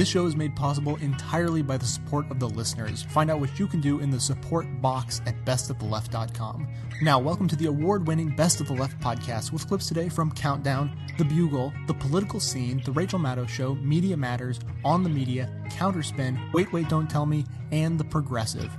This 0.00 0.08
show 0.08 0.24
is 0.24 0.34
made 0.34 0.56
possible 0.56 0.96
entirely 1.02 1.60
by 1.60 1.76
the 1.76 1.84
support 1.84 2.24
of 2.30 2.40
the 2.40 2.48
listeners. 2.48 3.02
Find 3.02 3.30
out 3.30 3.38
what 3.38 3.58
you 3.58 3.66
can 3.66 3.82
do 3.82 4.00
in 4.00 4.08
the 4.08 4.18
support 4.18 4.64
box 4.80 5.20
at 5.26 5.44
bestoftheleft.com. 5.44 6.66
Now, 7.02 7.18
welcome 7.18 7.46
to 7.48 7.54
the 7.54 7.66
award 7.66 8.06
winning 8.06 8.34
Best 8.34 8.62
of 8.62 8.68
the 8.68 8.72
Left 8.72 8.98
podcast 9.00 9.52
with 9.52 9.68
clips 9.68 9.88
today 9.88 10.08
from 10.08 10.32
Countdown, 10.32 10.98
The 11.18 11.26
Bugle, 11.26 11.70
The 11.86 11.92
Political 11.92 12.40
Scene, 12.40 12.80
The 12.82 12.92
Rachel 12.92 13.18
Maddow 13.18 13.46
Show, 13.46 13.74
Media 13.74 14.16
Matters, 14.16 14.58
On 14.86 15.02
the 15.02 15.10
Media, 15.10 15.50
Counterspin, 15.68 16.50
Wait, 16.54 16.72
Wait, 16.72 16.88
Don't 16.88 17.10
Tell 17.10 17.26
Me, 17.26 17.44
and 17.70 18.00
The 18.00 18.04
Progressive. 18.04 18.72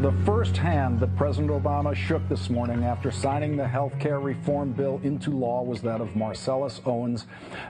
The 0.00 0.12
first 0.24 0.56
hand 0.56 0.98
that 1.00 1.14
President 1.14 1.50
Obama 1.50 1.94
shook 1.94 2.26
this 2.30 2.48
morning 2.48 2.84
after 2.84 3.10
signing 3.10 3.54
the 3.54 3.68
health 3.68 3.92
care 3.98 4.18
reform 4.18 4.72
bill 4.72 4.98
into 5.02 5.28
law 5.28 5.62
was 5.62 5.82
that 5.82 6.00
of 6.00 6.16
Marcellus 6.16 6.80
Owens, 6.86 7.26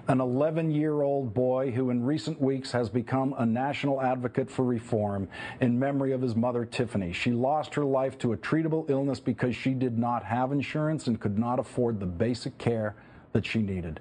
an 0.06 0.20
11 0.20 0.70
year 0.70 1.02
old 1.02 1.34
boy 1.34 1.72
who 1.72 1.90
in 1.90 2.04
recent 2.04 2.40
weeks 2.40 2.70
has 2.70 2.88
become 2.88 3.34
a 3.36 3.44
national 3.44 4.00
advocate 4.00 4.48
for 4.48 4.64
reform 4.64 5.26
in 5.60 5.76
memory 5.76 6.12
of 6.12 6.22
his 6.22 6.36
mother, 6.36 6.64
Tiffany. 6.64 7.12
She 7.12 7.32
lost 7.32 7.74
her 7.74 7.84
life 7.84 8.16
to 8.18 8.32
a 8.32 8.36
treatable 8.36 8.88
illness 8.88 9.18
because 9.18 9.56
she 9.56 9.74
did 9.74 9.98
not 9.98 10.22
have 10.22 10.52
insurance 10.52 11.08
and 11.08 11.18
could 11.18 11.36
not 11.36 11.58
afford 11.58 11.98
the 11.98 12.06
basic 12.06 12.56
care 12.58 12.94
that 13.32 13.44
she 13.44 13.58
needed. 13.60 13.98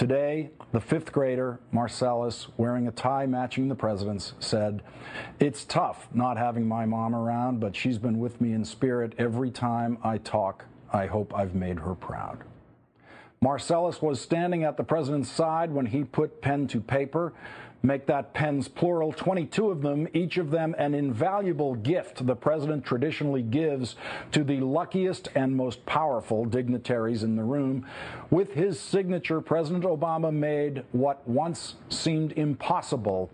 Today, 0.00 0.48
the 0.72 0.80
fifth 0.80 1.12
grader, 1.12 1.60
Marcellus, 1.72 2.48
wearing 2.56 2.88
a 2.88 2.90
tie 2.90 3.26
matching 3.26 3.68
the 3.68 3.74
president's, 3.74 4.32
said, 4.40 4.80
It's 5.38 5.66
tough 5.66 6.08
not 6.14 6.38
having 6.38 6.66
my 6.66 6.86
mom 6.86 7.14
around, 7.14 7.60
but 7.60 7.76
she's 7.76 7.98
been 7.98 8.18
with 8.18 8.40
me 8.40 8.54
in 8.54 8.64
spirit 8.64 9.12
every 9.18 9.50
time 9.50 9.98
I 10.02 10.16
talk. 10.16 10.64
I 10.90 11.04
hope 11.04 11.34
I've 11.34 11.54
made 11.54 11.80
her 11.80 11.94
proud. 11.94 12.44
Marcellus 13.42 14.00
was 14.00 14.22
standing 14.22 14.64
at 14.64 14.78
the 14.78 14.84
president's 14.84 15.30
side 15.30 15.70
when 15.70 15.84
he 15.84 16.02
put 16.04 16.40
pen 16.40 16.66
to 16.68 16.80
paper. 16.80 17.34
Make 17.82 18.06
that 18.06 18.34
pens 18.34 18.68
plural, 18.68 19.10
22 19.10 19.70
of 19.70 19.80
them, 19.80 20.06
each 20.12 20.36
of 20.36 20.50
them 20.50 20.74
an 20.76 20.94
invaluable 20.94 21.74
gift 21.74 22.26
the 22.26 22.36
president 22.36 22.84
traditionally 22.84 23.42
gives 23.42 23.96
to 24.32 24.44
the 24.44 24.60
luckiest 24.60 25.28
and 25.34 25.56
most 25.56 25.84
powerful 25.86 26.44
dignitaries 26.44 27.22
in 27.22 27.36
the 27.36 27.42
room. 27.42 27.86
With 28.30 28.52
his 28.52 28.78
signature, 28.78 29.40
President 29.40 29.84
Obama 29.84 30.30
made 30.30 30.84
what 30.92 31.26
once 31.26 31.76
seemed 31.88 32.32
impossible 32.32 33.30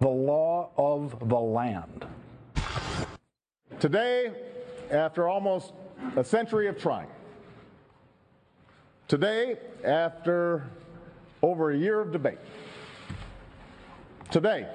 the 0.00 0.08
law 0.08 0.70
of 0.76 1.28
the 1.30 1.38
land. 1.38 2.06
Today, 3.80 4.30
after 4.90 5.26
almost 5.26 5.72
a 6.16 6.24
century 6.24 6.68
of 6.68 6.78
trying, 6.78 7.08
today, 9.08 9.56
after 9.84 10.68
over 11.40 11.70
a 11.70 11.76
year 11.76 12.00
of 12.00 12.12
debate, 12.12 12.38
Today, 14.30 14.66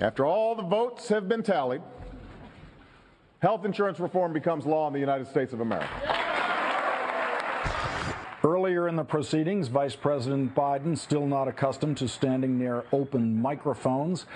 after 0.00 0.24
all 0.24 0.54
the 0.54 0.62
votes 0.62 1.08
have 1.08 1.28
been 1.28 1.42
tallied, 1.42 1.82
health 3.40 3.64
insurance 3.64 3.98
reform 3.98 4.32
becomes 4.32 4.64
law 4.64 4.86
in 4.86 4.92
the 4.92 5.00
United 5.00 5.26
States 5.26 5.52
of 5.52 5.60
America. 5.60 5.88
Earlier 8.44 8.88
in 8.88 8.96
the 8.96 9.04
proceedings, 9.04 9.68
Vice 9.68 9.96
President 9.96 10.54
Biden, 10.54 10.96
still 10.96 11.26
not 11.26 11.48
accustomed 11.48 11.96
to 11.98 12.08
standing 12.08 12.58
near 12.58 12.84
open 12.92 13.40
microphones, 13.40 14.26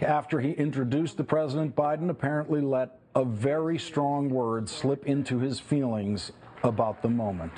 after 0.00 0.40
he 0.40 0.52
introduced 0.52 1.16
the 1.16 1.24
President, 1.24 1.76
Biden 1.76 2.10
apparently 2.10 2.60
let 2.60 2.98
a 3.14 3.24
very 3.24 3.78
strong 3.78 4.28
word 4.28 4.68
slip 4.68 5.06
into 5.06 5.38
his 5.38 5.60
feelings 5.60 6.32
about 6.64 7.02
the 7.02 7.08
moment. 7.08 7.52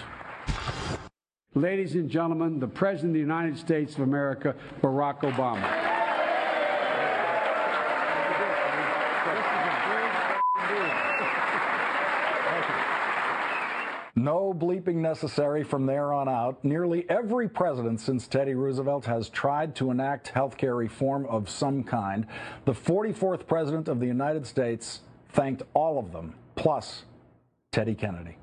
Ladies 1.57 1.95
and 1.95 2.11
gentlemen, 2.11 2.59
the 2.59 2.67
President 2.67 3.11
of 3.11 3.15
the 3.15 3.21
United 3.21 3.57
States 3.57 3.95
of 3.95 4.01
America, 4.01 4.57
Barack 4.83 5.21
Obama. 5.21 5.63
No 14.17 14.53
bleeping 14.53 14.97
necessary 14.97 15.63
from 15.63 15.87
there 15.87 16.13
on 16.13 16.29
out. 16.29 16.65
Nearly 16.65 17.09
every 17.09 17.49
president 17.49 18.01
since 18.01 18.27
Teddy 18.27 18.55
Roosevelt 18.55 19.05
has 19.05 19.29
tried 19.29 19.77
to 19.77 19.93
enact 19.93 20.29
health 20.29 20.57
care 20.57 20.75
reform 20.75 21.25
of 21.27 21.49
some 21.49 21.85
kind. 21.85 22.27
The 22.65 22.73
44th 22.73 23.47
president 23.47 23.87
of 23.87 24.01
the 24.01 24.07
United 24.07 24.45
States 24.45 25.03
thanked 25.29 25.63
all 25.73 26.01
of 26.01 26.11
them, 26.11 26.35
plus 26.57 27.05
Teddy 27.71 27.95
Kennedy. 27.95 28.39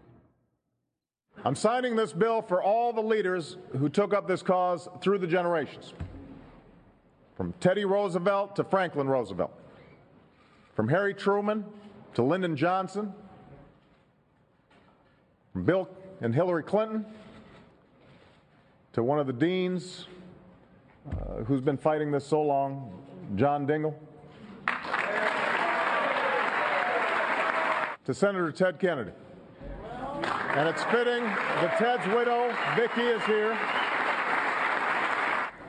I'm 1.43 1.55
signing 1.55 1.95
this 1.95 2.13
bill 2.13 2.43
for 2.43 2.61
all 2.61 2.93
the 2.93 3.01
leaders 3.01 3.57
who 3.77 3.89
took 3.89 4.13
up 4.13 4.27
this 4.27 4.43
cause 4.43 4.87
through 5.01 5.17
the 5.17 5.27
generations. 5.27 5.93
From 7.35 7.53
Teddy 7.59 7.83
Roosevelt 7.83 8.55
to 8.57 8.63
Franklin 8.63 9.07
Roosevelt. 9.07 9.51
From 10.75 10.87
Harry 10.87 11.15
Truman 11.15 11.65
to 12.13 12.21
Lyndon 12.21 12.55
Johnson. 12.55 13.11
From 15.53 15.63
Bill 15.65 15.89
and 16.21 16.33
Hillary 16.35 16.63
Clinton 16.63 17.05
to 18.93 19.01
one 19.01 19.17
of 19.17 19.25
the 19.25 19.33
deans 19.33 20.05
uh, 21.09 21.43
who's 21.45 21.61
been 21.61 21.77
fighting 21.77 22.11
this 22.11 22.25
so 22.25 22.41
long, 22.41 22.91
John 23.35 23.65
Dingell. 23.65 23.95
to 28.05 28.13
Senator 28.13 28.51
Ted 28.51 28.79
Kennedy. 28.79 29.11
And 30.53 30.67
it's 30.67 30.83
fitting 30.83 31.23
that 31.23 31.77
Ted's 31.77 32.05
widow, 32.13 32.53
Vicki, 32.75 33.01
is 33.01 33.23
here. 33.23 33.57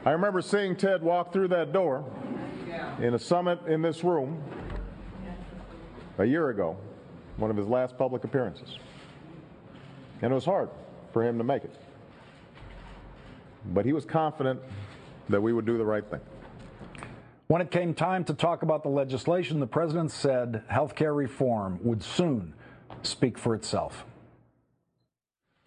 I 0.04 0.10
remember 0.10 0.42
seeing 0.42 0.74
Ted 0.74 1.04
walk 1.04 1.32
through 1.32 1.48
that 1.48 1.72
door 1.72 2.04
in 3.00 3.14
a 3.14 3.18
summit 3.18 3.60
in 3.68 3.80
this 3.80 4.02
room 4.02 4.42
a 6.18 6.24
year 6.24 6.48
ago, 6.48 6.76
one 7.36 7.48
of 7.48 7.56
his 7.56 7.68
last 7.68 7.96
public 7.96 8.24
appearances. 8.24 8.76
And 10.20 10.32
it 10.32 10.34
was 10.34 10.44
hard 10.44 10.68
for 11.12 11.22
him 11.22 11.38
to 11.38 11.44
make 11.44 11.62
it. 11.62 11.76
But 13.66 13.86
he 13.86 13.92
was 13.92 14.04
confident 14.04 14.60
that 15.28 15.40
we 15.40 15.52
would 15.52 15.64
do 15.64 15.78
the 15.78 15.84
right 15.84 16.04
thing. 16.10 16.20
When 17.46 17.62
it 17.62 17.70
came 17.70 17.94
time 17.94 18.24
to 18.24 18.34
talk 18.34 18.64
about 18.64 18.82
the 18.82 18.88
legislation, 18.88 19.60
the 19.60 19.66
president 19.68 20.10
said 20.10 20.64
health 20.66 20.96
care 20.96 21.14
reform 21.14 21.78
would 21.84 22.02
soon 22.02 22.54
speak 23.02 23.38
for 23.38 23.54
itself. 23.54 24.04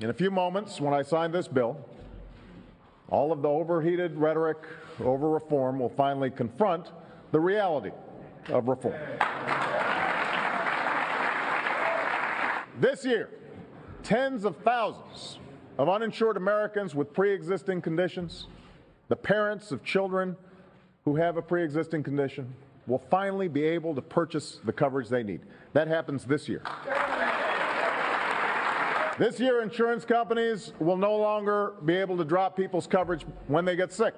In 0.02 0.10
a 0.10 0.14
few 0.14 0.30
moments, 0.30 0.82
when 0.82 0.94
I 0.94 1.04
sign 1.04 1.32
this 1.32 1.48
bill, 1.48 1.80
all 3.08 3.32
of 3.32 3.42
the 3.42 3.48
overheated 3.48 4.18
rhetoric 4.18 4.58
over 5.00 5.30
reform 5.30 5.80
will 5.80 5.88
finally 5.88 6.30
confront 6.30 6.92
the 7.32 7.40
reality 7.40 7.92
of 8.50 8.68
reform. 8.68 9.00
This 12.82 13.06
year, 13.06 13.30
tens 14.04 14.44
of 14.44 14.58
thousands 14.66 15.40
of 15.78 15.88
uninsured 15.88 16.36
Americans 16.36 16.94
with 16.94 17.14
pre 17.14 17.32
existing 17.32 17.82
conditions, 17.82 18.48
the 19.08 19.16
parents 19.16 19.72
of 19.72 19.82
children 19.86 20.36
who 21.06 21.16
have 21.16 21.38
a 21.38 21.42
pre 21.42 21.64
existing 21.64 22.04
condition, 22.04 22.54
will 22.86 23.00
finally 23.00 23.48
be 23.48 23.64
able 23.64 23.96
to 23.96 24.02
purchase 24.02 24.60
the 24.66 24.74
coverage 24.74 25.08
they 25.08 25.24
need. 25.24 25.40
That 25.72 25.88
happens 25.88 26.26
this 26.26 26.50
year. 26.50 26.64
This 29.18 29.40
year, 29.40 29.62
insurance 29.62 30.04
companies 30.04 30.74
will 30.80 30.98
no 30.98 31.16
longer 31.16 31.76
be 31.86 31.96
able 31.96 32.18
to 32.18 32.26
drop 32.26 32.58
people's 32.58 32.86
coverage 32.86 33.26
when 33.48 33.64
they 33.64 33.78
get 33.78 33.94
sick. 33.94 34.14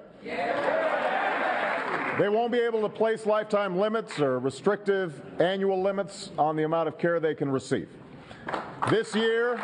They 2.18 2.28
won't 2.28 2.50
be 2.50 2.58
able 2.58 2.80
to 2.80 2.88
place 2.88 3.24
lifetime 3.24 3.78
limits 3.78 4.18
or 4.18 4.40
restrictive 4.40 5.22
annual 5.40 5.80
limits 5.80 6.32
on 6.36 6.56
the 6.56 6.64
amount 6.64 6.88
of 6.88 6.98
care 6.98 7.20
they 7.20 7.36
can 7.36 7.48
receive. 7.48 7.88
This 8.90 9.14
year, 9.14 9.54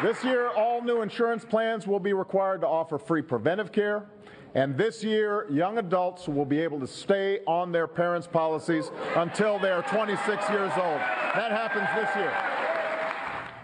this 0.00 0.22
year, 0.22 0.50
all 0.50 0.80
new 0.80 1.02
insurance 1.02 1.44
plans 1.44 1.88
will 1.88 1.98
be 1.98 2.12
required 2.12 2.60
to 2.60 2.68
offer 2.68 2.98
free 2.98 3.22
preventive 3.22 3.72
care. 3.72 4.06
And 4.54 4.76
this 4.78 5.02
year, 5.02 5.46
young 5.50 5.78
adults 5.78 6.28
will 6.28 6.44
be 6.44 6.60
able 6.60 6.78
to 6.78 6.86
stay 6.86 7.40
on 7.46 7.72
their 7.72 7.88
parents' 7.88 8.28
policies 8.28 8.92
until 9.16 9.58
they 9.58 9.70
are 9.70 9.82
26 9.82 10.28
years 10.50 10.72
old. 10.76 11.00
That 11.34 11.50
happens 11.50 11.88
this 11.96 12.14
year. 12.14 12.47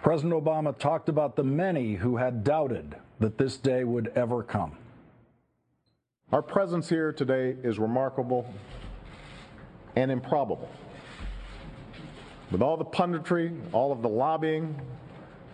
President 0.05 0.35
Obama 0.35 0.77
talked 0.79 1.09
about 1.09 1.35
the 1.35 1.43
many 1.43 1.95
who 1.95 2.19
had 2.19 2.45
doubted 2.45 2.95
that 3.21 3.39
this 3.39 3.57
day 3.57 3.85
would 3.85 4.13
ever 4.15 4.43
come. 4.43 4.77
Our 6.31 6.43
presence 6.43 6.91
here 6.91 7.11
today 7.11 7.57
is 7.63 7.79
remarkable 7.79 8.45
and 9.97 10.11
improbable. 10.11 10.69
With 12.51 12.61
all 12.61 12.77
the 12.77 12.85
punditry, 12.85 13.59
all 13.73 13.93
of 13.93 14.03
the 14.03 14.09
lobbying, 14.11 14.79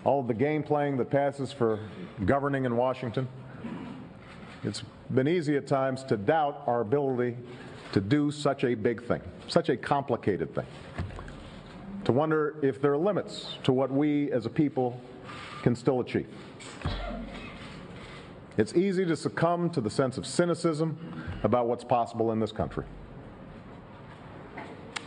all 0.02 0.18
of 0.18 0.26
the 0.26 0.34
game 0.34 0.64
playing 0.64 0.96
that 0.96 1.10
passes 1.10 1.52
for 1.52 1.78
governing 2.24 2.64
in 2.64 2.76
Washington, 2.76 3.28
it's 4.64 4.82
been 5.14 5.28
easy 5.28 5.56
at 5.58 5.68
times 5.68 6.02
to 6.02 6.16
doubt 6.16 6.64
our 6.66 6.80
ability 6.80 7.36
to 7.92 8.00
do 8.00 8.32
such 8.32 8.64
a 8.64 8.74
big 8.74 9.04
thing, 9.04 9.20
such 9.46 9.68
a 9.68 9.76
complicated 9.76 10.52
thing. 10.56 10.66
To 12.04 12.12
wonder 12.12 12.56
if 12.62 12.80
there 12.80 12.92
are 12.92 12.98
limits 12.98 13.56
to 13.64 13.72
what 13.72 13.90
we 13.90 14.30
as 14.32 14.46
a 14.46 14.50
people 14.50 15.00
can 15.62 15.74
still 15.74 16.00
achieve. 16.00 16.28
It's 18.56 18.74
easy 18.74 19.04
to 19.06 19.16
succumb 19.16 19.70
to 19.70 19.80
the 19.80 19.90
sense 19.90 20.18
of 20.18 20.26
cynicism 20.26 20.98
about 21.42 21.66
what's 21.66 21.84
possible 21.84 22.32
in 22.32 22.40
this 22.40 22.52
country. 22.52 22.84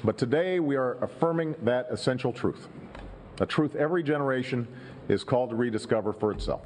But 0.03 0.17
today 0.17 0.59
we 0.59 0.75
are 0.75 0.97
affirming 1.03 1.55
that 1.63 1.87
essential 1.89 2.33
truth, 2.33 2.67
a 3.39 3.45
truth 3.45 3.75
every 3.75 4.03
generation 4.03 4.67
is 5.07 5.23
called 5.23 5.49
to 5.51 5.55
rediscover 5.55 6.13
for 6.13 6.31
itself. 6.31 6.61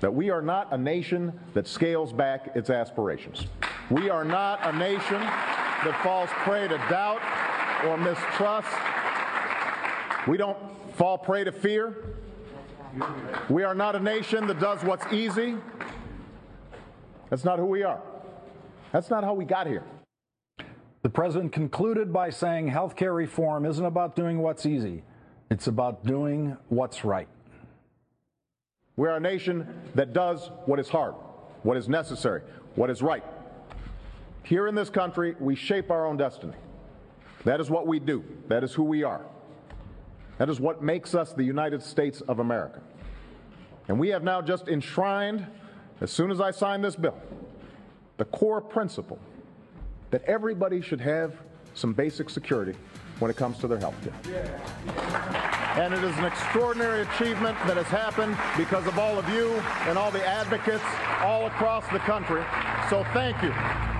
That 0.00 0.12
we 0.12 0.30
are 0.30 0.42
not 0.42 0.72
a 0.72 0.78
nation 0.78 1.32
that 1.54 1.66
scales 1.66 2.12
back 2.12 2.50
its 2.54 2.70
aspirations. 2.70 3.46
We 3.90 4.10
are 4.10 4.24
not 4.24 4.60
a 4.62 4.76
nation 4.76 5.20
that 5.20 6.00
falls 6.02 6.28
prey 6.30 6.68
to 6.68 6.76
doubt 6.88 7.20
or 7.86 7.96
mistrust. 7.96 8.68
We 10.26 10.36
don't 10.36 10.56
fall 10.94 11.18
prey 11.18 11.44
to 11.44 11.52
fear. 11.52 12.16
We 13.48 13.62
are 13.62 13.74
not 13.74 13.96
a 13.96 14.00
nation 14.00 14.46
that 14.46 14.60
does 14.60 14.82
what's 14.82 15.12
easy. 15.12 15.56
That's 17.30 17.44
not 17.44 17.58
who 17.58 17.66
we 17.66 17.82
are. 17.82 18.00
That's 18.92 19.10
not 19.10 19.24
how 19.24 19.34
we 19.34 19.44
got 19.44 19.66
here. 19.66 19.84
The 21.02 21.10
president 21.10 21.52
concluded 21.52 22.12
by 22.12 22.30
saying 22.30 22.68
health 22.68 22.96
care 22.96 23.12
reform 23.12 23.66
isn't 23.66 23.84
about 23.84 24.16
doing 24.16 24.38
what's 24.38 24.64
easy, 24.64 25.02
it's 25.50 25.66
about 25.66 26.06
doing 26.06 26.56
what's 26.68 27.04
right. 27.04 27.28
We're 28.96 29.16
a 29.16 29.20
nation 29.20 29.82
that 29.96 30.12
does 30.12 30.50
what 30.64 30.78
is 30.78 30.88
hard, 30.88 31.14
what 31.62 31.76
is 31.76 31.88
necessary, 31.88 32.42
what 32.76 32.88
is 32.88 33.02
right. 33.02 33.24
Here 34.44 34.66
in 34.68 34.74
this 34.74 34.88
country, 34.88 35.34
we 35.40 35.56
shape 35.56 35.90
our 35.90 36.06
own 36.06 36.16
destiny. 36.16 36.54
That 37.44 37.60
is 37.60 37.68
what 37.68 37.86
we 37.86 37.98
do, 37.98 38.24
that 38.48 38.64
is 38.64 38.72
who 38.72 38.84
we 38.84 39.02
are. 39.02 39.26
That 40.44 40.50
is 40.50 40.60
what 40.60 40.82
makes 40.82 41.14
us 41.14 41.32
the 41.32 41.42
United 41.42 41.82
States 41.82 42.20
of 42.20 42.38
America. 42.38 42.82
And 43.88 43.98
we 43.98 44.10
have 44.10 44.22
now 44.22 44.42
just 44.42 44.68
enshrined, 44.68 45.46
as 46.02 46.10
soon 46.10 46.30
as 46.30 46.38
I 46.38 46.50
sign 46.50 46.82
this 46.82 46.96
bill, 46.96 47.16
the 48.18 48.26
core 48.26 48.60
principle 48.60 49.18
that 50.10 50.22
everybody 50.24 50.82
should 50.82 51.00
have 51.00 51.32
some 51.72 51.94
basic 51.94 52.28
security 52.28 52.74
when 53.20 53.30
it 53.30 53.38
comes 53.38 53.56
to 53.60 53.66
their 53.66 53.78
health 53.78 53.96
care. 54.04 54.60
And 55.82 55.94
it 55.94 56.04
is 56.04 56.14
an 56.18 56.26
extraordinary 56.26 57.00
achievement 57.14 57.56
that 57.66 57.78
has 57.78 57.86
happened 57.86 58.36
because 58.58 58.86
of 58.86 58.98
all 58.98 59.18
of 59.18 59.26
you 59.30 59.48
and 59.88 59.96
all 59.96 60.10
the 60.10 60.26
advocates 60.26 60.84
all 61.20 61.46
across 61.46 61.88
the 61.88 62.00
country. 62.00 62.44
So 62.90 63.02
thank 63.14 63.42
you. 63.42 63.93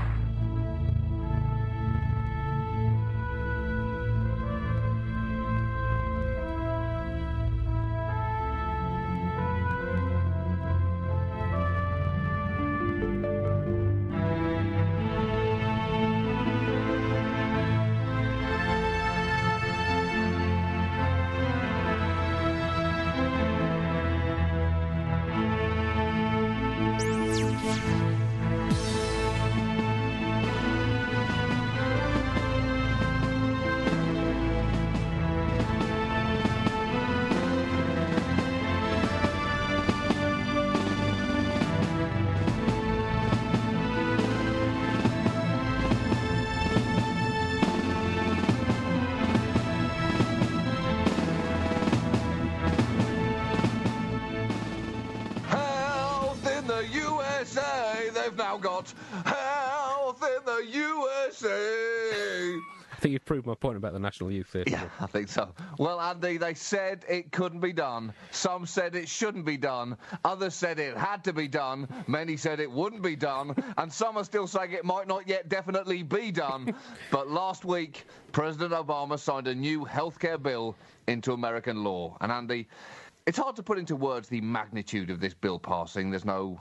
Think 63.65 63.75
you've 63.75 63.75
proved 63.75 63.75
my 63.75 63.75
point 63.75 63.77
about 63.77 63.93
the 63.93 63.99
National 63.99 64.31
Youth 64.31 64.49
Theatre. 64.49 64.71
Yeah, 64.71 64.89
I 65.01 65.07
think 65.07 65.29
so. 65.29 65.53
Well, 65.79 66.01
Andy, 66.01 66.37
they 66.37 66.55
said 66.55 67.05
it 67.09 67.33
couldn't 67.33 67.61
be 67.61 67.73
done. 67.73 68.13
Some 68.31 68.67
said 68.67 68.95
it 68.95 69.09
shouldn't 69.09 69.45
be 69.45 69.57
done. 69.57 69.97
Others 70.25 70.55
said 70.55 70.79
it 70.79 70.97
had 70.97 71.25
to 71.25 71.33
be 71.33 71.49
done. 71.49 71.89
Many 72.07 72.37
said 72.37 72.61
it 72.61 72.71
wouldn't 72.71 73.03
be 73.03 73.17
done. 73.17 73.55
And 73.79 73.93
some 73.93 74.17
are 74.17 74.25
still 74.25 74.47
saying 74.47 74.73
it 74.73 74.85
might 74.85 75.09
not 75.09 75.29
yet 75.29 75.49
definitely 75.49 76.03
be 76.03 76.31
done. 76.31 76.75
but 77.11 77.31
last 77.31 77.65
week, 77.65 78.07
President 78.33 78.73
Obama 78.73 79.19
signed 79.19 79.49
a 79.49 79.55
new 79.55 79.85
healthcare 79.85 80.43
bill 80.43 80.77
into 81.07 81.33
American 81.33 81.85
law. 81.85 82.17
And 82.21 82.31
Andy, 82.33 82.69
it's 83.27 83.39
hard 83.39 83.57
to 83.57 83.63
put 83.63 83.79
into 83.79 83.97
words 83.97 84.29
the 84.29 84.41
magnitude 84.41 85.11
of 85.11 85.21
this 85.21 85.35
bill 85.35 85.59
passing. 85.59 86.11
There's 86.11 86.25
no 86.25 86.61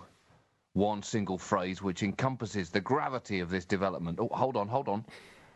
one 0.73 1.03
single 1.03 1.37
phrase 1.37 1.81
which 1.83 2.01
encompasses 2.01 2.71
the 2.71 2.81
gravity 2.81 3.39
of 3.41 3.49
this 3.49 3.65
development. 3.65 4.19
Oh, 4.19 4.29
hold 4.31 4.57
on, 4.57 4.67
hold 4.67 4.89
on. 4.89 5.05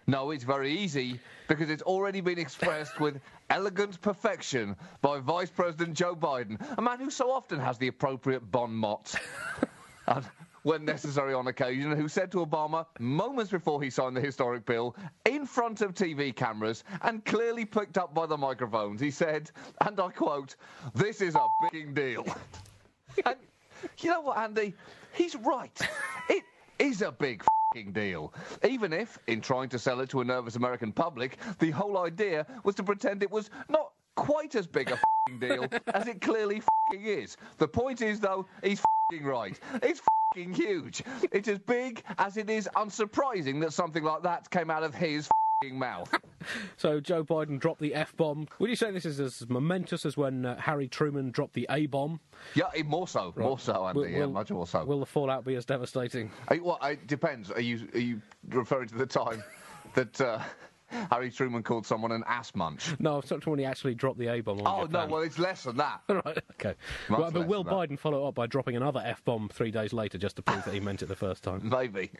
No, 0.09 0.31
it's 0.31 0.45
very 0.45 0.71
easy 0.71 1.19
because 1.49 1.69
it's 1.69 1.83
already 1.83 2.21
been 2.21 2.39
expressed 2.39 2.97
with 3.01 3.19
elegant 3.49 3.99
perfection 3.99 4.73
by 5.01 5.19
Vice 5.19 5.49
President 5.49 5.97
Joe 5.97 6.15
Biden, 6.15 6.57
a 6.77 6.81
man 6.81 6.99
who 6.99 7.09
so 7.09 7.29
often 7.29 7.59
has 7.59 7.77
the 7.77 7.89
appropriate 7.89 8.49
bon 8.49 8.73
mot. 8.73 9.13
and 10.07 10.23
when 10.63 10.85
necessary 10.85 11.33
on 11.33 11.47
occasion, 11.47 11.91
who 11.91 12.07
said 12.07 12.31
to 12.31 12.45
Obama 12.45 12.85
moments 12.99 13.51
before 13.51 13.81
he 13.81 13.89
signed 13.89 14.15
the 14.15 14.21
historic 14.21 14.65
bill, 14.65 14.95
in 15.25 15.45
front 15.45 15.81
of 15.81 15.93
TV 15.93 16.33
cameras 16.33 16.85
and 17.01 17.25
clearly 17.25 17.65
picked 17.65 17.97
up 17.97 18.13
by 18.13 18.25
the 18.25 18.37
microphones, 18.37 19.01
he 19.01 19.11
said, 19.11 19.51
and 19.81 19.99
I 19.99 20.09
quote, 20.09 20.55
This 20.95 21.19
is 21.19 21.35
a 21.35 21.47
big 21.69 21.93
deal. 21.93 22.25
and 23.25 23.35
you 23.99 24.09
know 24.09 24.21
what, 24.21 24.37
Andy? 24.37 24.73
He's 25.11 25.35
right. 25.35 25.77
It 26.29 26.43
is 26.79 27.01
a 27.01 27.11
big 27.11 27.43
deal. 27.71 28.33
Even 28.63 28.93
if, 28.93 29.19
in 29.27 29.41
trying 29.41 29.69
to 29.69 29.79
sell 29.79 29.99
it 30.01 30.09
to 30.09 30.21
a 30.21 30.25
nervous 30.25 30.55
American 30.55 30.91
public, 30.93 31.37
the 31.59 31.71
whole 31.71 31.97
idea 31.97 32.61
was 32.63 32.75
to 32.75 32.83
pretend 32.83 33.21
it 33.23 33.31
was 33.31 33.49
not 33.69 33.93
quite 34.15 34.55
as 34.55 34.67
big 34.67 34.89
a 34.89 34.97
fing 35.25 35.39
deal 35.39 35.67
as 35.93 36.07
it 36.07 36.21
clearly 36.21 36.61
fing 36.89 37.03
is. 37.05 37.37
The 37.57 37.67
point 37.67 38.01
is, 38.01 38.19
though, 38.19 38.47
he's 38.63 38.87
fing 39.09 39.25
right. 39.25 39.59
It's 39.83 40.01
fing 40.33 40.53
huge. 40.53 41.03
It's 41.31 41.47
as 41.47 41.59
big 41.59 42.03
as 42.17 42.37
it 42.37 42.49
is 42.49 42.69
unsurprising 42.75 43.61
that 43.61 43.73
something 43.73 44.03
like 44.03 44.23
that 44.23 44.49
came 44.49 44.71
out 44.71 44.83
of 44.83 44.95
his 44.95 45.31
mouth. 45.65 46.13
So 46.77 47.01
Joe 47.01 47.25
Biden 47.25 47.59
dropped 47.59 47.81
the 47.81 47.93
F 47.93 48.15
bomb. 48.15 48.47
Would 48.59 48.69
you 48.69 48.75
say 48.77 48.91
this 48.91 49.05
is 49.05 49.19
as 49.19 49.49
momentous 49.49 50.05
as 50.05 50.15
when 50.15 50.45
uh, 50.45 50.55
Harry 50.61 50.87
Truman 50.87 51.31
dropped 51.31 51.55
the 51.55 51.67
A 51.69 51.87
bomb? 51.87 52.21
Yeah, 52.53 52.67
more 52.85 53.07
so. 53.07 53.33
More 53.35 53.59
so, 53.59 53.85
Andy. 53.87 54.11
yeah, 54.13 54.27
much 54.27 54.49
more 54.51 54.65
so. 54.67 54.85
Will 54.85 54.99
the 55.01 55.05
fallout 55.05 55.43
be 55.43 55.55
as 55.55 55.65
devastating? 55.65 56.31
Are 56.47 56.55
you- 56.55 56.63
well, 56.63 56.77
it 56.83 57.05
depends. 57.07 57.51
Are 57.51 57.59
you 57.59 57.87
are 57.95 57.99
you 57.99 58.21
referring 58.49 58.87
to 58.89 58.95
the 58.95 59.05
time 59.05 59.43
that 59.95 60.21
uh, 60.21 60.39
Harry 61.11 61.31
Truman 61.31 61.63
called 61.63 61.85
someone 61.85 62.11
an 62.13 62.23
ass 62.27 62.53
munch? 62.55 62.95
No, 62.99 63.13
I 63.13 63.15
was 63.17 63.25
talking 63.25 63.49
when 63.51 63.59
he 63.59 63.65
actually 63.65 63.95
dropped 63.95 64.19
the 64.19 64.27
A 64.27 64.39
bomb 64.39 64.61
Oh 64.65 64.85
no, 64.89 65.05
well 65.07 65.21
it's 65.23 65.39
less 65.39 65.63
than 65.63 65.75
that. 65.77 66.01
right, 66.07 66.37
okay. 66.53 66.75
Well, 67.09 67.29
but 67.31 67.45
will 67.47 67.63
than 67.65 67.73
that. 67.77 67.89
Biden 67.89 67.99
follow 67.99 68.25
up 68.25 68.35
by 68.35 68.45
dropping 68.47 68.77
another 68.77 69.01
F 69.03 69.25
bomb 69.25 69.49
three 69.49 69.71
days 69.71 69.91
later 69.91 70.17
just 70.17 70.37
to 70.37 70.41
prove 70.43 70.63
that 70.63 70.73
he 70.73 70.79
meant 70.79 71.01
it 71.01 71.07
the 71.07 71.15
first 71.15 71.43
time? 71.43 71.67
Maybe. 71.67 72.11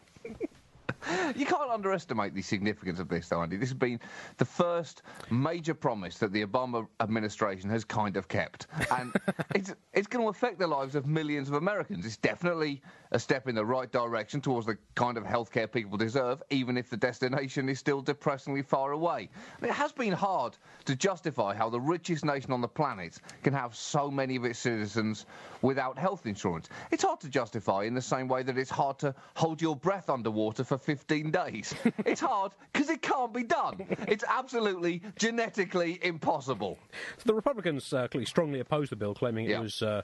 You 1.35 1.45
can't 1.45 1.69
underestimate 1.69 2.33
the 2.33 2.41
significance 2.41 2.99
of 2.99 3.09
this, 3.09 3.27
though, 3.29 3.41
Andy. 3.41 3.57
This 3.57 3.69
has 3.69 3.77
been 3.77 3.99
the 4.37 4.45
first 4.45 5.03
major 5.29 5.73
promise 5.73 6.17
that 6.19 6.31
the 6.31 6.45
Obama 6.45 6.87
administration 6.99 7.69
has 7.69 7.83
kind 7.83 8.17
of 8.17 8.27
kept. 8.27 8.67
And 8.91 9.13
it's, 9.55 9.73
it's 9.93 10.07
going 10.07 10.23
to 10.23 10.29
affect 10.29 10.59
the 10.59 10.67
lives 10.67 10.95
of 10.95 11.05
millions 11.05 11.49
of 11.49 11.55
Americans. 11.55 12.05
It's 12.05 12.17
definitely 12.17 12.81
a 13.11 13.19
step 13.19 13.47
in 13.47 13.55
the 13.55 13.65
right 13.65 13.91
direction 13.91 14.41
towards 14.41 14.65
the 14.67 14.77
kind 14.95 15.17
of 15.17 15.23
healthcare 15.23 15.71
people 15.71 15.97
deserve, 15.97 16.41
even 16.49 16.77
if 16.77 16.89
the 16.89 16.97
destination 16.97 17.69
is 17.69 17.79
still 17.79 18.01
depressingly 18.01 18.61
far 18.61 18.91
away. 18.91 19.29
Mean, 19.61 19.71
it 19.71 19.75
has 19.75 19.91
been 19.91 20.13
hard 20.13 20.57
to 20.85 20.95
justify 20.95 21.53
how 21.55 21.69
the 21.69 21.79
richest 21.79 22.25
nation 22.25 22.51
on 22.51 22.61
the 22.61 22.67
planet 22.67 23.17
can 23.43 23.53
have 23.53 23.75
so 23.75 24.09
many 24.11 24.35
of 24.35 24.45
its 24.45 24.59
citizens 24.59 25.25
without 25.61 25.97
health 25.97 26.25
insurance. 26.25 26.69
It's 26.91 27.03
hard 27.03 27.19
to 27.21 27.29
justify 27.29 27.83
in 27.83 27.93
the 27.93 28.01
same 28.01 28.27
way 28.27 28.43
that 28.43 28.57
it's 28.57 28.69
hard 28.69 28.99
to 28.99 29.15
hold 29.35 29.61
your 29.61 29.75
breath 29.75 30.09
underwater 30.09 30.63
for 30.63 30.77
15 30.77 31.31
days. 31.31 31.73
it's 32.05 32.21
hard 32.21 32.51
because 32.73 32.89
it 32.89 33.01
can't 33.01 33.33
be 33.33 33.43
done. 33.43 33.85
It's 34.07 34.23
absolutely 34.27 35.01
genetically 35.17 35.99
impossible. 36.03 36.77
So 37.17 37.23
the 37.25 37.33
Republicans 37.33 37.91
uh, 37.93 38.07
clearly 38.07 38.25
strongly 38.25 38.59
opposed 38.59 38.91
the 38.91 38.95
bill, 38.95 39.13
claiming 39.13 39.49
Yeah. 39.49 39.59
it 39.59 39.61
was 39.63 39.81
uh, 39.81 40.01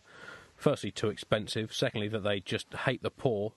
firstly 0.63 0.91
too 0.91 1.09
expensive, 1.09 1.73
secondly 1.73 2.07
that 2.07 2.23
they 2.23 2.39
just 2.39 2.73
hate 2.73 3.03
the 3.03 3.11
poor. 3.11 3.51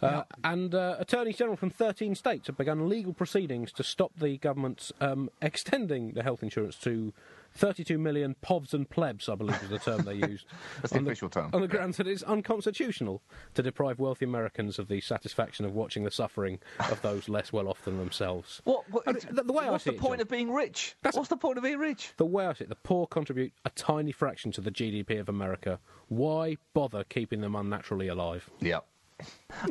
Uh, 0.00 0.22
and 0.44 0.74
uh, 0.74 0.96
attorneys 0.98 1.36
general 1.36 1.56
from 1.56 1.70
13 1.70 2.14
states 2.14 2.46
have 2.46 2.56
begun 2.56 2.88
legal 2.88 3.12
proceedings 3.12 3.70
to 3.72 3.82
stop 3.82 4.12
the 4.16 4.38
government 4.38 4.90
um, 5.00 5.28
extending 5.42 6.12
the 6.12 6.22
health 6.22 6.42
insurance 6.42 6.76
to 6.76 7.12
32 7.58 7.98
million 7.98 8.36
povs 8.42 8.72
and 8.72 8.88
plebs, 8.88 9.28
I 9.28 9.34
believe 9.34 9.60
was 9.60 9.70
the 9.70 9.78
term 9.78 10.02
they 10.04 10.14
used. 10.14 10.46
That's 10.80 10.92
the 10.92 10.98
on 11.00 11.06
official 11.06 11.28
term. 11.28 11.50
On 11.52 11.60
the 11.60 11.68
grounds 11.68 11.96
that 11.96 12.06
it's 12.06 12.22
unconstitutional 12.22 13.20
to 13.54 13.62
deprive 13.62 13.98
wealthy 13.98 14.24
Americans 14.24 14.78
of 14.78 14.88
the 14.88 15.00
satisfaction 15.00 15.64
of 15.64 15.74
watching 15.74 16.04
the 16.04 16.10
suffering 16.10 16.60
of 16.90 17.02
those 17.02 17.28
less 17.28 17.52
well 17.52 17.68
off 17.68 17.84
than 17.84 17.98
themselves. 17.98 18.62
What, 18.64 18.88
what, 18.90 19.08
I 19.08 19.12
the, 19.12 19.42
the 19.42 19.52
way 19.52 19.68
what's 19.68 19.86
I 19.86 19.90
see 19.90 19.90
the 19.90 19.96
it, 19.96 20.00
point 20.00 20.18
John, 20.18 20.20
of 20.22 20.28
being 20.28 20.52
rich? 20.52 20.96
That's- 21.02 21.16
What's 21.16 21.28
the 21.28 21.36
point 21.36 21.58
of 21.58 21.64
being 21.64 21.78
rich? 21.78 22.12
the 22.16 22.24
way 22.26 22.46
I 22.46 22.52
see 22.52 22.64
it, 22.64 22.68
the 22.70 22.76
poor 22.76 23.06
contribute 23.06 23.52
a 23.64 23.70
tiny 23.70 24.12
fraction 24.12 24.52
to 24.52 24.60
the 24.60 24.70
GDP 24.70 25.18
of 25.18 25.28
America. 25.28 25.80
Why 26.08 26.56
bother 26.74 27.04
keeping 27.04 27.40
them 27.40 27.56
unnaturally 27.56 28.08
alive? 28.08 28.48
Yeah. 28.60 28.80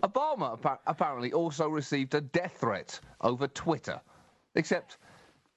Obama 0.03 0.60
apparently 0.86 1.32
also 1.32 1.70
received 1.70 2.13
a 2.15 2.22
death 2.22 2.58
threat 2.60 3.00
over 3.22 3.48
Twitter. 3.48 4.01
Except, 4.56 4.98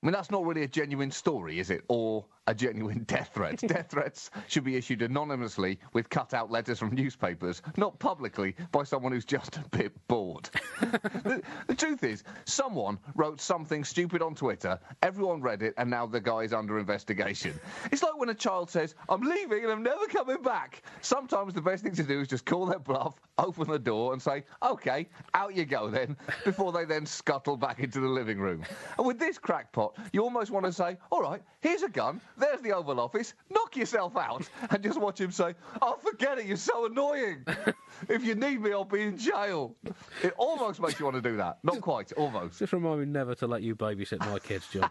I 0.02 0.06
mean, 0.06 0.12
that's 0.12 0.30
not 0.30 0.46
really 0.46 0.62
a 0.62 0.68
genuine 0.68 1.10
story, 1.10 1.58
is 1.58 1.68
it? 1.68 1.84
Or 1.88 2.24
a 2.46 2.54
genuine 2.54 3.04
death 3.06 3.30
threat. 3.34 3.58
death 3.66 3.90
threats 3.90 4.30
should 4.48 4.64
be 4.64 4.76
issued 4.76 5.02
anonymously 5.02 5.78
with 5.92 6.08
cut 6.08 6.32
out 6.32 6.50
letters 6.50 6.78
from 6.78 6.94
newspapers, 6.94 7.60
not 7.76 7.98
publicly 7.98 8.56
by 8.72 8.82
someone 8.82 9.12
who's 9.12 9.26
just 9.26 9.56
a 9.58 9.64
bit 9.70 9.92
bored. 10.08 10.48
the, 10.80 11.42
the 11.66 11.74
truth 11.74 12.02
is, 12.02 12.24
someone 12.46 12.98
wrote 13.14 13.40
something 13.40 13.84
stupid 13.84 14.22
on 14.22 14.34
Twitter, 14.34 14.78
everyone 15.02 15.42
read 15.42 15.62
it, 15.62 15.74
and 15.76 15.90
now 15.90 16.06
the 16.06 16.20
guy's 16.20 16.54
under 16.54 16.78
investigation. 16.78 17.58
It's 17.92 18.02
like 18.02 18.18
when 18.18 18.30
a 18.30 18.34
child 18.34 18.70
says, 18.70 18.94
I'm 19.08 19.20
leaving 19.20 19.64
and 19.64 19.72
I'm 19.72 19.82
never 19.82 20.06
coming 20.06 20.42
back. 20.42 20.82
Sometimes 21.02 21.52
the 21.52 21.60
best 21.60 21.82
thing 21.82 21.94
to 21.96 22.02
do 22.02 22.20
is 22.20 22.28
just 22.28 22.46
call 22.46 22.64
their 22.64 22.78
bluff, 22.78 23.20
open 23.38 23.68
the 23.68 23.78
door, 23.78 24.14
and 24.14 24.22
say, 24.22 24.44
OK, 24.62 25.08
out 25.34 25.54
you 25.54 25.66
go 25.66 25.90
then, 25.90 26.16
before 26.44 26.72
they 26.72 26.86
then 26.86 27.04
scuttle 27.04 27.58
back 27.58 27.80
into 27.80 28.00
the 28.00 28.08
living 28.08 28.38
room. 28.38 28.64
And 28.96 29.06
with 29.06 29.18
this 29.18 29.38
crackpot, 29.38 29.89
you 30.12 30.22
almost 30.22 30.50
want 30.50 30.66
to 30.66 30.72
say, 30.72 30.96
All 31.10 31.22
right, 31.22 31.42
here's 31.60 31.82
a 31.82 31.88
gun, 31.88 32.20
there's 32.36 32.60
the 32.60 32.72
Oval 32.72 33.00
Office, 33.00 33.34
knock 33.50 33.76
yourself 33.76 34.16
out, 34.16 34.48
and 34.70 34.82
just 34.82 35.00
watch 35.00 35.20
him 35.20 35.30
say, 35.30 35.54
Oh, 35.82 35.98
forget 36.02 36.38
it, 36.38 36.46
you're 36.46 36.56
so 36.56 36.86
annoying. 36.86 37.44
if 38.08 38.24
you 38.24 38.34
need 38.34 38.60
me, 38.60 38.72
I'll 38.72 38.84
be 38.84 39.02
in 39.02 39.18
jail. 39.18 39.74
It 40.22 40.34
almost 40.36 40.80
makes 40.80 40.98
you 40.98 41.06
want 41.06 41.16
to 41.16 41.22
do 41.22 41.36
that. 41.36 41.58
Not 41.62 41.80
quite, 41.80 42.12
almost. 42.12 42.58
Just 42.58 42.72
remind 42.72 43.00
me 43.00 43.06
never 43.06 43.34
to 43.36 43.46
let 43.46 43.62
you 43.62 43.74
babysit 43.74 44.20
my 44.20 44.38
kids, 44.38 44.66
John. 44.72 44.90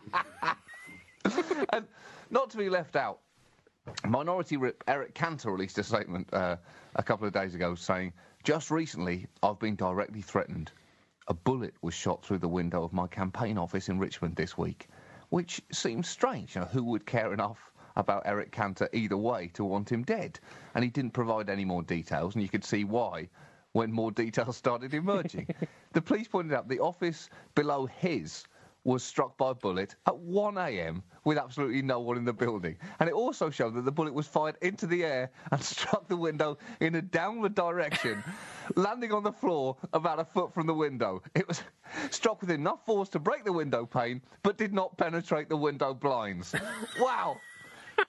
and 1.74 1.86
not 2.30 2.50
to 2.52 2.58
be 2.58 2.70
left 2.70 2.96
out, 2.96 3.20
Minority 4.08 4.58
Whip 4.58 4.84
Eric 4.88 5.14
Cantor 5.14 5.52
released 5.52 5.78
a 5.78 5.84
statement 5.84 6.32
uh, 6.34 6.58
a 6.96 7.04
couple 7.04 7.28
of 7.28 7.34
days 7.34 7.56
ago 7.56 7.76
saying, 7.76 8.14
Just 8.44 8.72
recently, 8.72 9.28
I've 9.42 9.60
been 9.60 9.76
directly 9.76 10.22
threatened. 10.22 10.72
A 11.30 11.34
bullet 11.36 11.76
was 11.84 11.94
shot 11.94 12.26
through 12.26 12.40
the 12.40 12.48
window 12.48 12.82
of 12.82 12.92
my 12.92 13.06
campaign 13.06 13.60
office 13.60 13.88
in 13.88 14.00
Richmond 14.00 14.36
this 14.36 14.58
week, 14.58 14.88
which 15.30 15.62
seems 15.72 16.10
strange. 16.10 16.56
You 16.56 16.62
know, 16.62 16.68
who 16.68 16.84
would 16.86 17.06
care 17.06 17.32
enough 17.34 17.72
about 17.96 18.24
Eric 18.26 18.52
Cantor 18.52 18.90
either 18.94 19.16
way 19.16 19.50
to 19.50 19.64
want 19.64 19.92
him 19.92 20.02
dead? 20.02 20.40
And 20.74 20.84
he 20.84 20.90
didn't 20.90 21.12
provide 21.12 21.48
any 21.48 21.66
more 21.66 21.84
details, 21.84 22.34
and 22.34 22.42
you 22.42 22.50
could 22.50 22.66
see 22.66 22.84
why 22.84 23.30
when 23.74 23.92
more 23.92 24.10
details 24.12 24.58
started 24.58 24.96
emerging. 24.96 25.48
the 25.94 26.02
police 26.02 26.28
pointed 26.28 26.52
out 26.52 26.68
the 26.68 26.80
office 26.80 27.30
below 27.54 27.86
his 27.86 28.48
was 28.84 29.04
struck 29.04 29.38
by 29.38 29.52
a 29.52 29.54
bullet 29.54 29.96
at 30.06 30.18
1 30.18 30.58
a.m. 30.58 31.04
with 31.26 31.38
absolutely 31.38 31.82
no 31.82 32.00
one 32.00 32.18
in 32.18 32.26
the 32.26 32.34
building. 32.34 32.78
And 33.00 33.10
it 33.10 33.14
also 33.14 33.50
showed 33.50 33.76
that 33.76 33.86
the 33.86 33.92
bullet 33.92 34.14
was 34.14 34.28
fired 34.28 34.56
into 34.62 34.88
the 34.88 35.04
air 35.04 35.32
and 35.52 35.62
struck 35.76 36.08
the 36.08 36.18
window 36.18 36.58
in 36.80 36.96
a 36.96 37.02
downward 37.02 37.56
direction, 37.56 38.24
landing 38.76 39.12
on 39.12 39.24
the 39.24 39.32
floor 39.32 39.76
about 39.94 40.20
a 40.20 40.26
foot 40.26 40.54
from 40.54 40.68
the 40.68 40.74
window. 40.74 41.22
It 41.36 41.48
was 41.48 41.62
struck 42.10 42.42
with 42.42 42.52
enough 42.52 42.86
force 42.86 43.10
to 43.10 43.20
break 43.20 43.44
the 43.44 43.54
window 43.54 43.86
pane, 43.86 44.22
but 44.44 44.58
did 44.58 44.74
not 44.74 44.98
penetrate 44.98 45.50
the 45.50 45.58
window 45.58 45.94
blinds. 45.94 46.56
Wow! 47.00 47.38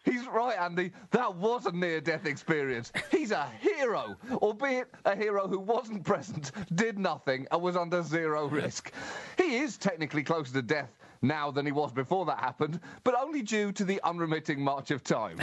He's 0.04 0.26
right, 0.26 0.58
Andy. 0.58 0.92
That 1.10 1.34
was 1.36 1.66
a 1.66 1.72
near 1.72 2.00
death 2.00 2.26
experience. 2.26 2.92
He's 3.10 3.30
a 3.30 3.46
hero, 3.60 4.16
albeit 4.32 4.88
a 5.04 5.14
hero 5.16 5.46
who 5.46 5.58
wasn't 5.58 6.04
present, 6.04 6.52
did 6.74 6.98
nothing, 6.98 7.46
and 7.50 7.62
was 7.62 7.76
under 7.76 8.02
zero 8.02 8.48
risk. 8.48 8.92
He 9.36 9.56
is 9.58 9.76
technically 9.76 10.22
closer 10.22 10.52
to 10.54 10.62
death 10.62 10.90
now 11.22 11.50
than 11.50 11.66
he 11.66 11.72
was 11.72 11.92
before 11.92 12.24
that 12.26 12.38
happened, 12.38 12.80
but 13.04 13.14
only 13.20 13.42
due 13.42 13.72
to 13.72 13.84
the 13.84 14.00
unremitting 14.04 14.60
march 14.60 14.90
of 14.90 15.04
time. 15.04 15.38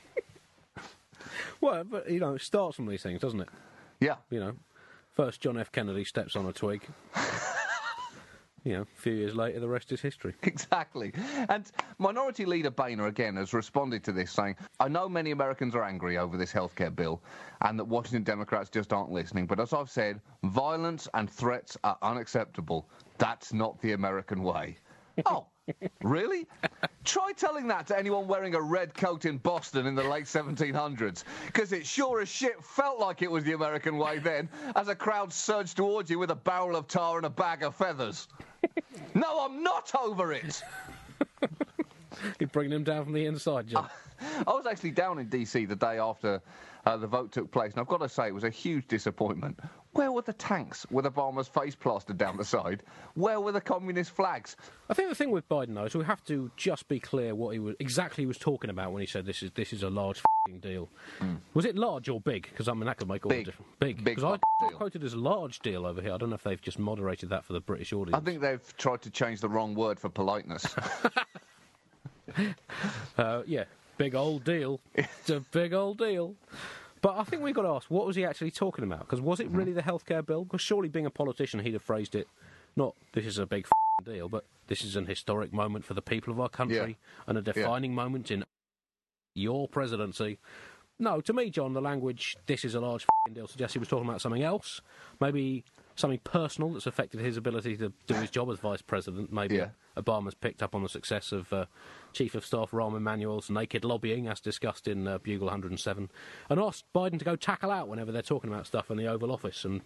well, 1.60 1.84
but, 1.84 2.10
you 2.10 2.20
know, 2.20 2.34
it 2.34 2.42
starts 2.42 2.76
from 2.76 2.86
these 2.86 3.02
things, 3.02 3.20
doesn't 3.20 3.40
it? 3.40 3.48
Yeah. 4.00 4.16
You 4.30 4.40
know, 4.40 4.52
first 5.12 5.40
John 5.40 5.58
F. 5.58 5.70
Kennedy 5.72 6.04
steps 6.04 6.36
on 6.36 6.46
a 6.46 6.52
twig. 6.52 6.82
you 8.64 8.72
know, 8.74 8.82
a 8.82 9.00
few 9.00 9.12
years 9.12 9.34
later, 9.34 9.60
the 9.60 9.68
rest 9.68 9.92
is 9.92 10.00
history. 10.00 10.34
Exactly. 10.42 11.12
And 11.48 11.70
Minority 11.98 12.44
Leader 12.44 12.70
Boehner 12.70 13.06
again 13.06 13.36
has 13.36 13.54
responded 13.54 14.02
to 14.04 14.12
this 14.12 14.30
saying, 14.32 14.56
I 14.80 14.88
know 14.88 15.08
many 15.08 15.30
Americans 15.30 15.74
are 15.74 15.84
angry 15.84 16.18
over 16.18 16.36
this 16.36 16.52
healthcare 16.52 16.94
bill 16.94 17.22
and 17.62 17.78
that 17.78 17.84
Washington 17.84 18.22
Democrats 18.24 18.70
just 18.70 18.92
aren't 18.92 19.10
listening, 19.10 19.46
but 19.46 19.60
as 19.60 19.72
I've 19.72 19.90
said, 19.90 20.20
violence 20.42 21.08
and 21.14 21.30
threats 21.30 21.76
are 21.84 21.96
unacceptable. 22.02 22.88
That's 23.18 23.52
not 23.52 23.80
the 23.80 23.92
American 23.92 24.42
way. 24.42 24.78
Oh, 25.26 25.46
really? 26.02 26.46
Try 27.04 27.32
telling 27.32 27.66
that 27.68 27.88
to 27.88 27.98
anyone 27.98 28.28
wearing 28.28 28.54
a 28.54 28.60
red 28.60 28.94
coat 28.94 29.24
in 29.24 29.38
Boston 29.38 29.86
in 29.86 29.94
the 29.94 30.02
late 30.02 30.24
1700s, 30.26 31.24
because 31.46 31.72
it 31.72 31.84
sure 31.84 32.20
as 32.20 32.28
shit 32.28 32.62
felt 32.62 33.00
like 33.00 33.22
it 33.22 33.30
was 33.30 33.42
the 33.44 33.52
American 33.52 33.98
way 33.98 34.18
then, 34.18 34.48
as 34.76 34.88
a 34.88 34.94
crowd 34.94 35.32
surged 35.32 35.76
towards 35.76 36.08
you 36.08 36.18
with 36.18 36.30
a 36.30 36.36
barrel 36.36 36.76
of 36.76 36.86
tar 36.86 37.16
and 37.16 37.26
a 37.26 37.30
bag 37.30 37.62
of 37.62 37.74
feathers. 37.74 38.28
No, 39.14 39.44
I'm 39.44 39.62
not 39.62 39.92
over 40.00 40.32
it. 40.32 40.62
You're 42.40 42.48
bringing 42.48 42.72
him 42.72 42.84
down 42.84 43.04
from 43.04 43.12
the 43.12 43.26
inside, 43.26 43.68
John. 43.68 43.88
I 44.46 44.50
was 44.52 44.66
actually 44.66 44.90
down 44.90 45.18
in 45.18 45.28
DC 45.28 45.68
the 45.68 45.76
day 45.76 45.98
after 45.98 46.40
uh, 46.84 46.96
the 46.96 47.06
vote 47.06 47.32
took 47.32 47.50
place, 47.50 47.72
and 47.72 47.80
I've 47.80 47.88
got 47.88 48.00
to 48.00 48.08
say 48.08 48.28
it 48.28 48.34
was 48.34 48.44
a 48.44 48.50
huge 48.50 48.88
disappointment. 48.88 49.58
Where 49.98 50.12
were 50.12 50.22
the 50.22 50.32
tanks 50.32 50.86
with 50.92 51.06
Obama's 51.06 51.48
face 51.48 51.74
plastered 51.74 52.18
down 52.18 52.36
the 52.36 52.44
side? 52.44 52.84
Where 53.14 53.40
were 53.40 53.50
the 53.50 53.60
communist 53.60 54.12
flags? 54.12 54.54
I 54.88 54.94
think 54.94 55.08
the 55.08 55.14
thing 55.16 55.32
with 55.32 55.48
Biden, 55.48 55.74
though, 55.74 55.86
is 55.86 55.94
we 55.96 56.04
have 56.04 56.22
to 56.26 56.52
just 56.56 56.86
be 56.86 57.00
clear 57.00 57.34
what 57.34 57.50
he 57.54 57.58
was 57.58 57.74
exactly 57.80 58.22
he 58.22 58.26
was 58.26 58.38
talking 58.38 58.70
about 58.70 58.92
when 58.92 59.00
he 59.00 59.08
said 59.08 59.26
this 59.26 59.42
is 59.42 59.50
this 59.56 59.72
is 59.72 59.82
a 59.82 59.90
large 59.90 60.22
fing 60.46 60.60
deal. 60.60 60.88
Was 61.52 61.64
it 61.64 61.74
large 61.74 62.08
or 62.08 62.20
big? 62.20 62.44
Because 62.44 62.68
I 62.68 62.74
mean 62.74 62.86
that 62.86 62.96
could 62.98 63.08
make 63.08 63.26
all 63.26 63.30
Big. 63.30 63.46
the 63.46 63.50
difference. 63.50 63.72
Big. 63.80 63.96
Big 64.04 64.14
Because 64.14 64.38
I 64.62 64.68
deal. 64.68 64.76
quoted 64.78 65.02
as 65.02 65.16
large 65.16 65.58
deal 65.58 65.84
over 65.84 66.00
here. 66.00 66.12
I 66.12 66.16
don't 66.16 66.30
know 66.30 66.36
if 66.36 66.44
they've 66.44 66.62
just 66.62 66.78
moderated 66.78 67.30
that 67.30 67.44
for 67.44 67.52
the 67.52 67.60
British 67.60 67.92
audience. 67.92 68.14
I 68.16 68.24
think 68.24 68.40
they've 68.40 68.76
tried 68.76 69.02
to 69.02 69.10
change 69.10 69.40
the 69.40 69.48
wrong 69.48 69.74
word 69.74 69.98
for 69.98 70.08
politeness. 70.08 70.64
Uh, 73.16 73.42
yeah, 73.46 73.64
big 73.96 74.14
old 74.14 74.44
deal. 74.44 74.78
it's 74.94 75.30
a 75.30 75.40
big 75.50 75.72
old 75.72 75.98
deal. 75.98 76.34
But 77.00 77.16
I 77.16 77.24
think 77.24 77.42
we've 77.42 77.54
got 77.54 77.62
to 77.62 77.68
ask, 77.68 77.90
what 77.90 78.06
was 78.06 78.16
he 78.16 78.24
actually 78.24 78.50
talking 78.50 78.84
about? 78.84 79.00
Because 79.00 79.20
was 79.20 79.40
it 79.40 79.48
mm-hmm. 79.48 79.56
really 79.56 79.72
the 79.72 79.82
healthcare 79.82 80.24
bill? 80.24 80.44
Because 80.44 80.60
surely, 80.60 80.88
being 80.88 81.06
a 81.06 81.10
politician, 81.10 81.60
he'd 81.60 81.74
have 81.74 81.82
phrased 81.82 82.14
it 82.14 82.28
not 82.76 82.94
"this 83.12 83.26
is 83.26 83.38
a 83.38 83.46
big 83.46 83.66
deal," 84.04 84.28
but 84.28 84.44
"this 84.68 84.84
is 84.84 84.96
an 84.96 85.06
historic 85.06 85.52
moment 85.52 85.84
for 85.84 85.94
the 85.94 86.02
people 86.02 86.32
of 86.32 86.40
our 86.40 86.48
country 86.48 86.96
and 87.26 87.36
a 87.38 87.42
defining 87.42 87.94
moment 87.94 88.30
in 88.30 88.44
your 89.34 89.68
presidency." 89.68 90.38
No, 91.00 91.20
to 91.20 91.32
me, 91.32 91.50
John, 91.50 91.74
the 91.74 91.80
language 91.80 92.36
"this 92.46 92.64
is 92.64 92.74
a 92.74 92.80
large 92.80 93.02
f***ing 93.02 93.34
deal" 93.34 93.46
suggests 93.46 93.74
he 93.74 93.78
was 93.78 93.88
talking 93.88 94.08
about 94.08 94.20
something 94.20 94.42
else. 94.42 94.80
Maybe 95.20 95.64
something 95.98 96.20
personal 96.20 96.70
that's 96.72 96.86
affected 96.86 97.20
his 97.20 97.36
ability 97.36 97.76
to 97.76 97.92
do 98.06 98.14
his 98.14 98.30
job 98.30 98.48
as 98.50 98.58
vice 98.58 98.82
president. 98.82 99.32
Maybe 99.32 99.56
Yeah. 99.56 99.70
Obama's 99.96 100.34
picked 100.34 100.62
up 100.62 100.76
on 100.76 100.84
the 100.84 100.88
success 100.88 101.32
of 101.32 101.52
uh, 101.52 101.66
Chief 102.12 102.36
of 102.36 102.46
Staff 102.46 102.70
Rahm 102.70 102.96
Emanuel's 102.96 103.50
naked 103.50 103.84
lobbying, 103.84 104.28
as 104.28 104.40
discussed 104.40 104.86
in 104.86 105.08
uh, 105.08 105.18
Bugle 105.18 105.46
107, 105.46 106.08
and 106.48 106.60
asked 106.60 106.84
Biden 106.94 107.18
to 107.18 107.24
go 107.24 107.34
tackle 107.34 107.72
out 107.72 107.88
whenever 107.88 108.12
they're 108.12 108.22
talking 108.22 108.48
about 108.52 108.66
stuff 108.66 108.92
in 108.92 108.96
the 108.96 109.08
Oval 109.08 109.32
Office. 109.32 109.64
And 109.64 109.80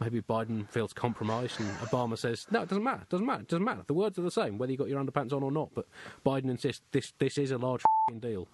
maybe 0.00 0.22
Biden 0.22 0.68
feels 0.70 0.94
compromised, 0.94 1.60
and 1.60 1.68
Obama 1.80 2.16
says, 2.16 2.46
"No, 2.50 2.62
it 2.62 2.68
doesn't 2.70 2.82
matter. 2.82 3.04
Doesn't 3.10 3.26
matter. 3.26 3.42
Doesn't 3.42 3.64
matter. 3.64 3.82
The 3.86 3.94
words 3.94 4.18
are 4.18 4.22
the 4.22 4.30
same, 4.30 4.56
whether 4.56 4.72
you 4.72 4.78
got 4.78 4.88
your 4.88 5.04
underpants 5.04 5.34
on 5.34 5.42
or 5.42 5.52
not." 5.52 5.68
But 5.74 5.86
Biden 6.24 6.48
insists 6.48 6.82
this 6.92 7.12
this 7.18 7.36
is 7.36 7.50
a 7.50 7.58
large 7.58 7.82
fing 8.08 8.20
deal. 8.20 8.48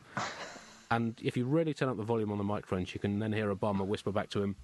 And 0.90 1.18
if 1.23 1.37
you 1.37 1.47
really 1.47 1.75
turn 1.75 1.88
up 1.88 1.97
the 1.97 2.02
volume 2.02 2.30
on 2.33 2.38
the 2.38 2.44
microphones, 2.44 2.92
you 2.94 3.00
can 3.00 3.18
then 3.21 3.33
hear 3.33 3.54
Obama 3.54 3.87
whisper 3.87 4.12
back 4.12 4.30
to 4.30 4.42
him, 4.42 4.56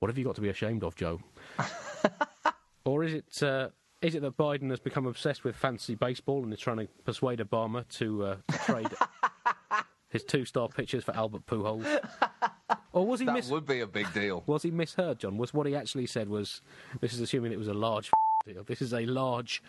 "What 0.00 0.08
have 0.08 0.18
you 0.18 0.24
got 0.24 0.34
to 0.34 0.40
be 0.40 0.48
ashamed 0.48 0.82
of, 0.82 0.96
Joe?" 0.96 1.20
or 2.84 3.04
is 3.04 3.14
it 3.14 3.42
uh, 3.42 3.68
is 4.02 4.14
it 4.14 4.22
that 4.22 4.36
Biden 4.36 4.70
has 4.70 4.80
become 4.80 5.06
obsessed 5.06 5.44
with 5.44 5.54
fantasy 5.56 5.94
baseball 5.94 6.42
and 6.42 6.52
is 6.52 6.58
trying 6.58 6.78
to 6.78 6.88
persuade 7.04 7.38
Obama 7.38 7.86
to 7.98 8.24
uh, 8.24 8.36
trade 8.64 8.88
his 10.08 10.24
two-star 10.24 10.68
pitchers 10.68 11.04
for 11.04 11.14
Albert 11.14 11.46
Pujols? 11.46 11.86
Or 12.92 13.06
was 13.06 13.20
he 13.20 13.26
that 13.26 13.34
mis- 13.34 13.50
would 13.50 13.66
be 13.66 13.80
a 13.80 13.86
big 13.86 14.12
deal. 14.12 14.42
was 14.46 14.62
he 14.62 14.70
misheard, 14.70 15.18
John? 15.20 15.36
Was 15.36 15.54
what 15.54 15.66
he 15.66 15.76
actually 15.76 16.06
said 16.06 16.28
was 16.28 16.62
this 17.00 17.12
is 17.12 17.20
assuming 17.20 17.52
it 17.52 17.58
was 17.58 17.68
a 17.68 17.74
large 17.74 18.10
deal. 18.46 18.64
This 18.64 18.82
is 18.82 18.92
a 18.92 19.06
large 19.06 19.62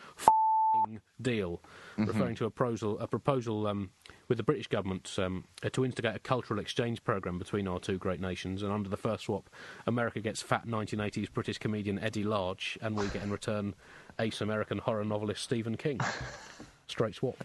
deal, 1.21 1.61
referring 1.97 2.35
to 2.35 2.45
a 2.45 2.49
proposal 2.49 2.97
a 2.99 3.07
proposal 3.07 3.67
um, 3.67 3.89
with 4.31 4.37
the 4.37 4.43
British 4.43 4.67
government 4.67 5.13
um, 5.17 5.43
to 5.73 5.83
instigate 5.83 6.15
a 6.15 6.19
cultural 6.19 6.57
exchange 6.57 7.03
program 7.03 7.37
between 7.37 7.67
our 7.67 7.81
two 7.81 7.97
great 7.97 8.21
nations. 8.21 8.63
And 8.63 8.71
under 8.71 8.87
the 8.87 8.95
first 8.95 9.25
swap, 9.25 9.49
America 9.85 10.21
gets 10.21 10.41
fat 10.41 10.65
1980s 10.65 11.33
British 11.33 11.57
comedian 11.57 11.99
Eddie 11.99 12.23
Large, 12.23 12.79
and 12.81 12.95
we 12.95 13.05
get 13.09 13.23
in 13.23 13.29
return 13.29 13.75
ace 14.19 14.39
American 14.39 14.77
horror 14.77 15.03
novelist 15.03 15.43
Stephen 15.43 15.75
King. 15.75 15.99
Straight 16.87 17.15
swap. 17.15 17.43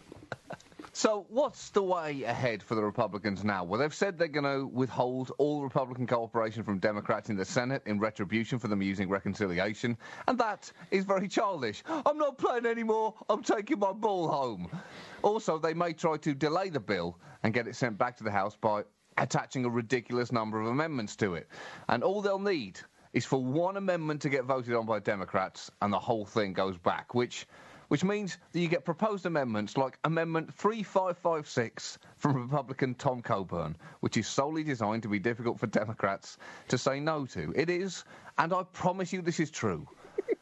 So, 0.99 1.27
what's 1.29 1.69
the 1.69 1.83
way 1.83 2.23
ahead 2.23 2.63
for 2.63 2.75
the 2.75 2.83
Republicans 2.83 3.45
now? 3.45 3.65
Well, 3.65 3.79
they've 3.79 3.93
said 3.93 4.17
they're 4.17 4.29
going 4.29 4.45
to 4.45 4.67
withhold 4.67 5.31
all 5.37 5.63
Republican 5.63 6.07
cooperation 6.07 6.63
from 6.63 6.79
Democrats 6.79 7.29
in 7.29 7.37
the 7.37 7.45
Senate 7.45 7.83
in 7.85 8.01
retribution 8.01 8.59
for 8.59 8.69
them 8.69 8.81
using 8.81 9.11
reconciliation, 9.11 9.99
and 10.27 10.39
that 10.39 10.73
is 10.91 11.05
very 11.05 11.29
childish. 11.29 11.85
I'm 11.87 12.17
not 12.17 12.39
playing 12.39 12.65
anymore, 12.65 13.13
I'm 13.29 13.43
taking 13.43 13.79
my 13.79 13.93
ball 13.93 14.27
home. 14.29 14.71
Also, 15.21 15.59
they 15.59 15.75
may 15.75 15.93
try 15.93 16.17
to 16.17 16.33
delay 16.35 16.71
the 16.71 16.81
bill 16.81 17.19
and 17.43 17.53
get 17.53 17.69
it 17.69 17.77
sent 17.77 17.99
back 17.99 18.17
to 18.17 18.25
the 18.25 18.33
House 18.33 18.57
by 18.57 18.85
attaching 19.19 19.67
a 19.67 19.69
ridiculous 19.69 20.33
number 20.33 20.63
of 20.63 20.67
amendments 20.67 21.15
to 21.17 21.35
it. 21.35 21.47
And 21.91 22.03
all 22.05 22.23
they'll 22.23 22.39
need 22.39 22.81
is 23.13 23.27
for 23.27 23.45
one 23.45 23.77
amendment 23.77 24.23
to 24.23 24.31
get 24.31 24.45
voted 24.45 24.73
on 24.73 24.87
by 24.87 25.01
Democrats, 25.01 25.71
and 25.83 25.93
the 25.93 25.99
whole 25.99 26.25
thing 26.25 26.55
goes 26.55 26.79
back, 26.79 27.15
which 27.15 27.47
which 27.89 28.05
means 28.05 28.39
that 28.53 28.61
you 28.61 28.69
get 28.69 28.85
proposed 28.85 29.27
amendments 29.27 29.77
like 29.77 29.99
Amendment 30.05 30.53
3556 30.55 31.99
from 32.17 32.35
Republican 32.35 32.95
Tom 32.95 33.23
Coburn, 33.23 33.77
which 34.01 34.17
is 34.17 34.27
solely 34.27 34.65
designed 34.65 35.03
to 35.03 35.09
be 35.09 35.19
difficult 35.19 35.59
for 35.59 35.67
Democrats 35.67 36.39
to 36.69 36.79
say 36.79 37.01
no 37.01 37.27
to. 37.27 37.53
It 37.57 37.71
is, 37.71 38.05
and 38.39 38.53
I 38.53 38.63
promise 38.73 39.13
you 39.13 39.23
this 39.23 39.41
is 39.41 39.51
true, 39.51 39.87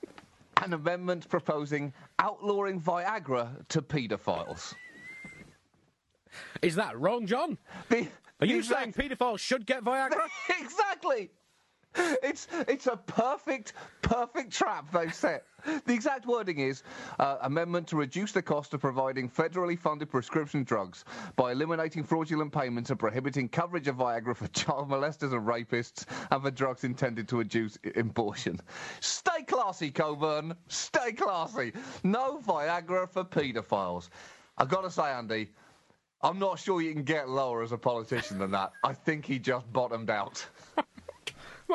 an 0.63 0.73
amendment 0.73 1.29
proposing 1.29 1.93
outlawing 2.19 2.81
Viagra 2.81 3.67
to 3.69 3.83
paedophiles. 3.83 4.75
Is 6.63 6.75
that 6.77 6.99
wrong, 6.99 7.27
John? 7.27 7.59
The, 7.89 8.09
Are 8.41 8.47
you 8.47 8.63
saying 8.63 8.93
paedophiles 8.93 9.39
should 9.39 9.67
get 9.67 9.85
Viagra? 9.85 10.27
exactly. 10.61 11.31
It's 12.23 12.49
it's 12.69 12.87
a 12.87 12.97
perfect 12.97 13.75
perfect 14.03 14.51
trap 14.53 14.91
they've 14.93 15.15
set. 15.15 15.45
The 15.65 15.93
exact 15.95 16.27
wording 16.27 16.59
is 16.59 16.83
uh, 17.19 17.39
amendment 17.43 17.87
to 17.89 17.97
reduce 17.97 18.33
the 18.33 18.43
cost 18.43 18.75
of 18.75 18.81
providing 18.81 19.29
federally 19.31 19.79
funded 19.79 20.11
prescription 20.11 20.65
drugs 20.65 21.05
by 21.37 21.53
eliminating 21.53 22.03
fraudulent 22.05 22.53
payments 22.53 22.91
and 22.91 22.99
prohibiting 22.99 23.49
coverage 23.49 23.89
of 23.89 23.97
Viagra 23.97 24.37
for 24.37 24.49
child 24.53 24.91
molesters 24.91 25.33
and 25.33 25.47
rapists 25.47 26.05
and 26.31 26.43
for 26.43 26.51
drugs 26.51 26.85
intended 26.85 27.29
to 27.29 27.41
induce 27.41 27.79
abortion. 27.97 28.61
Stay 29.01 29.43
classy, 29.47 29.91
Coburn. 29.91 30.55
Stay 30.69 31.13
classy. 31.13 31.73
No 32.03 32.39
Viagra 32.39 33.09
for 33.09 33.25
paedophiles. 33.25 34.09
I've 34.59 34.69
got 34.69 34.83
to 34.83 34.91
say, 34.91 35.05
Andy, 35.05 35.51
I'm 36.25 36.39
not 36.39 36.59
sure 36.59 36.81
you 36.81 36.93
can 36.95 37.03
get 37.03 37.29
lower 37.29 37.63
as 37.63 37.73
a 37.73 37.79
politician 37.79 38.39
than 38.39 38.51
that. 38.53 38.73
I 38.83 38.95
think 38.95 39.27
he 39.27 39.39
just 39.39 39.71
bottomed 39.75 40.09
out. 40.09 40.47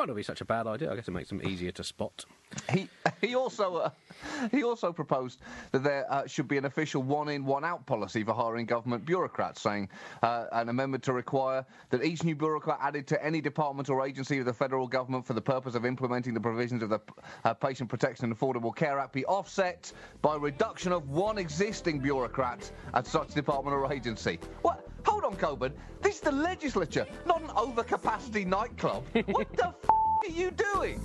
Might 0.00 0.08
not 0.08 0.16
be 0.16 0.22
such 0.22 0.40
a 0.40 0.46
bad 0.46 0.66
idea. 0.66 0.90
I 0.90 0.96
guess 0.96 1.08
it 1.08 1.10
makes 1.10 1.28
them 1.28 1.42
easier 1.46 1.72
to 1.72 1.84
spot. 1.84 2.24
He 2.72 2.88
he 3.20 3.34
also 3.34 3.76
uh, 3.76 3.90
he 4.50 4.62
also 4.62 4.94
proposed 4.94 5.42
that 5.72 5.84
there 5.84 6.10
uh, 6.10 6.26
should 6.26 6.48
be 6.48 6.56
an 6.56 6.64
official 6.64 7.02
one-in, 7.02 7.44
one-out 7.44 7.84
policy 7.84 8.24
for 8.24 8.32
hiring 8.32 8.64
government 8.64 9.04
bureaucrats, 9.04 9.60
saying 9.60 9.90
uh, 10.22 10.46
an 10.52 10.70
amendment 10.70 11.04
to 11.04 11.12
require 11.12 11.66
that 11.90 12.02
each 12.02 12.24
new 12.24 12.34
bureaucrat 12.34 12.78
added 12.80 13.06
to 13.08 13.22
any 13.22 13.42
department 13.42 13.90
or 13.90 14.06
agency 14.06 14.38
of 14.38 14.46
the 14.46 14.54
federal 14.54 14.88
government 14.88 15.26
for 15.26 15.34
the 15.34 15.42
purpose 15.42 15.74
of 15.74 15.84
implementing 15.84 16.32
the 16.32 16.40
provisions 16.40 16.82
of 16.82 16.88
the 16.88 17.00
uh, 17.44 17.52
Patient 17.52 17.90
Protection 17.90 18.24
and 18.24 18.34
Affordable 18.34 18.74
Care 18.74 18.98
Act 18.98 19.12
be 19.12 19.26
offset 19.26 19.92
by 20.22 20.34
reduction 20.34 20.92
of 20.92 21.10
one 21.10 21.36
existing 21.36 21.98
bureaucrat 21.98 22.72
at 22.94 23.06
such 23.06 23.34
department 23.34 23.76
or 23.76 23.92
agency. 23.92 24.38
What? 24.62 24.86
Hold 25.06 25.24
on, 25.24 25.36
Coburn. 25.36 25.72
This 26.02 26.16
is 26.16 26.20
the 26.20 26.32
legislature, 26.32 27.06
not 27.26 27.42
an 27.42 27.48
overcapacity 27.48 28.46
nightclub. 28.46 29.04
what 29.26 29.52
the 29.56 29.68
f- 29.68 29.89
are 30.22 30.30
you 30.30 30.50
doing? 30.50 31.00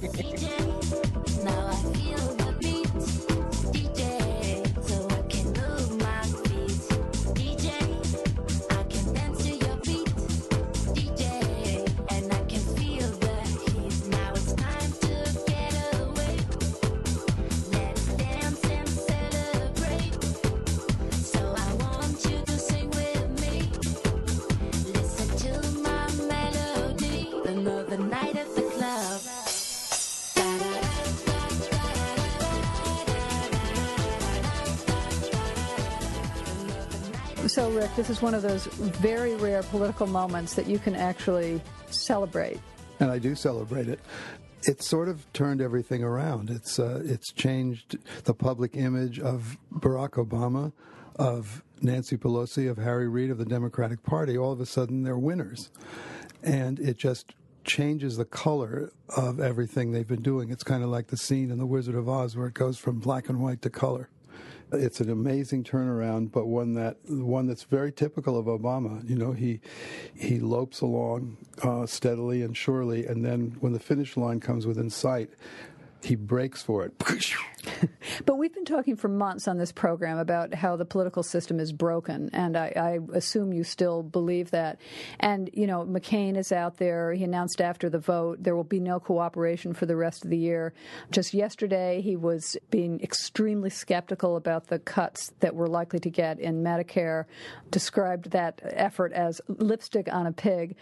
Now 1.43 1.67
I 1.67 1.75
feel 1.93 2.17
the 2.35 2.55
beat, 2.59 2.87
DJ, 3.71 4.87
so 4.87 5.05
So, 37.55 37.71
Rick, 37.71 37.95
this 37.95 38.09
is 38.09 38.21
one 38.21 38.33
of 38.33 38.41
those 38.41 38.65
very 38.65 39.33
rare 39.35 39.63
political 39.63 40.07
moments 40.07 40.55
that 40.55 40.67
you 40.67 40.77
can 40.77 40.93
actually 40.93 41.61
celebrate. 41.89 42.59
and 42.99 43.09
I 43.09 43.17
do 43.17 43.33
celebrate 43.33 43.87
it. 43.87 44.01
It's 44.63 44.85
sort 44.85 45.07
of 45.07 45.25
turned 45.31 45.61
everything 45.61 46.03
around. 46.03 46.49
It's 46.49 46.79
uh, 46.79 47.01
it's 47.05 47.31
changed 47.31 47.97
the 48.25 48.33
public 48.33 48.75
image 48.75 49.21
of 49.21 49.57
Barack 49.71 50.21
Obama, 50.21 50.73
of 51.15 51.63
Nancy 51.81 52.17
Pelosi, 52.17 52.69
of 52.69 52.77
Harry 52.77 53.07
Reid, 53.07 53.31
of 53.31 53.37
the 53.37 53.45
Democratic 53.45 54.03
Party. 54.03 54.37
All 54.37 54.51
of 54.51 54.59
a 54.59 54.65
sudden, 54.65 55.03
they're 55.03 55.17
winners, 55.17 55.71
and 56.43 56.77
it 56.77 56.97
just 56.97 57.35
changes 57.63 58.17
the 58.17 58.25
color 58.25 58.91
of 59.15 59.39
everything 59.39 59.93
they've 59.93 60.05
been 60.05 60.21
doing. 60.21 60.51
It's 60.51 60.65
kind 60.65 60.83
of 60.83 60.89
like 60.89 61.07
the 61.07 61.15
scene 61.15 61.51
in 61.51 61.59
The 61.59 61.65
Wizard 61.65 61.95
of 61.95 62.09
Oz 62.09 62.35
where 62.35 62.47
it 62.47 62.53
goes 62.53 62.77
from 62.77 62.99
black 62.99 63.29
and 63.29 63.39
white 63.39 63.61
to 63.61 63.69
color. 63.69 64.09
It's 64.71 64.99
an 64.99 65.09
amazing 65.09 65.63
turnaround, 65.63 66.31
but 66.31 66.47
one 66.47 66.73
that 66.73 66.97
one 67.07 67.47
that's 67.47 67.63
very 67.63 67.91
typical 67.91 68.37
of 68.37 68.45
Obama. 68.45 69.07
You 69.07 69.15
know, 69.15 69.31
he 69.31 69.61
he 70.15 70.39
lopes 70.39 70.81
along 70.81 71.37
uh, 71.61 71.85
steadily 71.85 72.41
and 72.41 72.55
surely, 72.57 73.05
and 73.05 73.23
then 73.23 73.57
when 73.59 73.73
the 73.73 73.79
finish 73.79 74.17
line 74.17 74.39
comes 74.39 74.65
within 74.65 74.89
sight, 74.89 75.29
he 76.03 76.15
breaks 76.15 76.61
for 76.61 76.83
it. 76.83 76.93
But 78.25 78.37
we've 78.37 78.53
been 78.53 78.65
talking 78.65 78.95
for 78.95 79.07
months 79.07 79.47
on 79.47 79.57
this 79.57 79.71
program 79.71 80.17
about 80.17 80.53
how 80.53 80.75
the 80.75 80.85
political 80.85 81.23
system 81.23 81.59
is 81.59 81.73
broken, 81.73 82.29
and 82.33 82.55
I, 82.55 82.71
I 82.75 83.17
assume 83.17 83.51
you 83.51 83.63
still 83.63 84.03
believe 84.03 84.51
that. 84.51 84.79
And, 85.19 85.49
you 85.53 85.67
know, 85.67 85.85
McCain 85.85 86.37
is 86.37 86.51
out 86.51 86.77
there. 86.77 87.13
He 87.13 87.23
announced 87.23 87.61
after 87.61 87.89
the 87.89 87.99
vote 87.99 88.43
there 88.43 88.55
will 88.55 88.63
be 88.63 88.79
no 88.79 88.99
cooperation 88.99 89.73
for 89.73 89.85
the 89.85 89.95
rest 89.95 90.23
of 90.23 90.29
the 90.29 90.37
year. 90.37 90.73
Just 91.11 91.33
yesterday, 91.33 92.01
he 92.01 92.15
was 92.15 92.57
being 92.69 93.01
extremely 93.01 93.69
skeptical 93.69 94.37
about 94.37 94.67
the 94.67 94.79
cuts 94.79 95.33
that 95.39 95.55
we're 95.55 95.67
likely 95.67 95.99
to 95.99 96.09
get 96.09 96.39
in 96.39 96.63
Medicare, 96.63 97.25
described 97.71 98.31
that 98.31 98.61
effort 98.63 99.13
as 99.13 99.41
lipstick 99.47 100.07
on 100.11 100.27
a 100.27 100.31
pig. 100.31 100.75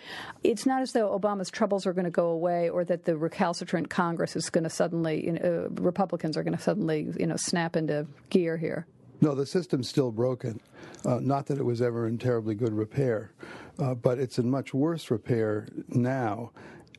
It's 0.43 0.65
not 0.65 0.81
as 0.81 0.91
though 0.91 1.17
Obama's 1.17 1.49
troubles 1.49 1.87
are 1.87 1.93
going 1.93 2.05
to 2.05 2.11
go 2.11 2.27
away 2.27 2.69
or 2.69 2.83
that 2.85 3.05
the 3.05 3.17
recalcitrant 3.17 3.89
Congress 3.89 4.35
is 4.35 4.49
going 4.49 4.65
to 4.65 4.69
suddenly, 4.69 5.25
you 5.25 5.31
know, 5.33 5.43
uh, 5.43 5.81
Republicans 5.81 6.37
are 6.37 6.43
going 6.43 6.55
to 6.55 6.61
suddenly, 6.61 6.72
you 6.75 7.27
know, 7.27 7.35
snap 7.37 7.75
into 7.75 8.07
gear 8.29 8.57
here. 8.57 8.85
No, 9.21 9.35
the 9.35 9.45
system's 9.45 9.87
still 9.87 10.11
broken. 10.11 10.59
Uh, 11.05 11.19
not 11.21 11.47
that 11.47 11.57
it 11.57 11.63
was 11.63 11.81
ever 11.81 12.07
in 12.07 12.17
terribly 12.17 12.55
good 12.55 12.73
repair, 12.73 13.31
uh, 13.79 13.93
but 13.93 14.19
it's 14.19 14.37
in 14.37 14.49
much 14.49 14.73
worse 14.73 15.11
repair 15.11 15.67
now. 15.87 16.51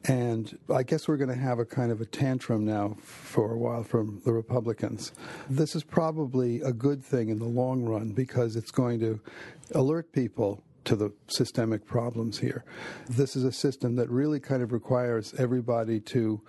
And 0.06 0.58
I 0.74 0.82
guess 0.82 1.08
we're 1.08 1.16
going 1.16 1.30
to 1.30 1.34
have 1.34 1.58
a 1.58 1.64
kind 1.64 1.90
of 1.90 2.02
a 2.02 2.04
tantrum 2.04 2.66
now 2.66 2.96
for 3.00 3.52
a 3.52 3.58
while 3.58 3.82
from 3.82 4.20
the 4.24 4.32
Republicans. 4.32 5.12
This 5.48 5.74
is 5.74 5.82
probably 5.82 6.60
a 6.60 6.72
good 6.72 7.02
thing 7.02 7.30
in 7.30 7.38
the 7.38 7.46
long 7.46 7.84
run 7.84 8.12
because 8.12 8.56
it's 8.56 8.70
going 8.70 9.00
to 9.00 9.20
alert 9.74 10.12
people 10.12 10.62
to 10.84 10.96
the 10.96 11.10
systemic 11.28 11.86
problems 11.86 12.38
here. 12.38 12.64
This 13.08 13.36
is 13.36 13.44
a 13.44 13.52
system 13.52 13.96
that 13.96 14.10
really 14.10 14.40
kind 14.40 14.62
of 14.62 14.72
requires 14.72 15.34
everybody 15.38 16.00
to 16.00 16.42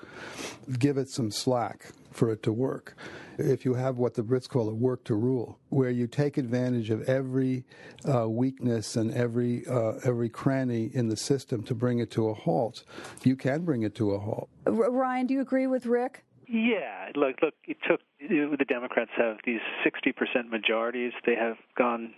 give 0.78 0.98
it 0.98 1.10
some 1.10 1.32
slack 1.32 1.92
for 2.16 2.32
it 2.32 2.42
to 2.44 2.54
work. 2.54 2.96
If 3.38 3.66
you 3.66 3.74
have 3.74 3.98
what 3.98 4.14
the 4.14 4.24
Brits 4.24 4.48
call 4.48 4.70
a 4.70 4.74
work 4.74 5.04
to 5.06 5.16
rule, 5.16 5.60
where 5.70 5.90
you 5.90 6.08
take 6.08 6.38
advantage 6.38 6.90
of 6.90 7.02
every 7.10 7.66
uh, 8.08 8.30
weakness 8.30 8.96
and 8.96 9.14
every 9.14 9.68
uh, 9.68 10.00
every 10.04 10.30
cranny 10.30 10.90
in 10.94 11.10
the 11.10 11.18
system 11.18 11.64
to 11.64 11.76
bring 11.76 12.00
it 12.00 12.12
to 12.12 12.30
a 12.30 12.34
halt, 12.34 12.84
you 13.24 13.36
can 13.36 13.64
bring 13.64 13.84
it 13.84 13.96
to 13.96 14.12
a 14.12 14.20
halt. 14.20 14.50
R- 14.66 14.92
Ryan, 14.92 15.28
do 15.28 15.34
you 15.34 15.42
agree 15.42 15.68
with 15.68 15.86
Rick? 15.86 16.24
Yeah, 16.48 17.10
look, 17.16 17.42
look. 17.42 17.56
It 17.66 17.78
took 17.88 18.00
the 18.20 18.66
Democrats 18.68 19.12
have 19.18 19.38
these 19.46 19.62
60% 19.86 20.50
majorities. 20.50 21.12
They 21.26 21.36
have 21.36 21.58
gone 21.78 22.14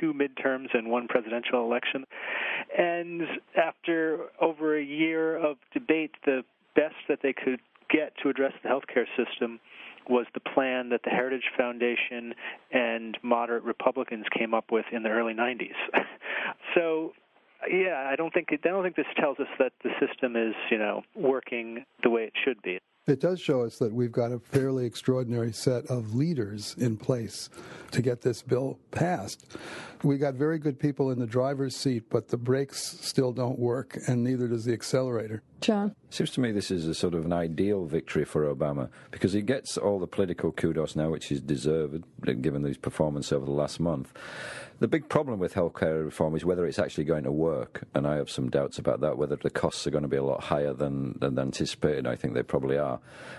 two 0.00 0.12
midterms 0.12 0.68
and 0.74 0.88
one 0.88 1.08
presidential 1.08 1.64
election, 1.64 2.04
and 2.76 3.22
after 3.56 4.26
over 4.40 4.78
a 4.78 4.84
year 4.84 5.36
of 5.36 5.56
debate, 5.72 6.12
the 6.24 6.42
best 6.74 6.94
that 7.08 7.18
they 7.22 7.32
could 7.32 7.60
get 7.92 8.12
to 8.22 8.28
address 8.28 8.52
the 8.62 8.68
healthcare 8.68 9.06
system 9.16 9.60
was 10.08 10.26
the 10.34 10.40
plan 10.40 10.88
that 10.88 11.02
the 11.04 11.10
Heritage 11.10 11.44
Foundation 11.56 12.34
and 12.72 13.16
moderate 13.22 13.62
Republicans 13.62 14.24
came 14.36 14.54
up 14.54 14.72
with 14.72 14.86
in 14.92 15.02
the 15.02 15.10
early 15.10 15.34
90s. 15.34 15.74
so 16.74 17.12
yeah, 17.70 18.08
I 18.10 18.16
don't 18.16 18.34
think 18.34 18.48
I 18.50 18.56
don't 18.56 18.82
think 18.82 18.96
this 18.96 19.06
tells 19.16 19.38
us 19.38 19.46
that 19.58 19.72
the 19.84 19.90
system 20.04 20.34
is, 20.36 20.54
you 20.70 20.78
know, 20.78 21.02
working 21.14 21.84
the 22.02 22.10
way 22.10 22.24
it 22.24 22.32
should 22.44 22.60
be. 22.62 22.80
It 23.08 23.18
does 23.18 23.40
show 23.40 23.62
us 23.62 23.78
that 23.78 23.92
we've 23.92 24.12
got 24.12 24.30
a 24.30 24.38
fairly 24.38 24.86
extraordinary 24.86 25.52
set 25.52 25.84
of 25.86 26.14
leaders 26.14 26.76
in 26.78 26.96
place 26.96 27.50
to 27.90 28.00
get 28.00 28.20
this 28.20 28.42
bill 28.42 28.78
passed. 28.92 29.44
We 30.04 30.18
got 30.18 30.34
very 30.34 30.60
good 30.60 30.78
people 30.78 31.10
in 31.10 31.18
the 31.18 31.26
driver's 31.26 31.74
seat, 31.74 32.04
but 32.10 32.28
the 32.28 32.36
brakes 32.36 32.80
still 32.80 33.32
don't 33.32 33.58
work, 33.58 33.98
and 34.06 34.22
neither 34.22 34.46
does 34.46 34.66
the 34.66 34.72
accelerator. 34.72 35.42
John? 35.60 35.96
Seems 36.10 36.30
to 36.32 36.40
me 36.40 36.52
this 36.52 36.70
is 36.70 36.86
a 36.86 36.94
sort 36.94 37.14
of 37.14 37.24
an 37.24 37.32
ideal 37.32 37.86
victory 37.86 38.24
for 38.24 38.52
Obama 38.52 38.88
because 39.10 39.32
he 39.32 39.42
gets 39.42 39.76
all 39.76 39.98
the 39.98 40.06
political 40.06 40.52
kudos 40.52 40.94
now, 40.94 41.10
which 41.10 41.32
is 41.32 41.40
deserved 41.40 42.04
given 42.40 42.62
his 42.62 42.78
performance 42.78 43.32
over 43.32 43.44
the 43.44 43.50
last 43.50 43.80
month. 43.80 44.12
The 44.82 44.88
big 44.88 45.08
problem 45.08 45.38
with 45.38 45.54
healthcare 45.54 46.04
reform 46.04 46.34
is 46.34 46.44
whether 46.44 46.66
it's 46.66 46.80
actually 46.80 47.04
going 47.04 47.22
to 47.22 47.30
work, 47.30 47.84
and 47.94 48.04
I 48.04 48.16
have 48.16 48.28
some 48.28 48.50
doubts 48.50 48.80
about 48.80 49.00
that. 49.02 49.16
Whether 49.16 49.36
the 49.36 49.48
costs 49.48 49.86
are 49.86 49.92
going 49.92 50.02
to 50.02 50.08
be 50.08 50.16
a 50.16 50.24
lot 50.24 50.42
higher 50.42 50.72
than, 50.72 51.16
than 51.20 51.38
anticipated, 51.38 52.04
I 52.04 52.16
think 52.16 52.34
they 52.34 52.42
probably 52.42 52.78
are. 52.78 52.98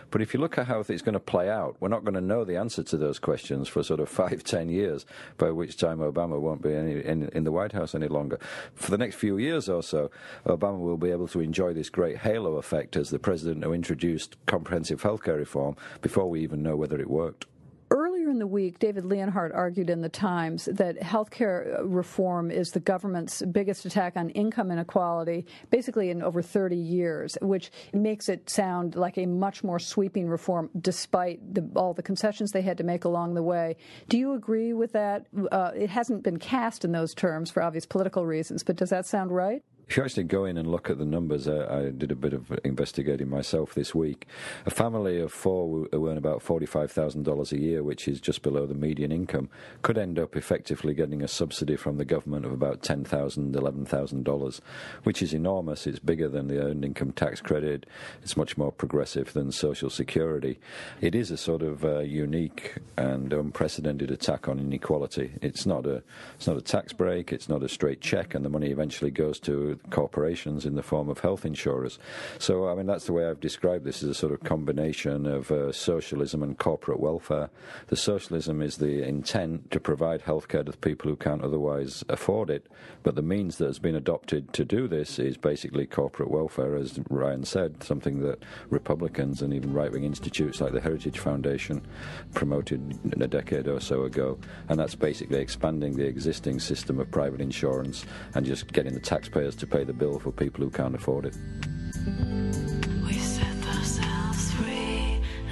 But 0.10 0.22
if 0.22 0.34
you 0.34 0.40
look 0.40 0.58
at 0.58 0.68
how 0.68 0.80
it's 0.80 1.02
going 1.02 1.16
to 1.16 1.20
play 1.20 1.50
out, 1.50 1.76
we're 1.82 1.90
not 1.90 2.06
going 2.06 2.14
to 2.14 2.22
know 2.22 2.46
the 2.46 2.56
answer 2.56 2.82
to 2.84 2.96
those 2.96 3.20
questions 3.20 3.68
for 3.68 3.84
sort 3.84 4.00
of 4.00 4.08
five, 4.24 4.46
ten 4.46 4.70
years, 4.70 5.06
by 5.38 5.52
which 5.52 5.76
time 5.76 5.98
Obama 5.98 6.40
won't 6.40 6.62
be 6.62 6.74
any, 6.74 7.04
in, 7.04 7.28
in 7.34 7.44
the 7.44 7.52
White 7.52 7.74
House 7.74 7.94
any 7.94 8.08
longer. 8.08 8.40
For 8.74 8.92
the 8.92 8.98
next 8.98 9.16
few 9.16 9.38
years 9.38 9.68
or 9.68 9.84
so, 9.84 10.12
Obama 10.46 10.80
will 10.80 10.96
be 10.96 11.12
able 11.12 11.28
to 11.28 11.42
enjoy 11.42 11.74
this 11.74 11.90
great 11.90 12.20
halo 12.20 12.56
effect 12.56 12.96
as 12.96 13.10
the 13.10 13.20
president 13.20 13.66
who 13.66 13.74
introduced 13.74 14.38
comprehensive 14.46 15.02
healthcare 15.02 15.40
reform 15.40 15.76
before 16.02 16.30
we 16.30 16.40
even 16.40 16.64
know 16.64 16.78
whether 16.78 17.02
it 17.02 17.10
worked. 17.10 17.48
Earlier 17.92 18.30
in 18.30 18.40
the 18.40 18.48
week, 18.48 18.80
David 18.80 19.06
Leonhardt 19.06 19.52
argued 19.52 19.90
in 19.90 20.02
the 20.02 20.10
Times 20.10 20.66
that 20.72 21.00
healthcare 21.00 21.80
reform 21.84 22.50
is 22.50 22.72
the 22.72 22.80
government's 22.80 23.42
biggest 23.44 23.86
attack 23.86 24.16
on 24.16 24.30
income 24.32 24.72
inequality, 24.72 25.46
basically 25.70 26.10
in 26.10 26.24
over 26.24 26.42
30 26.42 26.76
years, 26.76 27.38
which 27.42 27.72
makes 27.94 28.30
it 28.30 28.50
sound 28.50 28.96
like 28.96 29.18
a 29.18 29.26
much 29.26 29.64
more 29.64 29.80
sweeping 29.80 30.28
reform, 30.28 30.70
despite 30.80 31.54
the, 31.54 31.70
all 31.76 31.94
the 31.94 32.04
concessions 32.04 32.52
they 32.52 32.62
had 32.62 32.78
to 32.78 32.84
make 32.84 33.06
along 33.06 33.34
the 33.34 33.44
way. 33.44 33.76
Do 34.10 34.18
you 34.18 34.34
agree 34.34 34.74
with 34.74 34.94
that? 34.94 35.28
Uh, 35.52 35.72
it 35.76 35.90
hasn't 35.90 36.24
been 36.24 36.40
cast 36.40 36.84
in 36.84 36.92
those 36.92 37.14
terms 37.14 37.52
for 37.52 37.62
obvious 37.62 37.86
political 37.86 38.26
reasons, 38.26 38.64
but 38.64 38.76
does 38.76 38.90
that 38.90 39.06
sound 39.06 39.32
right? 39.32 39.64
If 39.88 39.98
you 39.98 40.04
actually 40.04 40.24
go 40.24 40.46
in 40.46 40.58
and 40.58 40.72
look 40.72 40.90
at 40.90 40.98
the 40.98 41.06
numbers, 41.06 41.48
I, 41.48 41.88
I, 41.88 41.90
did 41.90 42.12
a 42.12 42.16
bit 42.16 42.34
of 42.34 42.58
investigating 42.64 43.30
myself 43.30 43.74
this 43.74 43.94
week. 43.94 44.26
A 44.66 44.72
family 44.72 45.20
of 45.20 45.32
four 45.32 45.88
who 45.92 46.10
earn 46.10 46.18
about 46.18 46.44
$45,000 46.44 47.52
a 47.52 47.60
year, 47.60 47.84
which 47.84 48.08
is 48.08 48.22
just 48.22 48.42
below 48.42 48.66
the 48.66 48.74
median 48.74 49.12
income, 49.12 49.50
could 49.82 49.98
end 49.98 50.18
up 50.18 50.36
effectively 50.36 50.94
getting 50.94 51.22
a 51.22 51.28
subsidy 51.28 51.76
from 51.76 51.98
the 51.98 52.06
government 52.06 52.46
of 52.46 52.52
about 52.52 52.82
$10,000, 52.82 53.52
$11,000, 53.52 54.60
which 55.04 55.22
is 55.22 55.34
enormous. 55.34 55.86
It's 55.86 56.00
bigger 56.00 56.30
than 56.30 56.48
the 56.48 56.62
earned 56.62 56.86
income 56.86 57.12
tax 57.12 57.42
credit. 57.42 57.86
It's 58.22 58.38
much 58.38 58.58
more 58.58 58.72
progressive 58.72 59.34
than 59.34 59.52
Social 59.52 59.90
Security. 59.90 60.60
It 61.02 61.14
is 61.14 61.30
a 61.30 61.38
sort 61.38 61.62
of 61.62 61.84
uh, 61.84 62.00
unique 62.00 62.78
and 62.98 63.34
unprecedented 63.34 64.12
attack 64.12 64.48
on 64.48 64.60
inequality. 64.60 65.34
It's 65.42 65.66
not 65.66 65.86
a 65.86 66.04
it's 66.36 66.48
not 66.48 66.58
a 66.58 66.62
tax 66.62 66.94
break. 66.94 67.32
It's 67.32 67.50
not 67.50 67.64
a 67.64 67.70
straight 67.70 68.02
check, 68.02 68.34
and 68.34 68.44
the 68.44 68.50
money 68.50 68.70
eventually 68.70 69.12
goes 69.12 69.40
to 69.42 69.73
corporations 69.90 70.66
in 70.66 70.76
the 70.76 70.84
form 70.84 71.10
of 71.10 71.20
health 71.20 71.46
insurers. 71.46 72.00
So, 72.40 72.68
I 72.68 72.76
mean, 72.76 72.86
that's 72.86 73.06
the 73.06 73.14
way 73.14 73.28
I've 73.28 73.40
described 73.40 73.86
this 73.86 74.04
as 74.04 74.10
a 74.10 74.14
sort 74.14 74.34
of 74.34 74.44
combination 74.44 75.26
of 75.26 75.52
uh, 75.52 75.72
socialism 75.72 76.44
and 76.44 76.58
corporate 76.58 77.00
welfare. 77.00 77.50
The 77.88 77.96
socialism 77.96 78.62
is 78.62 78.78
the 78.78 79.04
intent 79.04 79.72
to 79.72 79.80
provide 79.80 80.24
healthcare 80.24 80.66
to 80.66 80.72
the 80.72 80.78
people 80.78 81.10
who 81.10 81.16
can't 81.16 81.42
otherwise 81.42 82.04
afford 82.10 82.50
it, 82.50 82.68
but 83.04 83.16
the 83.16 83.22
means 83.22 83.58
that 83.58 83.66
has 83.66 83.80
been 83.80 83.96
adopted 83.96 84.54
to 84.54 84.66
do 84.66 84.88
this 84.88 85.20
is 85.20 85.38
basically 85.38 85.86
corporate 85.86 86.32
welfare, 86.32 86.76
as 86.76 87.00
Ryan 87.10 87.44
said, 87.44 87.84
something 87.84 88.22
that 88.22 88.44
Republicans 88.70 89.42
and 89.42 89.54
even 89.54 89.74
right 89.74 89.92
wing 89.92 90.04
institutes 90.04 90.62
like 90.62 90.74
the 90.74 90.82
Heritage 90.82 91.20
Foundation 91.20 91.86
promoted 92.34 93.00
a 93.20 93.28
decade 93.28 93.68
or 93.68 93.80
so 93.80 94.04
ago. 94.04 94.38
And 94.70 94.80
that's 94.80 94.96
basically 94.96 95.40
expanding 95.40 95.96
the 95.96 96.06
existing 96.06 96.60
system 96.60 97.00
of 97.00 97.12
private 97.12 97.42
insurance 97.42 98.06
and 98.34 98.46
just 98.46 98.72
getting 98.74 98.94
the 98.94 99.00
taxpayers 99.00 99.56
to 99.58 99.63
pay 99.68 99.84
the 99.84 99.94
bill 99.94 100.20
for 100.20 100.32
people 100.32 100.64
who 100.64 100.70
can't 100.70 100.96
afford 100.96 101.26
it. 101.26 101.36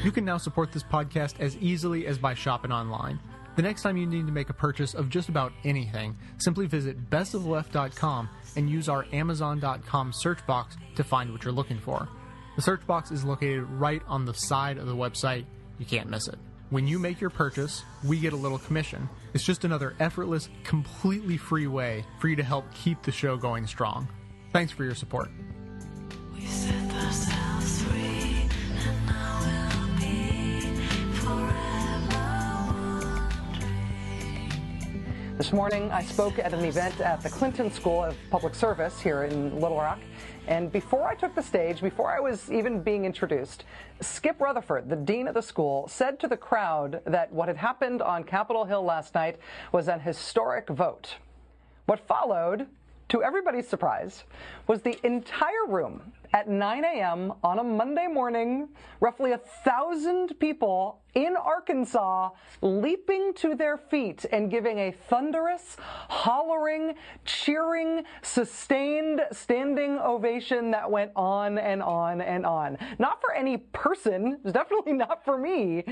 You 0.03 0.11
can 0.11 0.25
now 0.25 0.37
support 0.37 0.71
this 0.71 0.81
podcast 0.83 1.35
as 1.39 1.55
easily 1.57 2.07
as 2.07 2.17
by 2.17 2.33
shopping 2.33 2.71
online. 2.71 3.19
The 3.55 3.61
next 3.61 3.83
time 3.83 3.97
you 3.97 4.07
need 4.07 4.25
to 4.25 4.31
make 4.31 4.49
a 4.49 4.53
purchase 4.53 4.95
of 4.95 5.09
just 5.09 5.29
about 5.29 5.51
anything, 5.63 6.17
simply 6.37 6.65
visit 6.65 7.09
bestoftheleft.com 7.11 8.29
and 8.55 8.69
use 8.69 8.89
our 8.89 9.05
amazon.com 9.13 10.13
search 10.13 10.45
box 10.47 10.75
to 10.95 11.03
find 11.03 11.31
what 11.31 11.43
you're 11.43 11.53
looking 11.53 11.77
for. 11.77 12.07
The 12.55 12.61
search 12.63 12.85
box 12.87 13.11
is 13.11 13.23
located 13.23 13.63
right 13.63 14.01
on 14.07 14.25
the 14.25 14.33
side 14.33 14.77
of 14.77 14.87
the 14.87 14.95
website. 14.95 15.45
You 15.77 15.85
can't 15.85 16.09
miss 16.09 16.27
it. 16.27 16.39
When 16.71 16.87
you 16.87 16.99
make 16.99 17.19
your 17.19 17.29
purchase, 17.29 17.83
we 18.01 18.17
get 18.17 18.31
a 18.31 18.37
little 18.37 18.57
commission. 18.57 19.09
It's 19.33 19.43
just 19.43 19.65
another 19.65 19.93
effortless, 19.99 20.47
completely 20.63 21.35
free 21.35 21.67
way 21.67 22.05
for 22.17 22.29
you 22.29 22.37
to 22.37 22.43
help 22.43 22.63
keep 22.73 23.01
the 23.01 23.11
show 23.11 23.35
going 23.35 23.67
strong. 23.67 24.07
Thanks 24.53 24.71
for 24.71 24.85
your 24.85 24.95
support. 24.95 25.29
This 35.37 35.51
morning, 35.51 35.91
I 35.91 36.05
spoke 36.05 36.39
at 36.39 36.53
an 36.53 36.63
event 36.63 37.01
at 37.01 37.21
the 37.21 37.29
Clinton 37.29 37.69
School 37.69 38.01
of 38.01 38.15
Public 38.29 38.55
Service 38.55 38.97
here 39.01 39.23
in 39.23 39.59
Little 39.59 39.75
Rock. 39.75 39.99
And 40.47 40.71
before 40.71 41.07
I 41.07 41.15
took 41.15 41.35
the 41.35 41.43
stage, 41.43 41.81
before 41.81 42.11
I 42.11 42.19
was 42.19 42.51
even 42.51 42.81
being 42.81 43.05
introduced, 43.05 43.63
Skip 44.01 44.39
Rutherford, 44.41 44.89
the 44.89 44.95
dean 44.95 45.27
of 45.27 45.33
the 45.33 45.41
school, 45.41 45.87
said 45.87 46.19
to 46.19 46.27
the 46.27 46.37
crowd 46.37 47.01
that 47.05 47.31
what 47.31 47.47
had 47.47 47.57
happened 47.57 48.01
on 48.01 48.23
Capitol 48.23 48.65
Hill 48.65 48.83
last 48.83 49.13
night 49.13 49.37
was 49.71 49.87
an 49.87 49.99
historic 49.99 50.67
vote. 50.69 51.15
What 51.85 51.99
followed, 52.07 52.67
to 53.09 53.23
everybody's 53.23 53.67
surprise, 53.67 54.23
was 54.67 54.81
the 54.81 54.99
entire 55.05 55.65
room 55.67 56.11
at 56.33 56.47
9 56.47 56.85
a.m. 56.85 57.33
on 57.43 57.59
a 57.59 57.63
Monday 57.63 58.07
morning, 58.07 58.69
roughly 58.99 59.33
a 59.33 59.37
thousand 59.37 60.39
people 60.39 61.01
in 61.13 61.35
Arkansas 61.35 62.29
leaping 62.61 63.33
to 63.33 63.53
their 63.53 63.77
feet 63.77 64.25
and 64.31 64.49
giving 64.49 64.79
a 64.79 64.91
thunderous, 64.91 65.75
hollering, 66.09 66.95
cheering, 67.25 68.03
sustained 68.21 69.21
standing 69.31 69.97
ovation 69.99 70.71
that 70.71 70.89
went 70.89 71.11
on 71.15 71.57
and 71.57 71.83
on 71.83 72.21
and 72.21 72.45
on. 72.45 72.77
Not 72.97 73.19
for 73.19 73.33
any 73.33 73.57
person, 73.57 74.39
definitely 74.51 74.93
not 74.93 75.25
for 75.25 75.37
me. 75.37 75.83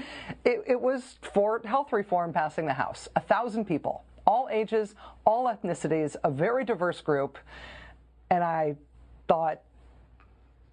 It, 0.46 0.64
it 0.66 0.80
was 0.80 1.20
for 1.34 1.62
health 1.66 1.92
reform 1.92 2.32
passing 2.32 2.66
the 2.66 2.74
House. 2.74 3.10
A 3.18 3.20
thousand 3.20 3.66
people, 3.66 4.06
all 4.26 4.48
ages, 4.50 4.96
all 5.26 5.46
ethnicities, 5.46 6.16
a 6.24 6.32
very 6.32 6.64
diverse 6.64 7.02
group. 7.02 7.38
And 8.30 8.44
I 8.44 8.76
thought, 9.28 9.62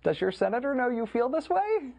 does 0.07 0.21
your 0.21 0.31
senator 0.31 0.73
know 0.73 0.88
you 0.88 1.05
feel 1.05 1.29
this 1.29 1.51
way? 1.51 1.90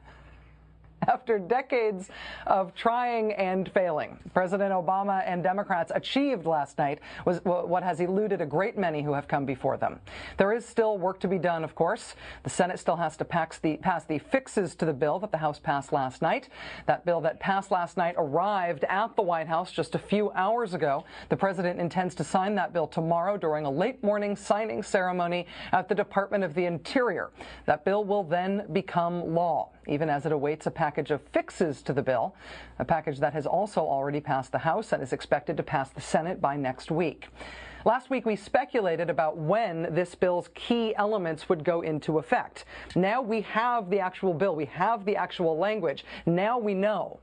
After 1.08 1.38
decades 1.38 2.10
of 2.48 2.74
trying 2.74 3.34
and 3.34 3.72
failing, 3.72 4.18
President 4.34 4.72
Obama 4.74 5.24
and 5.26 5.44
Democrats 5.44 5.92
achieved 5.94 6.46
last 6.46 6.78
night 6.78 7.00
was 7.26 7.40
what 7.44 7.84
has 7.84 8.00
eluded 8.00 8.42
a 8.42 8.46
great 8.46 8.78
many 8.78 9.04
who 9.04 9.14
have 9.14 9.28
come 9.28 9.46
before 9.46 9.78
them. 9.78 10.00
There 10.38 10.54
is 10.54 10.66
still 10.66 10.98
work 10.98 11.20
to 11.20 11.28
be 11.28 11.38
done, 11.38 11.64
of 11.64 11.76
course. 11.76 12.16
The 12.44 12.50
Senate 12.50 12.80
still 12.80 12.96
has 12.96 13.16
to 13.18 13.26
pass 13.26 13.60
the, 13.60 13.78
pass 13.78 14.06
the 14.06 14.18
fixes 14.18 14.76
to 14.76 14.86
the 14.86 14.94
bill 14.94 15.20
that 15.20 15.32
the 15.32 15.38
House 15.38 15.60
passed 15.60 15.94
last 15.94 16.22
night. 16.22 16.50
That 16.88 17.06
bill 17.06 17.22
that 17.22 17.40
passed 17.40 17.72
last 17.72 17.96
night 17.96 18.16
arrived 18.18 18.84
at 18.86 19.16
the 19.16 19.22
White 19.22 19.48
House 19.48 19.72
just 19.72 19.96
a 19.96 20.00
few 20.00 20.32
hours 20.32 20.74
ago. 20.74 21.06
The 21.30 21.38
president 21.38 21.80
intends 21.80 22.16
to 22.16 22.24
sign 22.24 22.56
that 22.56 22.74
bill 22.74 22.88
tomorrow 22.88 23.38
during 23.38 23.66
a 23.66 23.72
late 23.72 24.04
morning 24.04 24.36
signing 24.36 24.82
ceremony 24.82 25.46
at 25.72 25.88
the 25.88 25.96
Department 25.96 26.44
of 26.44 26.54
the 26.54 26.66
Interior. 26.66 27.32
That 27.66 27.86
bill 27.86 28.04
will 28.04 28.24
then 28.24 28.66
become 28.74 29.34
law, 29.36 29.70
even 29.88 30.10
as 30.10 30.26
it 30.26 30.32
awaits 30.32 30.66
a 30.66 30.72
package 30.72 31.12
of 31.12 31.22
fixes 31.34 31.82
to 31.84 31.94
the 31.94 32.02
bill, 32.02 32.36
a 32.80 32.86
package 32.86 33.20
that 33.20 33.34
has 33.34 33.46
also 33.46 33.82
already 33.82 34.20
passed 34.20 34.52
the 34.52 34.60
House 34.60 34.92
and 34.92 35.02
is 35.02 35.14
expected 35.14 35.58
to 35.58 35.64
pass 35.64 35.90
the 35.90 36.02
Senate 36.02 36.42
by 36.42 36.56
next 36.56 36.92
week. 36.92 37.28
Last 37.86 38.10
week, 38.10 38.26
we 38.26 38.36
speculated 38.36 39.10
about 39.10 39.38
when 39.38 39.94
this 39.96 40.14
bill's 40.14 40.50
key 40.56 40.94
elements 40.96 41.48
would 41.48 41.64
go 41.64 41.82
into 41.82 42.18
effect. 42.18 42.66
Now 42.96 43.22
we 43.22 43.42
have 43.42 43.90
the 43.90 44.00
actual 44.00 44.34
bill, 44.34 44.56
we 44.56 44.66
have 44.66 45.06
the 45.06 45.16
actual 45.16 45.58
language. 45.58 46.04
Now 46.26 46.58
we 46.58 46.74
know. 46.74 47.20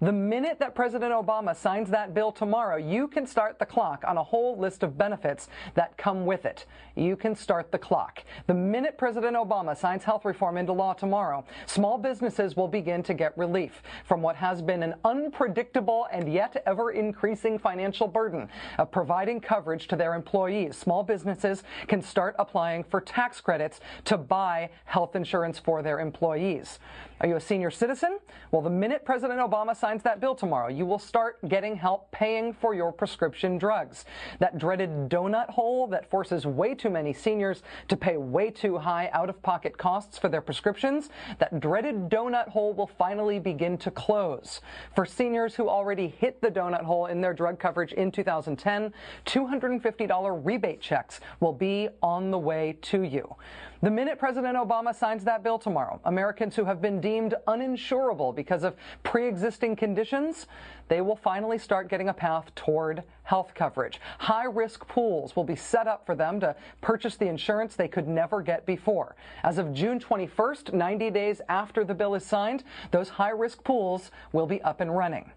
The 0.00 0.12
minute 0.12 0.60
that 0.60 0.76
President 0.76 1.12
Obama 1.12 1.56
signs 1.56 1.90
that 1.90 2.14
bill 2.14 2.30
tomorrow, 2.30 2.76
you 2.76 3.08
can 3.08 3.26
start 3.26 3.58
the 3.58 3.66
clock 3.66 4.04
on 4.06 4.16
a 4.16 4.22
whole 4.22 4.56
list 4.56 4.84
of 4.84 4.96
benefits 4.96 5.48
that 5.74 5.96
come 5.96 6.24
with 6.24 6.44
it. 6.44 6.66
You 6.94 7.16
can 7.16 7.34
start 7.34 7.72
the 7.72 7.78
clock. 7.78 8.22
The 8.46 8.54
minute 8.54 8.96
President 8.96 9.36
Obama 9.36 9.76
signs 9.76 10.04
health 10.04 10.24
reform 10.24 10.56
into 10.56 10.72
law 10.72 10.92
tomorrow, 10.92 11.44
small 11.66 11.98
businesses 11.98 12.56
will 12.56 12.68
begin 12.68 13.02
to 13.02 13.14
get 13.14 13.36
relief 13.36 13.82
from 14.04 14.22
what 14.22 14.36
has 14.36 14.62
been 14.62 14.84
an 14.84 14.94
unpredictable 15.04 16.06
and 16.12 16.32
yet 16.32 16.62
ever 16.64 16.92
increasing 16.92 17.58
financial 17.58 18.06
burden 18.06 18.48
of 18.78 18.92
providing 18.92 19.40
coverage 19.40 19.88
to 19.88 19.96
their 19.96 20.14
employees. 20.14 20.76
Small 20.76 21.02
businesses 21.02 21.64
can 21.88 22.02
start 22.02 22.36
applying 22.38 22.84
for 22.84 23.00
tax 23.00 23.40
credits 23.40 23.80
to 24.04 24.16
buy 24.16 24.70
health 24.84 25.16
insurance 25.16 25.58
for 25.58 25.82
their 25.82 25.98
employees. 25.98 26.78
Are 27.20 27.26
you 27.26 27.34
a 27.34 27.40
senior 27.40 27.72
citizen? 27.72 28.20
Well, 28.52 28.62
the 28.62 28.70
minute 28.70 29.04
President 29.04 29.40
Obama 29.40 29.76
signs 29.76 30.04
that 30.04 30.20
bill 30.20 30.36
tomorrow, 30.36 30.68
you 30.68 30.86
will 30.86 31.00
start 31.00 31.36
getting 31.48 31.74
help 31.74 32.12
paying 32.12 32.52
for 32.52 32.74
your 32.74 32.92
prescription 32.92 33.58
drugs. 33.58 34.04
That 34.38 34.56
dreaded 34.56 35.08
donut 35.08 35.50
hole 35.50 35.88
that 35.88 36.08
forces 36.08 36.46
way 36.46 36.76
too 36.76 36.90
many 36.90 37.12
seniors 37.12 37.64
to 37.88 37.96
pay 37.96 38.16
way 38.16 38.50
too 38.50 38.78
high 38.78 39.10
out 39.12 39.28
of 39.28 39.42
pocket 39.42 39.76
costs 39.76 40.16
for 40.16 40.28
their 40.28 40.40
prescriptions, 40.40 41.10
that 41.40 41.58
dreaded 41.58 42.08
donut 42.08 42.50
hole 42.50 42.72
will 42.72 42.86
finally 42.86 43.40
begin 43.40 43.76
to 43.78 43.90
close. 43.90 44.60
For 44.94 45.04
seniors 45.04 45.56
who 45.56 45.68
already 45.68 46.06
hit 46.06 46.40
the 46.40 46.52
donut 46.52 46.84
hole 46.84 47.06
in 47.06 47.20
their 47.20 47.34
drug 47.34 47.58
coverage 47.58 47.92
in 47.92 48.12
2010, 48.12 48.94
$250 49.26 50.40
rebate 50.44 50.80
checks 50.80 51.18
will 51.40 51.52
be 51.52 51.88
on 52.00 52.30
the 52.30 52.38
way 52.38 52.78
to 52.82 53.02
you. 53.02 53.34
The 53.80 53.90
minute 53.92 54.18
President 54.18 54.56
Obama 54.56 54.92
signs 54.92 55.22
that 55.22 55.44
bill 55.44 55.56
tomorrow, 55.56 56.00
Americans 56.04 56.56
who 56.56 56.64
have 56.64 56.82
been 56.82 57.00
deemed 57.08 57.34
uninsurable 57.46 58.34
because 58.34 58.64
of 58.64 58.76
pre-existing 59.02 59.74
conditions, 59.74 60.46
they 60.88 61.00
will 61.00 61.16
finally 61.16 61.56
start 61.56 61.88
getting 61.88 62.10
a 62.10 62.12
path 62.12 62.54
toward 62.54 63.02
health 63.22 63.52
coverage. 63.54 63.98
High-risk 64.18 64.86
pools 64.88 65.34
will 65.34 65.44
be 65.44 65.56
set 65.56 65.86
up 65.86 66.04
for 66.04 66.14
them 66.14 66.38
to 66.40 66.54
purchase 66.82 67.16
the 67.16 67.26
insurance 67.26 67.76
they 67.76 67.88
could 67.88 68.06
never 68.06 68.42
get 68.42 68.66
before. 68.66 69.16
As 69.42 69.56
of 69.56 69.72
June 69.72 69.98
21st, 69.98 70.74
90 70.74 71.10
days 71.10 71.40
after 71.48 71.82
the 71.82 71.94
bill 71.94 72.14
is 72.14 72.26
signed, 72.26 72.62
those 72.90 73.08
high-risk 73.08 73.64
pools 73.64 74.10
will 74.32 74.46
be 74.46 74.60
up 74.60 74.82
and 74.82 74.94
running. 74.94 75.30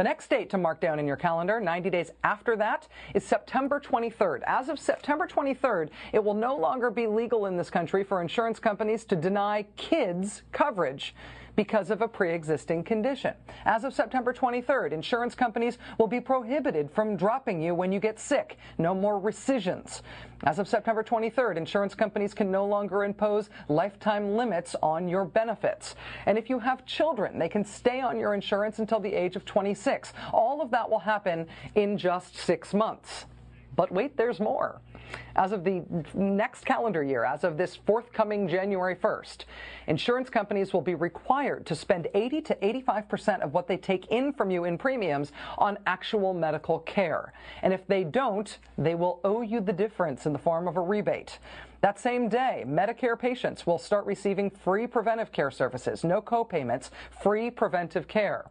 The 0.00 0.04
next 0.04 0.30
date 0.30 0.48
to 0.48 0.56
mark 0.56 0.80
down 0.80 0.98
in 0.98 1.06
your 1.06 1.18
calendar, 1.18 1.60
90 1.60 1.90
days 1.90 2.10
after 2.24 2.56
that, 2.56 2.88
is 3.14 3.22
September 3.22 3.78
23rd. 3.78 4.40
As 4.46 4.70
of 4.70 4.78
September 4.78 5.26
23rd, 5.26 5.90
it 6.14 6.24
will 6.24 6.32
no 6.32 6.56
longer 6.56 6.90
be 6.90 7.06
legal 7.06 7.44
in 7.44 7.58
this 7.58 7.68
country 7.68 8.02
for 8.02 8.22
insurance 8.22 8.58
companies 8.58 9.04
to 9.04 9.14
deny 9.14 9.66
kids 9.76 10.40
coverage 10.52 11.14
because 11.54 11.90
of 11.90 12.00
a 12.00 12.08
pre-existing 12.08 12.82
condition. 12.82 13.34
As 13.66 13.84
of 13.84 13.92
September 13.92 14.32
23rd, 14.32 14.92
insurance 14.92 15.34
companies 15.34 15.76
will 15.98 16.06
be 16.06 16.18
prohibited 16.18 16.90
from 16.90 17.14
dropping 17.14 17.60
you 17.60 17.74
when 17.74 17.92
you 17.92 18.00
get 18.00 18.18
sick. 18.18 18.56
No 18.78 18.94
more 18.94 19.18
rescissions. 19.18 20.02
As 20.44 20.58
of 20.58 20.68
September 20.68 21.02
23rd, 21.02 21.58
insurance 21.58 21.94
companies 21.94 22.32
can 22.32 22.50
no 22.50 22.64
longer 22.64 23.04
impose 23.04 23.50
lifetime 23.68 24.36
limits 24.36 24.74
on 24.82 25.06
your 25.06 25.26
benefits. 25.26 25.94
And 26.24 26.38
if 26.38 26.48
you 26.48 26.58
have 26.58 26.86
children, 26.86 27.38
they 27.38 27.48
can 27.48 27.62
stay 27.62 28.00
on 28.00 28.18
your 28.18 28.32
insurance 28.32 28.78
until 28.78 29.00
the 29.00 29.12
age 29.12 29.36
of 29.36 29.44
26. 29.44 30.14
All 30.32 30.62
of 30.62 30.70
that 30.70 30.88
will 30.88 31.00
happen 31.00 31.46
in 31.74 31.98
just 31.98 32.36
six 32.36 32.72
months. 32.72 33.26
But 33.76 33.92
wait, 33.92 34.16
there's 34.16 34.40
more. 34.40 34.80
As 35.36 35.52
of 35.52 35.64
the 35.64 35.82
next 36.14 36.64
calendar 36.64 37.02
year, 37.02 37.24
as 37.24 37.44
of 37.44 37.56
this 37.56 37.76
forthcoming 37.76 38.48
January 38.48 38.96
1st, 38.96 39.44
insurance 39.86 40.28
companies 40.28 40.72
will 40.72 40.80
be 40.80 40.94
required 40.94 41.66
to 41.66 41.74
spend 41.74 42.08
80 42.14 42.42
to 42.42 42.54
85% 42.56 43.40
of 43.40 43.54
what 43.54 43.68
they 43.68 43.76
take 43.76 44.06
in 44.08 44.32
from 44.32 44.50
you 44.50 44.64
in 44.64 44.76
premiums 44.78 45.32
on 45.58 45.78
actual 45.86 46.34
medical 46.34 46.80
care. 46.80 47.32
And 47.62 47.72
if 47.72 47.86
they 47.86 48.04
don't, 48.04 48.58
they 48.76 48.94
will 48.94 49.20
owe 49.24 49.42
you 49.42 49.60
the 49.60 49.72
difference 49.72 50.26
in 50.26 50.32
the 50.32 50.38
form 50.38 50.68
of 50.68 50.76
a 50.76 50.80
rebate. 50.80 51.38
That 51.80 51.98
same 51.98 52.28
day, 52.28 52.64
Medicare 52.66 53.18
patients 53.18 53.66
will 53.66 53.78
start 53.78 54.04
receiving 54.04 54.50
free 54.50 54.86
preventive 54.86 55.32
care 55.32 55.50
services, 55.50 56.04
no 56.04 56.20
co-payments, 56.20 56.90
free 57.22 57.50
preventive 57.50 58.06
care. 58.06 58.50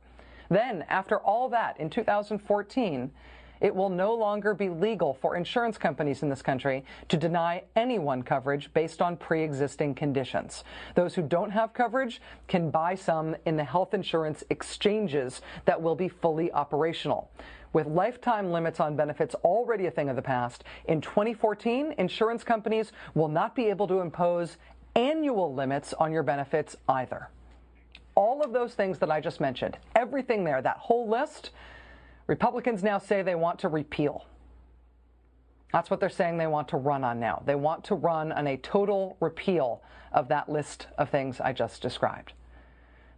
Then, 0.50 0.84
after 0.90 1.20
all 1.20 1.48
that, 1.50 1.80
in 1.80 1.92
2014, 1.92 3.12
it 3.62 3.76
will 3.76 3.90
no 3.90 4.14
longer 4.14 4.54
be 4.54 4.70
legal 4.70 5.14
for 5.14 5.36
insurance 5.36 5.78
companies 5.78 6.24
in 6.24 6.30
this 6.30 6.42
country 6.42 6.84
to 7.08 7.18
deny 7.18 7.64
anyone 7.76 8.24
coverage 8.24 8.74
based 8.74 9.02
on 9.02 9.18
pre-existing 9.18 9.96
conditions. 9.96 10.64
Those 10.96 11.16
who 11.16 11.22
don't 11.22 11.52
have 11.52 11.74
coverage 11.74 12.22
can 12.48 12.70
buy 12.70 12.96
some 12.96 13.36
in 13.46 13.58
the 13.58 13.64
health 13.64 13.94
insurance 13.94 14.44
exchanges 14.50 15.42
that 15.66 15.82
will 15.82 15.96
be 15.96 16.08
fully 16.08 16.52
operational. 16.52 17.32
With 17.72 17.86
lifetime 17.86 18.52
limits 18.52 18.80
on 18.80 18.96
benefits 18.96 19.36
already 19.36 19.86
a 19.86 19.92
thing 19.92 20.10
of 20.10 20.16
the 20.16 20.22
past, 20.22 20.64
in 20.86 21.02
2014, 21.02 21.94
insurance 21.98 22.44
companies 22.44 22.92
will 23.14 23.28
not 23.28 23.56
be 23.56 23.66
able 23.66 23.88
to 23.88 24.00
impose 24.00 24.58
annual 24.96 25.54
limits 25.54 25.94
on 25.94 26.12
your 26.12 26.24
benefits 26.24 26.76
either. 26.88 27.30
All 28.16 28.42
of 28.42 28.54
those 28.54 28.74
things 28.74 28.98
that 29.00 29.12
I 29.12 29.22
just 29.22 29.40
mentioned, 29.40 29.78
everything 29.96 30.44
there, 30.44 30.62
that 30.62 30.78
whole 30.78 31.08
list, 31.08 31.52
Republicans 32.30 32.84
now 32.84 33.00
say 33.00 33.24
they 33.24 33.34
want 33.34 33.58
to 33.58 33.68
repeal. 33.68 34.28
That's 35.74 35.90
what 35.90 36.00
they're 36.00 36.10
saying 36.10 36.38
they 36.38 36.46
want 36.46 36.68
to 36.68 36.78
run 36.78 37.04
on 37.04 37.20
now. 37.20 37.42
They 37.44 37.56
want 37.56 37.84
to 37.86 37.96
run 37.96 38.32
on 38.32 38.46
a 38.46 38.56
total 38.58 39.18
repeal 39.20 39.82
of 40.14 40.28
that 40.28 40.48
list 40.48 40.86
of 41.00 41.10
things 41.10 41.42
I 41.42 41.54
just 41.54 41.82
described. 41.82 42.34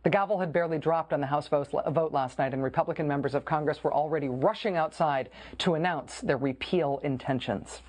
The 0.04 0.10
gavel 0.10 0.40
had 0.40 0.54
barely 0.54 0.78
dropped 0.78 1.12
on 1.12 1.20
the 1.20 1.28
House 1.28 1.50
vote 1.50 2.14
last 2.14 2.40
night, 2.40 2.54
and 2.54 2.64
Republican 2.64 3.06
members 3.06 3.36
of 3.36 3.44
Congress 3.44 3.84
were 3.84 3.94
already 3.94 4.30
rushing 4.30 4.78
outside 4.78 5.30
to 5.58 5.74
announce 5.74 6.22
their 6.22 6.38
repeal 6.38 7.02
intentions. 7.04 7.82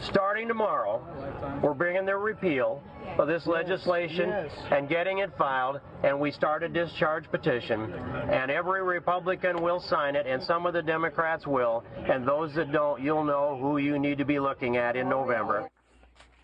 Starting 0.00 0.46
tomorrow, 0.46 1.02
we're 1.62 1.74
bringing 1.74 2.04
the 2.04 2.16
repeal 2.16 2.82
of 3.18 3.26
this 3.26 3.46
legislation 3.46 4.30
and 4.70 4.88
getting 4.88 5.18
it 5.18 5.30
filed, 5.38 5.80
and 6.04 6.18
we 6.20 6.30
start 6.30 6.62
a 6.62 6.68
discharge 6.68 7.30
petition, 7.30 7.92
and 8.30 8.50
every 8.50 8.82
Republican 8.82 9.62
will 9.62 9.80
sign 9.80 10.14
it, 10.14 10.26
and 10.26 10.42
some 10.42 10.66
of 10.66 10.74
the 10.74 10.82
Democrats 10.82 11.46
will, 11.46 11.82
and 12.08 12.26
those 12.26 12.54
that 12.54 12.72
don't, 12.72 13.02
you'll 13.02 13.24
know 13.24 13.58
who 13.60 13.78
you 13.78 13.98
need 13.98 14.18
to 14.18 14.24
be 14.24 14.38
looking 14.38 14.76
at 14.76 14.96
in 14.96 15.08
November. 15.08 15.68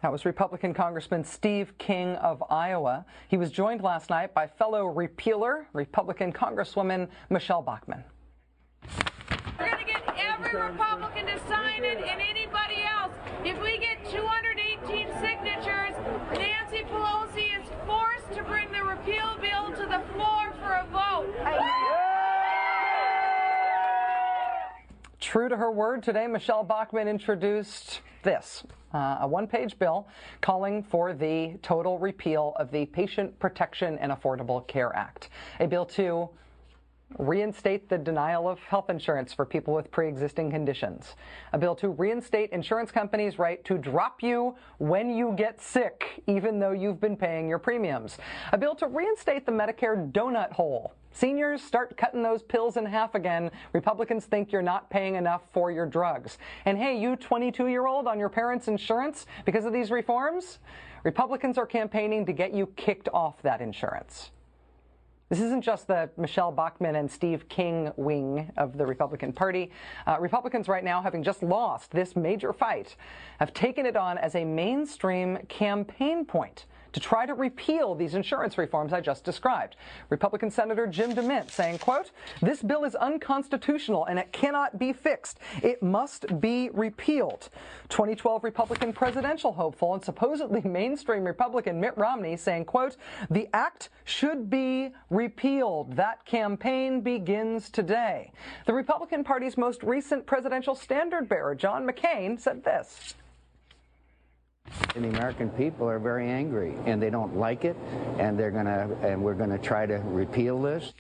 That 0.01 0.11
was 0.11 0.25
Republican 0.25 0.75
Congressman 0.75 1.23
Steve 1.23 1.79
King 1.79 2.17
of 2.17 2.43
Iowa. 2.51 3.05
He 3.29 3.37
was 3.37 3.53
joined 3.53 3.83
last 3.83 4.11
night 4.11 4.35
by 4.35 4.49
fellow 4.49 4.87
repealer, 4.87 5.69
Republican 5.75 6.33
Congresswoman 6.33 7.09
Michele 7.31 7.63
Bachmann. 7.63 8.03
We're 9.61 9.67
going 9.67 9.79
to 9.79 9.93
get 9.93 10.03
every 10.19 10.61
Republican 10.61 11.27
to 11.27 11.39
sign 11.49 11.85
it 11.85 11.99
and 11.99 12.21
anybody 12.21 12.57
else. 12.57 12.62
If 13.45 13.61
we 13.61 13.77
get 13.79 13.99
218 14.09 15.09
signatures, 15.21 15.97
Nancy 16.31 16.85
Pelosi 16.85 17.61
is 17.61 17.69
forced 17.85 18.33
to 18.35 18.45
bring 18.45 18.71
the 18.71 18.85
repeal 18.85 19.37
bill 19.41 19.73
to 19.73 19.83
the 19.83 20.01
floor 20.15 20.53
for 20.61 20.75
a 20.75 20.87
vote. 20.93 21.35
True 25.19 25.49
to 25.49 25.57
her 25.57 25.73
word, 25.73 26.05
today 26.05 26.29
Michele 26.29 26.63
Bachmann 26.63 27.09
introduced 27.09 28.03
this 28.23 28.63
uh, 28.95 29.19
a 29.23 29.27
one 29.27 29.49
page 29.49 29.77
bill 29.77 30.07
calling 30.41 30.81
for 30.81 31.13
the 31.13 31.59
total 31.63 31.99
repeal 31.99 32.53
of 32.57 32.71
the 32.71 32.87
Patient 32.87 33.37
Protection 33.41 33.99
and 33.99 34.13
Affordable 34.13 34.65
Care 34.69 34.95
Act. 34.95 35.31
A 35.59 35.67
bill 35.67 35.87
to 35.87 36.31
reinstate 37.19 37.89
the 37.89 37.99
denial 37.99 38.49
of 38.49 38.59
health 38.61 38.91
insurance 38.91 39.33
for 39.33 39.45
people 39.45 39.75
with 39.75 39.91
pre-existing 39.91 40.51
conditions. 40.51 41.17
A 41.53 41.59
bill 41.59 41.75
to 41.77 41.89
reinstate 41.89 42.51
insurance 42.51 42.91
companies' 42.91 43.39
right 43.39 43.65
to 43.65 43.79
drop 43.79 44.23
you 44.23 44.55
when 44.79 45.15
you 45.15 45.33
get 45.37 45.61
sick, 45.61 46.23
even 46.27 46.59
though 46.59 46.73
you've 46.73 47.01
been 47.01 47.17
paying 47.17 47.49
your 47.49 47.59
premiums. 47.59 48.19
A 48.53 48.59
bill 48.59 48.75
to 48.77 48.87
reinstate 48.87 49.47
the 49.47 49.53
Medicare 49.53 50.11
donut 50.13 50.53
hole. 50.53 50.95
Seniors 51.13 51.63
start 51.63 51.97
cutting 51.97 52.23
those 52.23 52.43
pills 52.43 52.77
in 52.77 52.87
half 52.87 53.15
again. 53.15 53.51
Republicans 53.73 54.25
think 54.25 54.51
you're 54.51 54.63
not 54.63 54.89
paying 54.89 55.17
enough 55.17 55.43
for 55.53 55.71
your 55.71 55.87
drugs. 55.87 56.39
And 56.65 56.79
hey, 56.79 56.99
you 56.99 57.17
22 57.17 57.69
year 57.69 57.87
old 57.87 58.07
on 58.07 58.19
your 58.19 58.31
parents' 58.31 58.69
insurance 58.69 59.27
because 59.45 59.67
of 59.67 59.73
these 59.73 59.91
reforms, 59.91 60.59
Republicans 61.05 61.59
are 61.59 61.67
campaigning 61.67 62.25
to 62.27 62.33
get 62.33 62.55
you 62.55 62.67
kicked 62.77 63.09
off 63.13 63.43
that 63.43 63.61
insurance. 63.61 64.31
This 65.33 65.41
isn't 65.41 65.63
just 65.63 65.87
the 65.87 66.11
Michele 66.19 66.53
Bachmann 66.53 66.97
and 66.97 67.11
Steve 67.11 67.49
King 67.49 67.91
wing 67.97 68.53
of 68.59 68.77
the 68.77 68.85
Republican 68.85 69.33
Party. 69.33 69.71
Uh, 70.07 70.19
Republicans 70.21 70.69
right 70.69 70.85
now, 70.85 71.01
having 71.01 71.23
just 71.23 71.43
lost 71.43 71.91
this 71.91 72.15
major 72.15 72.53
fight, 72.53 72.97
have 73.39 73.55
taken 73.55 73.87
it 73.87 73.97
on 73.97 74.19
as 74.19 74.35
a 74.35 74.45
mainstream 74.45 75.39
campaign 75.49 76.27
point 76.27 76.67
to 76.93 77.01
try 77.01 77.27
to 77.27 77.35
repeal 77.35 77.95
these 77.95 78.15
insurance 78.15 78.59
reforms 78.59 78.93
I 78.93 79.01
just 79.01 79.25
described. 79.25 79.77
Republican 80.11 80.51
Senator 80.51 80.87
Jim 80.87 81.15
DeMint 81.15 81.51
saying, 81.51 81.79
quote, 81.79 82.11
this 82.41 82.63
bill 82.63 82.85
is 82.85 82.95
unconstitutional 82.95 84.07
and 84.07 84.19
it 84.19 84.33
cannot 84.33 84.79
be 84.79 84.93
fixed. 84.93 85.39
It 85.63 85.83
must 85.83 86.41
be 86.41 86.71
repealed. 86.73 87.49
2012 87.89 88.45
Republican 88.45 88.93
presidential 88.93 89.53
hopeful 89.53 89.95
and 89.95 90.05
supposedly 90.05 90.61
mainstream 90.65 91.25
Republican 91.25 91.81
Mitt 91.81 91.97
Romney 91.97 92.37
saying, 92.37 92.65
quote, 92.65 92.97
the 93.31 93.49
act 93.53 93.91
should 94.05 94.51
be 94.51 94.91
repealed. 95.11 95.97
That 95.97 96.25
campaign 96.25 97.01
begins 97.01 97.71
today. 97.71 98.33
The 98.67 98.75
Republican 98.75 99.25
Party's 99.25 99.57
most 99.57 99.83
recent 99.83 100.27
presidential 100.27 100.75
standard 100.75 101.29
bearer, 101.29 101.55
John 101.55 101.87
McCain, 101.87 102.41
said 102.41 102.65
this. 102.65 103.15
And 104.95 105.05
the 105.05 105.09
American 105.09 105.49
people 105.51 105.89
are 105.89 105.99
very 105.99 106.29
angry, 106.29 106.75
and 106.85 107.01
they 107.01 107.09
don't 107.09 107.37
like 107.37 107.65
it, 107.65 107.77
and 108.19 108.39
they're 108.39 108.51
gonna, 108.51 108.91
and 109.03 109.23
we're 109.23 109.35
gonna 109.35 109.59
try 109.59 109.87
to 109.87 109.95
repeal 109.95 110.61
this. 110.61 110.93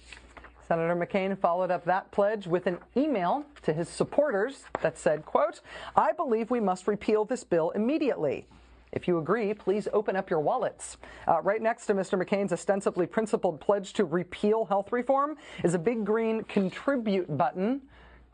Senator 0.66 0.96
McCain 0.96 1.36
followed 1.38 1.70
up 1.70 1.84
that 1.84 2.10
pledge 2.10 2.46
with 2.46 2.66
an 2.66 2.78
email 2.96 3.44
to 3.62 3.72
his 3.74 3.90
supporters 3.90 4.64
that 4.80 4.96
said, 4.96 5.26
quote, 5.26 5.60
I 5.94 6.12
believe 6.12 6.50
we 6.50 6.60
must 6.60 6.88
repeal 6.88 7.26
this 7.26 7.44
bill 7.44 7.70
immediately. 7.70 8.46
If 8.92 9.06
you 9.06 9.18
agree, 9.18 9.52
please 9.52 9.88
open 9.92 10.16
up 10.16 10.30
your 10.30 10.40
wallets. 10.40 10.96
Uh, 11.28 11.42
right 11.42 11.60
next 11.60 11.86
to 11.86 11.94
Mr. 11.94 12.22
McCain's 12.22 12.52
ostensibly 12.52 13.06
principled 13.06 13.60
pledge 13.60 13.92
to 13.94 14.04
repeal 14.04 14.64
health 14.64 14.92
reform 14.92 15.36
is 15.62 15.74
a 15.74 15.78
big 15.78 16.06
green 16.06 16.44
contribute 16.44 17.36
button. 17.36 17.82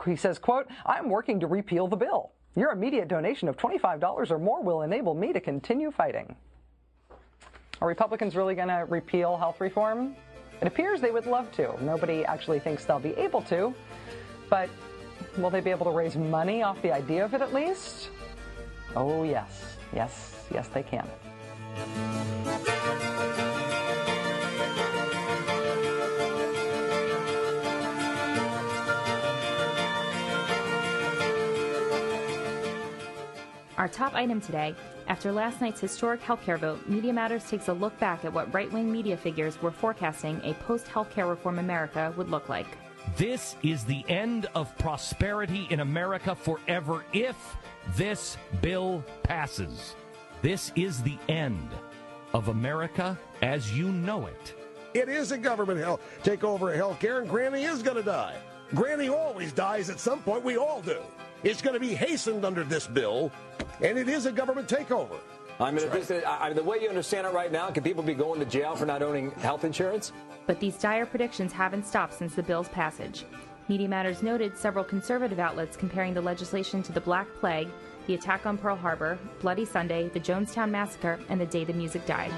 He 0.04 0.14
says, 0.14 0.38
quote, 0.38 0.68
I'm 0.86 1.08
working 1.08 1.40
to 1.40 1.48
repeal 1.48 1.88
the 1.88 1.96
bill. 1.96 2.32
Your 2.56 2.72
immediate 2.72 3.08
donation 3.08 3.48
of 3.48 3.56
$25 3.56 4.30
or 4.30 4.38
more 4.38 4.62
will 4.62 4.82
enable 4.82 5.14
me 5.14 5.32
to 5.32 5.40
continue 5.40 5.90
fighting. 5.90 6.34
Are 7.80 7.86
Republicans 7.86 8.34
really 8.34 8.54
going 8.54 8.68
to 8.68 8.84
repeal 8.88 9.36
health 9.36 9.60
reform? 9.60 10.16
It 10.60 10.66
appears 10.66 11.00
they 11.00 11.12
would 11.12 11.26
love 11.26 11.52
to. 11.52 11.76
Nobody 11.84 12.24
actually 12.24 12.58
thinks 12.58 12.84
they'll 12.84 12.98
be 12.98 13.14
able 13.16 13.42
to. 13.42 13.72
But 14.50 14.68
will 15.36 15.50
they 15.50 15.60
be 15.60 15.70
able 15.70 15.86
to 15.86 15.92
raise 15.92 16.16
money 16.16 16.62
off 16.62 16.80
the 16.82 16.92
idea 16.92 17.24
of 17.24 17.34
it 17.34 17.42
at 17.42 17.54
least? 17.54 18.10
Oh, 18.96 19.22
yes. 19.22 19.76
Yes, 19.92 20.34
yes, 20.52 20.68
they 20.68 20.82
can. 20.82 21.08
Our 33.78 33.86
top 33.86 34.12
item 34.14 34.40
today 34.40 34.74
after 35.06 35.30
last 35.30 35.60
night's 35.60 35.80
historic 35.80 36.20
healthcare 36.20 36.58
vote, 36.58 36.84
Media 36.88 37.12
Matters 37.12 37.48
takes 37.48 37.68
a 37.68 37.72
look 37.72 37.96
back 38.00 38.24
at 38.24 38.32
what 38.32 38.52
right 38.52 38.70
wing 38.72 38.90
media 38.90 39.16
figures 39.16 39.62
were 39.62 39.70
forecasting 39.70 40.40
a 40.42 40.52
post 40.54 40.86
healthcare 40.86 41.28
reform 41.28 41.60
America 41.60 42.12
would 42.16 42.28
look 42.28 42.48
like. 42.48 42.66
This 43.16 43.54
is 43.62 43.84
the 43.84 44.04
end 44.08 44.46
of 44.56 44.76
prosperity 44.78 45.68
in 45.70 45.78
America 45.78 46.34
forever 46.34 47.04
if 47.12 47.36
this 47.96 48.36
bill 48.60 49.04
passes. 49.22 49.94
This 50.42 50.72
is 50.74 51.00
the 51.04 51.16
end 51.28 51.70
of 52.34 52.48
America 52.48 53.16
as 53.42 53.78
you 53.78 53.92
know 53.92 54.26
it. 54.26 54.54
It 54.92 55.08
is 55.08 55.30
a 55.30 55.38
government 55.38 55.78
health 55.78 56.00
takeover 56.24 56.72
of 56.72 56.76
health 56.76 56.98
care, 56.98 57.20
and 57.20 57.30
Granny 57.30 57.62
is 57.62 57.84
going 57.84 57.96
to 57.96 58.02
die. 58.02 58.34
Granny 58.74 59.08
always 59.08 59.52
dies 59.52 59.88
at 59.88 60.00
some 60.00 60.20
point. 60.20 60.42
We 60.42 60.56
all 60.56 60.82
do. 60.82 60.98
It's 61.44 61.62
going 61.62 61.74
to 61.74 61.80
be 61.80 61.94
hastened 61.94 62.44
under 62.44 62.64
this 62.64 62.86
bill, 62.86 63.30
and 63.80 63.96
it 63.96 64.08
is 64.08 64.26
a 64.26 64.32
government 64.32 64.68
takeover. 64.68 65.18
I 65.60 65.70
mean, 65.70 65.84
if 65.84 65.92
this, 65.92 66.24
I, 66.24 66.52
the 66.52 66.62
way 66.62 66.78
you 66.80 66.88
understand 66.88 67.26
it 67.26 67.32
right 67.32 67.50
now, 67.50 67.70
can 67.70 67.82
people 67.82 68.02
be 68.02 68.14
going 68.14 68.40
to 68.40 68.46
jail 68.46 68.76
for 68.76 68.86
not 68.86 69.02
owning 69.02 69.30
health 69.32 69.64
insurance? 69.64 70.12
But 70.46 70.60
these 70.60 70.76
dire 70.76 71.06
predictions 71.06 71.52
haven't 71.52 71.86
stopped 71.86 72.14
since 72.14 72.34
the 72.34 72.42
bill's 72.42 72.68
passage. 72.68 73.24
Media 73.68 73.88
Matters 73.88 74.22
noted 74.22 74.56
several 74.56 74.84
conservative 74.84 75.38
outlets 75.38 75.76
comparing 75.76 76.14
the 76.14 76.22
legislation 76.22 76.82
to 76.84 76.92
the 76.92 77.00
Black 77.00 77.28
Plague, 77.38 77.68
the 78.06 78.14
attack 78.14 78.46
on 78.46 78.56
Pearl 78.56 78.76
Harbor, 78.76 79.18
Bloody 79.40 79.64
Sunday, 79.64 80.08
the 80.08 80.20
Jonestown 80.20 80.70
Massacre, 80.70 81.20
and 81.28 81.40
the 81.40 81.46
day 81.46 81.64
the 81.64 81.72
music 81.72 82.06
died. 82.06 82.32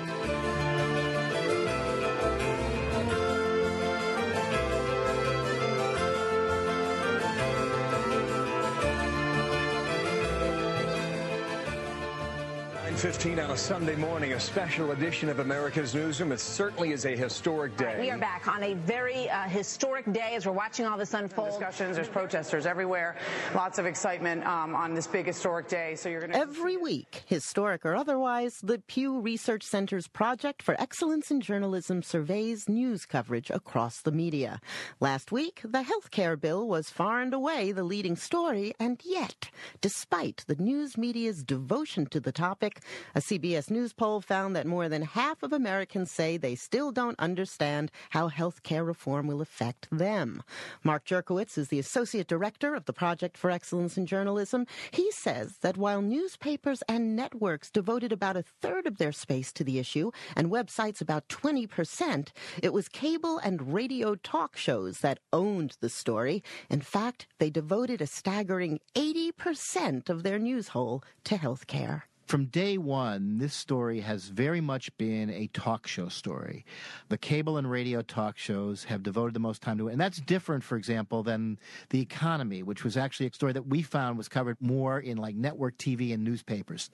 Nine 13.00 13.12
fifteen 13.12 13.40
on 13.40 13.50
a 13.50 13.56
Sunday 13.56 13.96
morning, 13.96 14.34
a 14.34 14.40
special 14.40 14.90
edition 14.90 15.30
of 15.30 15.38
America's 15.38 15.94
Newsroom. 15.94 16.32
It 16.32 16.38
certainly 16.38 16.92
is 16.92 17.06
a 17.06 17.16
historic 17.16 17.74
day. 17.78 17.96
We 17.98 18.10
are 18.10 18.18
back 18.18 18.46
on 18.46 18.62
a 18.62 18.74
very 18.74 19.26
uh, 19.30 19.44
historic 19.44 20.12
day 20.12 20.34
as 20.34 20.44
we're 20.44 20.52
watching 20.52 20.84
all 20.84 20.98
this 20.98 21.14
unfold. 21.14 21.48
Discussions, 21.48 21.96
there's 21.96 22.10
protesters 22.10 22.66
everywhere, 22.66 23.16
lots 23.54 23.78
of 23.78 23.86
excitement 23.86 24.44
um, 24.46 24.74
on 24.74 24.92
this 24.92 25.06
big 25.06 25.24
historic 25.24 25.66
day. 25.66 25.94
So 25.94 26.10
you're 26.10 26.20
going 26.20 26.32
to. 26.32 26.36
Every 26.36 26.76
week, 26.76 27.22
historic 27.24 27.86
or 27.86 27.94
otherwise, 27.94 28.60
the 28.62 28.82
Pew 28.86 29.18
Research 29.18 29.62
Center's 29.62 30.06
Project 30.06 30.62
for 30.62 30.78
Excellence 30.78 31.30
in 31.30 31.40
Journalism 31.40 32.02
surveys 32.02 32.68
news 32.68 33.06
coverage 33.06 33.48
across 33.48 34.02
the 34.02 34.12
media. 34.12 34.60
Last 35.00 35.32
week, 35.32 35.62
the 35.64 35.84
health 35.84 36.10
care 36.10 36.36
bill 36.36 36.68
was 36.68 36.90
far 36.90 37.22
and 37.22 37.32
away 37.32 37.72
the 37.72 37.82
leading 37.82 38.16
story, 38.16 38.74
and 38.78 39.00
yet, 39.02 39.50
despite 39.80 40.44
the 40.48 40.56
news 40.56 40.98
media's 40.98 41.42
devotion 41.42 42.04
to 42.04 42.20
the 42.20 42.32
topic, 42.32 42.80
a 43.14 43.20
CBS 43.20 43.70
News 43.70 43.92
poll 43.92 44.20
found 44.20 44.54
that 44.56 44.66
more 44.66 44.88
than 44.88 45.02
half 45.02 45.42
of 45.42 45.52
Americans 45.52 46.10
say 46.10 46.36
they 46.36 46.54
still 46.54 46.92
don't 46.92 47.18
understand 47.18 47.90
how 48.10 48.28
health 48.28 48.62
care 48.62 48.84
reform 48.84 49.26
will 49.26 49.40
affect 49.40 49.88
them. 49.90 50.42
Mark 50.82 51.04
Jurkowitz 51.04 51.58
is 51.58 51.68
the 51.68 51.78
Associate 51.78 52.26
Director 52.26 52.74
of 52.74 52.84
the 52.84 52.92
Project 52.92 53.36
for 53.36 53.50
Excellence 53.50 53.96
in 53.96 54.06
Journalism. 54.06 54.66
He 54.90 55.10
says 55.10 55.58
that 55.58 55.76
while 55.76 56.02
newspapers 56.02 56.82
and 56.88 57.16
networks 57.16 57.70
devoted 57.70 58.12
about 58.12 58.36
a 58.36 58.42
third 58.42 58.86
of 58.86 58.98
their 58.98 59.12
space 59.12 59.52
to 59.52 59.64
the 59.64 59.78
issue 59.78 60.10
and 60.36 60.50
websites 60.50 61.00
about 61.00 61.28
20%, 61.28 62.28
it 62.62 62.72
was 62.72 62.88
cable 62.88 63.38
and 63.38 63.72
radio 63.72 64.14
talk 64.14 64.56
shows 64.56 65.00
that 65.00 65.20
owned 65.32 65.76
the 65.80 65.88
story. 65.88 66.42
In 66.68 66.80
fact, 66.80 67.26
they 67.38 67.50
devoted 67.50 68.00
a 68.00 68.06
staggering 68.06 68.80
80% 68.94 70.08
of 70.08 70.22
their 70.22 70.38
news 70.38 70.68
hole 70.68 71.02
to 71.24 71.36
health 71.36 71.66
care. 71.66 72.09
From 72.30 72.44
day 72.44 72.78
one, 72.78 73.38
this 73.38 73.54
story 73.54 73.98
has 74.02 74.26
very 74.26 74.60
much 74.60 74.96
been 74.96 75.30
a 75.30 75.48
talk 75.48 75.88
show 75.88 76.08
story. 76.08 76.64
The 77.08 77.18
cable 77.18 77.56
and 77.56 77.68
radio 77.68 78.02
talk 78.02 78.38
shows 78.38 78.84
have 78.84 79.02
devoted 79.02 79.34
the 79.34 79.40
most 79.40 79.62
time 79.62 79.78
to 79.78 79.88
it. 79.88 79.92
And 79.92 80.00
that's 80.00 80.20
different, 80.20 80.62
for 80.62 80.76
example, 80.76 81.24
than 81.24 81.58
the 81.88 82.00
economy, 82.00 82.62
which 82.62 82.84
was 82.84 82.96
actually 82.96 83.26
a 83.26 83.32
story 83.32 83.52
that 83.54 83.66
we 83.66 83.82
found 83.82 84.16
was 84.16 84.28
covered 84.28 84.58
more 84.60 85.00
in 85.00 85.16
like 85.16 85.34
network 85.34 85.76
TV 85.76 86.14
and 86.14 86.22
newspapers. 86.22 86.88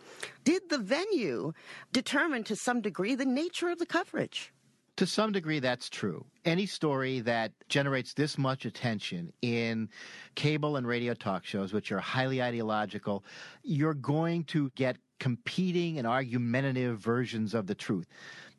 Did 0.45 0.71
the 0.71 0.79
venue 0.79 1.53
determine 1.93 2.43
to 2.45 2.57
some 2.57 2.81
degree 2.81 3.15
the 3.15 3.27
nature 3.27 3.69
of 3.69 3.79
the 3.79 3.85
coverage? 3.85 4.55
To 4.97 5.07
some 5.07 5.33
degree, 5.33 5.59
that's 5.59 5.91
true. 5.91 6.25
Any 6.47 6.65
story 6.65 7.21
that 7.21 7.53
generates 7.69 8.15
this 8.15 8.39
much 8.39 8.65
attention 8.65 9.35
in 9.43 9.91
cable 10.35 10.77
and 10.77 10.87
radio 10.87 11.13
talk 11.13 11.45
shows, 11.45 11.75
which 11.75 11.93
are 11.93 11.99
highly 11.99 12.41
ideological, 12.41 13.23
you're 13.63 13.93
going 13.93 14.45
to 14.45 14.71
get 14.75 14.97
competing 15.19 15.99
and 15.99 16.07
argumentative 16.07 16.99
versions 16.99 17.55
of 17.55 17.67
the 17.67 17.75
truth. 17.75 18.07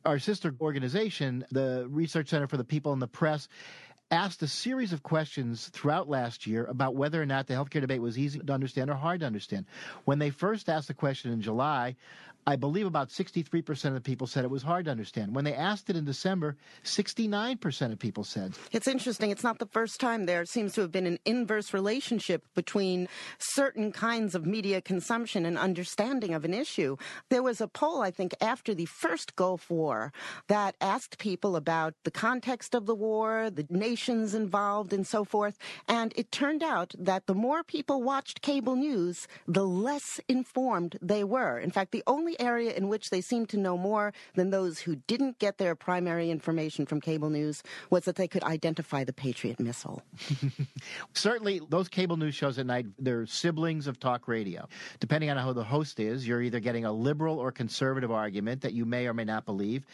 Our 0.06 0.20
sister 0.20 0.54
organization, 0.62 1.46
the 1.52 1.88
Research 1.90 2.30
Center 2.30 2.48
for 2.48 2.58
the 2.58 2.64
People 2.64 2.94
and 2.94 3.02
the 3.02 3.08
Press, 3.08 3.48
asked 4.10 4.42
a 4.42 4.48
series 4.48 4.94
of 4.94 5.04
questions 5.04 5.68
throughout 5.70 6.08
last 6.08 6.48
year 6.48 6.66
about 6.66 6.96
whether 6.96 7.22
or 7.22 7.26
not 7.26 7.48
the 7.48 7.54
healthcare 7.54 7.82
debate 7.82 8.02
was 8.02 8.18
easy 8.18 8.40
to 8.40 8.54
understand 8.54 8.90
or 8.90 8.96
hard 8.96 9.20
to 9.20 9.26
understand. 9.26 9.66
When 10.06 10.20
they 10.20 10.30
first 10.30 10.70
asked 10.70 10.88
the 10.88 10.94
question 10.94 11.32
in 11.32 11.42
July, 11.42 11.96
I 12.48 12.56
believe 12.56 12.86
about 12.86 13.10
63% 13.10 13.88
of 13.88 13.94
the 13.96 14.00
people 14.00 14.26
said 14.26 14.46
it 14.46 14.50
was 14.50 14.64
hard 14.64 14.86
to 14.86 14.92
understand. 14.92 15.36
When 15.36 15.44
they 15.44 15.54
asked 15.54 15.90
it 15.90 15.98
in 15.98 16.06
December, 16.06 16.56
69% 16.86 17.92
of 17.92 18.00
people 18.00 18.24
said. 18.24 18.54
It's 18.72 18.88
interesting. 18.88 19.32
It's 19.32 19.44
not 19.44 19.60
the 19.60 19.66
first 19.66 20.00
time 20.00 20.26
there 20.26 20.46
seems 20.46 20.74
to 20.76 20.82
have 20.82 20.92
been 20.94 21.06
an 21.06 21.20
inverse 21.26 21.74
relationship 21.74 22.46
between 22.56 23.10
certain 23.38 23.92
kinds 23.92 24.34
of 24.34 24.46
media 24.46 24.80
consumption 24.80 25.46
and 25.46 25.58
understanding 25.58 26.34
of 26.34 26.46
an 26.46 26.54
issue. 26.54 26.96
There 27.30 27.44
was 27.44 27.60
a 27.60 27.68
poll, 27.68 28.02
I 28.02 28.12
think, 28.12 28.34
after 28.40 28.74
the 28.74 28.86
first 28.86 29.36
Gulf 29.36 29.70
War 29.70 30.14
that 30.48 30.78
asked 30.80 31.18
people 31.18 31.58
about 31.58 31.96
the 32.06 32.12
context 32.12 32.74
of 32.74 32.86
the 32.86 32.96
war, 32.96 33.50
the 33.50 33.68
nations 33.70 34.34
involved, 34.34 34.94
and 34.94 35.06
so 35.06 35.26
forth. 35.26 35.58
And 35.90 36.14
it 36.16 36.32
turned 36.32 36.64
out 36.64 36.94
that 36.98 37.26
the 37.28 37.36
more 37.36 37.66
people 37.66 38.02
watched 38.02 38.42
cable 38.42 38.78
news, 38.78 39.28
the 39.50 39.66
less 39.66 40.22
informed 40.30 40.98
they 41.02 41.26
were. 41.26 41.60
In 41.60 41.72
fact, 41.72 41.92
the 41.92 42.04
only 42.08 42.37
area 42.40 42.74
in 42.74 42.88
which 42.88 43.10
they 43.10 43.22
seemed 43.22 43.50
to 43.50 43.58
know 43.58 43.78
more 43.78 44.14
than 44.36 44.50
those 44.50 44.80
who 44.80 44.96
didn't 45.08 45.40
get 45.40 45.58
their 45.58 45.76
primary 45.76 46.30
information 46.30 46.86
from 46.86 47.02
cable 47.02 47.30
news 47.30 47.64
was 47.90 48.06
that 48.06 48.16
they 48.16 48.28
could 48.28 48.44
identify 48.44 49.04
the 49.04 49.14
Patriot 49.14 49.60
missile. 49.60 50.02
Certainly, 51.14 51.62
those 51.70 51.88
cable 51.88 52.18
news 52.18 52.36
shows 52.36 52.60
at 52.60 52.66
night, 52.66 52.86
they're 53.00 53.26
siblings 53.26 53.88
of 53.88 54.00
talk 54.00 54.28
radio. 54.28 54.68
Depending 55.00 55.30
on 55.30 55.38
how 55.38 55.54
the 55.54 55.64
host 55.64 56.00
is, 56.00 56.28
you're 56.28 56.42
either 56.42 56.60
getting 56.60 56.86
a 56.86 56.92
liberal 56.92 57.40
or 57.40 57.52
conservative 57.52 58.12
argument 58.12 58.62
that 58.62 58.74
you 58.74 58.86
may 58.86 59.08
or 59.08 59.14
may 59.14 59.24
not 59.24 59.46
believe. 59.46 59.86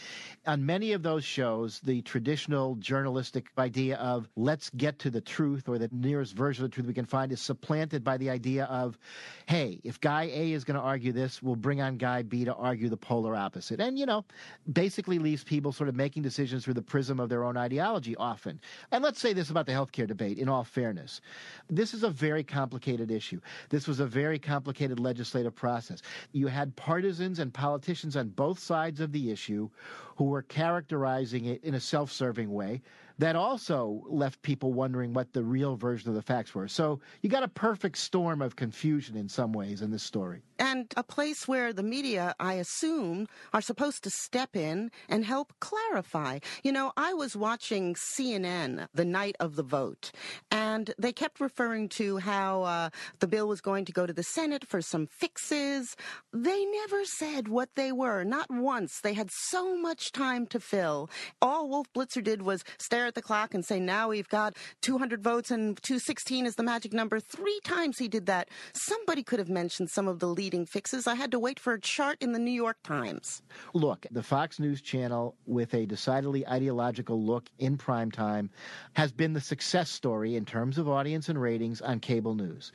On 0.45 0.65
many 0.65 0.93
of 0.93 1.03
those 1.03 1.23
shows, 1.23 1.79
the 1.81 2.01
traditional 2.01 2.75
journalistic 2.75 3.47
idea 3.57 3.97
of 3.97 4.27
let's 4.35 4.69
get 4.71 4.99
to 4.99 5.09
the 5.09 5.21
truth 5.21 5.69
or 5.69 5.77
the 5.77 5.89
nearest 5.91 6.35
version 6.35 6.65
of 6.65 6.71
the 6.71 6.75
truth 6.75 6.87
we 6.87 6.93
can 6.93 7.05
find 7.05 7.31
is 7.31 7.41
supplanted 7.41 8.03
by 8.03 8.17
the 8.17 8.29
idea 8.29 8.65
of, 8.65 8.97
hey, 9.45 9.79
if 9.83 9.99
guy 10.01 10.23
A 10.23 10.53
is 10.53 10.63
going 10.63 10.75
to 10.75 10.83
argue 10.83 11.11
this, 11.11 11.41
we'll 11.41 11.55
bring 11.55 11.81
on 11.81 11.97
guy 11.97 12.23
B 12.23 12.32
to 12.43 12.53
argue 12.55 12.89
the 12.89 12.97
polar 12.97 13.35
opposite. 13.35 13.79
And, 13.79 13.97
you 13.97 14.05
know, 14.05 14.25
basically 14.71 15.19
leaves 15.19 15.43
people 15.43 15.71
sort 15.71 15.89
of 15.89 15.95
making 15.95 16.23
decisions 16.23 16.63
through 16.63 16.73
the 16.73 16.81
prism 16.81 17.19
of 17.19 17.29
their 17.29 17.43
own 17.43 17.55
ideology 17.55 18.15
often. 18.15 18.59
And 18.91 19.03
let's 19.03 19.19
say 19.19 19.33
this 19.33 19.49
about 19.49 19.65
the 19.67 19.71
healthcare 19.71 20.07
debate, 20.07 20.39
in 20.39 20.49
all 20.49 20.63
fairness. 20.63 21.21
This 21.69 21.93
is 21.93 22.03
a 22.03 22.09
very 22.09 22.43
complicated 22.43 23.11
issue. 23.11 23.39
This 23.69 23.87
was 23.87 23.99
a 23.99 24.05
very 24.05 24.39
complicated 24.39 24.99
legislative 24.99 25.55
process. 25.55 26.01
You 26.31 26.47
had 26.47 26.75
partisans 26.75 27.39
and 27.39 27.53
politicians 27.53 28.17
on 28.17 28.29
both 28.29 28.59
sides 28.59 28.99
of 28.99 29.11
the 29.11 29.31
issue 29.31 29.69
who 30.15 30.25
were 30.25 30.41
characterizing 30.41 31.45
it 31.45 31.63
in 31.63 31.75
a 31.75 31.79
self 31.79 32.11
serving 32.11 32.51
way 32.51 32.81
that 33.19 33.35
also 33.35 34.03
left 34.07 34.41
people 34.41 34.73
wondering 34.73 35.13
what 35.13 35.33
the 35.33 35.43
real 35.43 35.75
version 35.75 36.09
of 36.09 36.15
the 36.15 36.21
facts 36.21 36.55
were. 36.55 36.67
So 36.67 36.99
you 37.21 37.29
got 37.29 37.43
a 37.43 37.47
perfect 37.47 37.97
storm 37.97 38.41
of 38.41 38.55
confusion 38.55 39.15
in 39.15 39.29
some 39.29 39.53
ways 39.53 39.81
in 39.81 39.91
this 39.91 40.03
story. 40.03 40.41
And 40.59 40.91
a 40.95 41.03
place 41.03 41.47
where 41.47 41.73
the 41.73 41.83
media, 41.83 42.33
I 42.39 42.53
assume, 42.53 43.27
are 43.53 43.61
supposed 43.61 44.03
to 44.03 44.09
step 44.09 44.55
in 44.55 44.91
and 45.09 45.25
help 45.25 45.53
clarify. 45.59 46.39
You 46.63 46.71
know, 46.71 46.91
I 46.95 47.13
was 47.13 47.35
watching 47.35 47.95
CNN 47.95 48.87
the 48.93 49.05
night 49.05 49.35
of 49.39 49.55
the 49.55 49.63
vote, 49.63 50.11
and 50.51 50.93
they 50.97 51.11
kept 51.11 51.39
referring 51.39 51.89
to 51.89 52.17
how 52.17 52.63
uh, 52.63 52.89
the 53.19 53.27
bill 53.27 53.47
was 53.47 53.61
going 53.61 53.85
to 53.85 53.91
go 53.91 54.05
to 54.05 54.13
the 54.13 54.23
Senate 54.23 54.65
for 54.65 54.81
some 54.81 55.05
fixes. 55.07 55.95
They 56.31 56.65
never 56.65 57.05
said 57.05 57.47
what 57.47 57.69
they 57.75 57.91
were, 57.91 58.23
not 58.23 58.49
once. 58.49 59.01
They 59.01 59.13
had 59.13 59.31
so 59.31 59.77
much 59.77 60.11
time 60.11 60.47
to 60.47 60.59
fill. 60.59 61.09
All 61.41 61.67
Wolf 61.67 61.87
Blitzer 61.93 62.23
did 62.23 62.41
was 62.41 62.63
stare 62.77 63.02
at 63.05 63.15
the 63.15 63.21
clock 63.21 63.53
and 63.53 63.65
say, 63.65 63.79
now 63.79 64.09
we've 64.09 64.29
got 64.29 64.55
200 64.81 65.23
votes 65.23 65.51
and 65.51 65.81
216 65.83 66.45
is 66.45 66.55
the 66.55 66.63
magic 66.63 66.93
number. 66.93 67.19
Three 67.19 67.59
times 67.63 67.97
he 67.97 68.07
did 68.07 68.25
that. 68.27 68.49
Somebody 68.73 69.21
could 69.21 69.39
have 69.39 69.49
mentioned 69.49 69.89
some 69.89 70.07
of 70.07 70.19
the 70.19 70.27
leading 70.27 70.65
fixes. 70.65 71.05
I 71.07 71.15
had 71.15 71.31
to 71.31 71.39
wait 71.39 71.59
for 71.59 71.73
a 71.73 71.79
chart 71.79 72.17
in 72.21 72.31
the 72.31 72.39
New 72.39 72.51
York 72.51 72.77
Times. 72.83 73.41
Look, 73.73 74.05
the 74.11 74.23
Fox 74.23 74.59
News 74.59 74.81
channel, 74.81 75.35
with 75.45 75.73
a 75.73 75.85
decidedly 75.85 76.47
ideological 76.47 77.21
look 77.21 77.49
in 77.59 77.77
prime 77.77 78.11
time, 78.11 78.49
has 78.93 79.11
been 79.11 79.33
the 79.33 79.41
success 79.41 79.89
story 79.89 80.35
in 80.35 80.45
terms 80.45 80.77
of 80.77 80.89
audience 80.89 81.29
and 81.29 81.39
ratings 81.39 81.81
on 81.81 81.99
cable 81.99 82.35
news. 82.35 82.71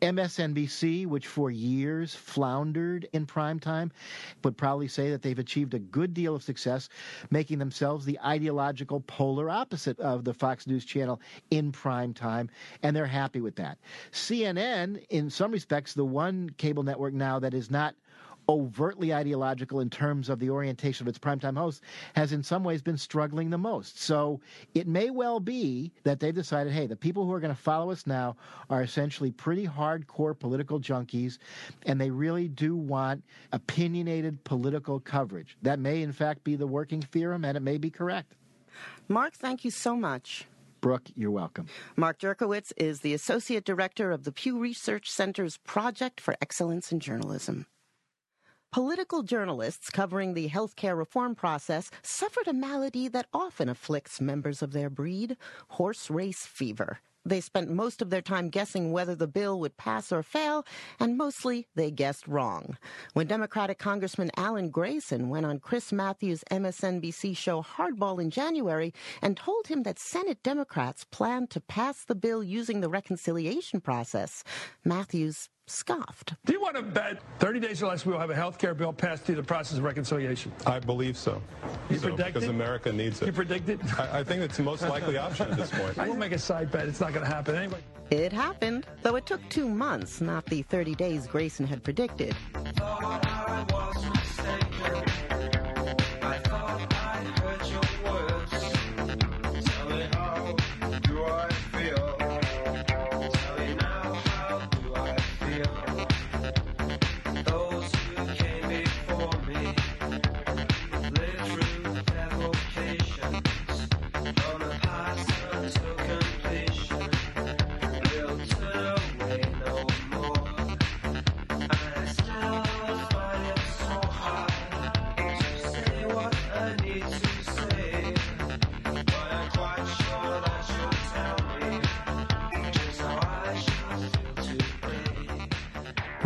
MSNBC, 0.00 1.06
which 1.06 1.26
for 1.26 1.50
years 1.50 2.14
floundered 2.14 3.08
in 3.12 3.26
prime 3.26 3.58
time, 3.58 3.92
would 4.44 4.56
probably 4.56 4.88
say 4.88 5.10
that 5.10 5.22
they've 5.22 5.38
achieved 5.38 5.74
a 5.74 5.78
good 5.78 6.14
deal 6.14 6.34
of 6.34 6.42
success, 6.42 6.88
making 7.30 7.58
themselves 7.58 8.04
the 8.04 8.18
ideological 8.24 9.00
polar 9.00 9.50
opposite 9.50 9.71
of 9.98 10.24
the 10.24 10.34
Fox 10.34 10.66
News 10.66 10.84
channel 10.84 11.20
in 11.50 11.72
prime 11.72 12.14
time, 12.14 12.50
and 12.82 12.94
they're 12.94 13.06
happy 13.06 13.40
with 13.40 13.56
that. 13.56 13.78
CNN, 14.12 15.04
in 15.10 15.30
some 15.30 15.50
respects, 15.50 15.94
the 15.94 16.04
one 16.04 16.50
cable 16.58 16.82
network 16.82 17.14
now 17.14 17.38
that 17.38 17.54
is 17.54 17.70
not 17.70 17.94
overtly 18.48 19.14
ideological 19.14 19.80
in 19.80 19.90
terms 19.90 20.28
of 20.28 20.38
the 20.38 20.50
orientation 20.50 21.04
of 21.04 21.08
its 21.08 21.18
primetime 21.18 21.56
hosts 21.56 21.80
has 22.14 22.32
in 22.32 22.42
some 22.42 22.64
ways 22.64 22.82
been 22.82 22.98
struggling 22.98 23.50
the 23.50 23.58
most. 23.58 24.00
So 24.00 24.40
it 24.74 24.86
may 24.86 25.10
well 25.10 25.40
be 25.40 25.92
that 26.04 26.20
they've 26.20 26.34
decided, 26.34 26.72
hey, 26.72 26.86
the 26.86 26.96
people 26.96 27.24
who 27.24 27.32
are 27.32 27.40
going 27.40 27.54
to 27.54 27.60
follow 27.60 27.90
us 27.90 28.06
now 28.06 28.36
are 28.70 28.82
essentially 28.82 29.30
pretty 29.30 29.66
hardcore 29.66 30.38
political 30.38 30.80
junkies, 30.80 31.38
and 31.86 32.00
they 32.00 32.10
really 32.10 32.48
do 32.48 32.76
want 32.76 33.22
opinionated 33.52 34.42
political 34.44 34.98
coverage. 35.00 35.56
That 35.62 35.78
may, 35.78 36.02
in 36.02 36.12
fact, 36.12 36.44
be 36.44 36.56
the 36.56 36.66
working 36.66 37.02
theorem, 37.02 37.44
and 37.44 37.56
it 37.56 37.60
may 37.62 37.78
be 37.78 37.90
correct. 37.90 38.34
Mark, 39.12 39.34
thank 39.34 39.62
you 39.62 39.70
so 39.70 39.94
much. 39.94 40.46
Brooke, 40.80 41.10
you're 41.14 41.30
welcome. 41.30 41.66
Mark 41.96 42.18
Jurkowitz 42.18 42.72
is 42.78 43.00
the 43.00 43.12
Associate 43.12 43.62
Director 43.62 44.10
of 44.10 44.24
the 44.24 44.32
Pew 44.32 44.58
Research 44.58 45.10
Center's 45.10 45.58
Project 45.58 46.18
for 46.18 46.34
Excellence 46.40 46.90
in 46.90 46.98
Journalism. 46.98 47.66
Political 48.72 49.24
journalists 49.24 49.90
covering 49.90 50.32
the 50.32 50.48
healthcare 50.48 50.96
reform 50.96 51.34
process 51.34 51.90
suffered 52.02 52.48
a 52.48 52.54
malady 52.54 53.06
that 53.06 53.26
often 53.34 53.68
afflicts 53.68 54.18
members 54.18 54.62
of 54.62 54.72
their 54.72 54.88
breed 54.88 55.36
horse 55.68 56.08
race 56.10 56.46
fever. 56.46 57.00
They 57.24 57.40
spent 57.40 57.70
most 57.70 58.02
of 58.02 58.10
their 58.10 58.20
time 58.20 58.48
guessing 58.48 58.90
whether 58.90 59.14
the 59.14 59.28
bill 59.28 59.60
would 59.60 59.76
pass 59.76 60.10
or 60.10 60.22
fail, 60.22 60.66
and 60.98 61.16
mostly 61.16 61.68
they 61.74 61.90
guessed 61.90 62.26
wrong. 62.26 62.76
When 63.12 63.28
Democratic 63.28 63.78
Congressman 63.78 64.32
Alan 64.36 64.70
Grayson 64.70 65.28
went 65.28 65.46
on 65.46 65.60
Chris 65.60 65.92
Matthews' 65.92 66.44
MSNBC 66.50 67.36
show 67.36 67.62
Hardball 67.62 68.20
in 68.20 68.30
January 68.30 68.92
and 69.20 69.36
told 69.36 69.68
him 69.68 69.84
that 69.84 70.00
Senate 70.00 70.42
Democrats 70.42 71.04
planned 71.04 71.50
to 71.50 71.60
pass 71.60 72.04
the 72.04 72.16
bill 72.16 72.42
using 72.42 72.80
the 72.80 72.88
reconciliation 72.88 73.80
process, 73.80 74.42
Matthews 74.84 75.48
scoffed. 75.72 76.34
Do 76.44 76.52
you 76.52 76.60
want 76.60 76.76
to 76.76 76.82
bet 76.82 77.20
30 77.38 77.60
days 77.60 77.82
or 77.82 77.86
less 77.86 78.04
we 78.04 78.12
will 78.12 78.20
have 78.20 78.30
a 78.30 78.34
health 78.34 78.58
care 78.58 78.74
bill 78.74 78.92
passed 78.92 79.24
through 79.24 79.36
the 79.36 79.42
process 79.42 79.78
of 79.78 79.84
reconciliation? 79.84 80.52
I 80.66 80.78
believe 80.78 81.16
so. 81.16 81.40
You 81.90 81.98
so, 81.98 82.08
predict 82.08 82.34
Because 82.34 82.44
it? 82.44 82.50
America 82.50 82.92
needs 82.92 83.22
it. 83.22 83.26
You 83.26 83.32
predict 83.32 83.68
it? 83.68 83.80
I, 83.98 84.20
I 84.20 84.24
think 84.24 84.42
it's 84.42 84.56
the 84.56 84.62
most 84.62 84.82
likely 84.82 85.16
option 85.16 85.50
at 85.50 85.56
this 85.56 85.70
point. 85.70 85.98
I 85.98 86.08
will 86.08 86.16
make 86.16 86.32
a 86.32 86.38
side 86.38 86.70
bet. 86.70 86.88
It's 86.88 87.00
not 87.00 87.12
going 87.12 87.26
to 87.26 87.32
happen 87.32 87.54
anyway. 87.54 87.80
It 88.10 88.32
happened, 88.32 88.86
though 89.02 89.16
it 89.16 89.24
took 89.24 89.40
two 89.48 89.68
months, 89.68 90.20
not 90.20 90.44
the 90.46 90.62
30 90.62 90.94
days 90.94 91.26
Grayson 91.26 91.66
had 91.66 91.82
predicted. 91.82 92.36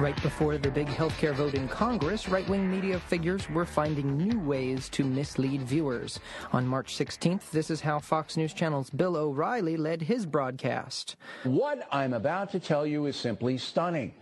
Right 0.06 0.22
before 0.22 0.56
the 0.56 0.70
big 0.70 0.86
healthcare 0.86 1.34
vote 1.34 1.54
in 1.54 1.66
Congress, 1.66 2.28
right 2.28 2.48
wing 2.48 2.70
media 2.70 3.00
figures 3.00 3.50
were 3.50 3.64
finding 3.64 4.16
new 4.16 4.38
ways 4.38 4.88
to 4.90 5.02
mislead 5.02 5.62
viewers. 5.62 6.20
On 6.52 6.64
March 6.64 6.96
16th, 6.96 7.50
this 7.50 7.70
is 7.70 7.80
how 7.80 7.98
Fox 7.98 8.36
News 8.36 8.54
Channel's 8.54 8.88
Bill 8.88 9.16
O'Reilly 9.16 9.76
led 9.76 10.00
his 10.00 10.24
broadcast. 10.24 11.16
What 11.42 11.88
I'm 11.90 12.12
about 12.12 12.52
to 12.52 12.60
tell 12.60 12.86
you 12.86 13.06
is 13.06 13.16
simply 13.16 13.58
stunning. 13.58 14.14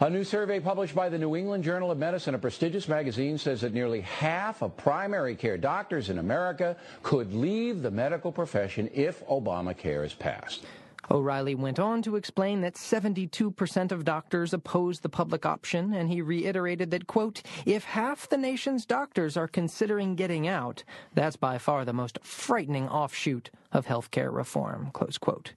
A 0.00 0.10
new 0.10 0.24
survey 0.24 0.60
published 0.60 0.94
by 0.94 1.08
the 1.08 1.16
New 1.16 1.36
England 1.36 1.64
Journal 1.64 1.90
of 1.90 1.96
Medicine, 1.96 2.34
a 2.34 2.38
prestigious 2.38 2.86
magazine, 2.86 3.38
says 3.38 3.62
that 3.62 3.72
nearly 3.72 4.02
half 4.02 4.60
of 4.60 4.76
primary 4.76 5.36
care 5.36 5.56
doctors 5.56 6.10
in 6.10 6.18
America 6.18 6.76
could 7.02 7.32
leave 7.32 7.80
the 7.80 7.90
medical 7.90 8.30
profession 8.30 8.90
if 8.92 9.26
Obamacare 9.26 10.04
is 10.04 10.12
passed. 10.12 10.66
O'Reilly 11.10 11.54
went 11.54 11.78
on 11.78 12.02
to 12.02 12.16
explain 12.16 12.60
that 12.62 12.74
72% 12.74 13.92
of 13.92 14.04
doctors 14.04 14.52
oppose 14.52 15.00
the 15.00 15.08
public 15.08 15.44
option, 15.46 15.92
and 15.92 16.08
he 16.08 16.22
reiterated 16.22 16.90
that, 16.90 17.06
quote, 17.06 17.42
if 17.66 17.84
half 17.84 18.28
the 18.28 18.38
nation's 18.38 18.86
doctors 18.86 19.36
are 19.36 19.48
considering 19.48 20.14
getting 20.14 20.48
out, 20.48 20.84
that's 21.14 21.36
by 21.36 21.58
far 21.58 21.84
the 21.84 21.92
most 21.92 22.18
frightening 22.22 22.88
offshoot 22.88 23.50
of 23.72 23.86
healthcare 23.86 24.32
reform, 24.32 24.90
close 24.92 25.18
quote. 25.18 25.52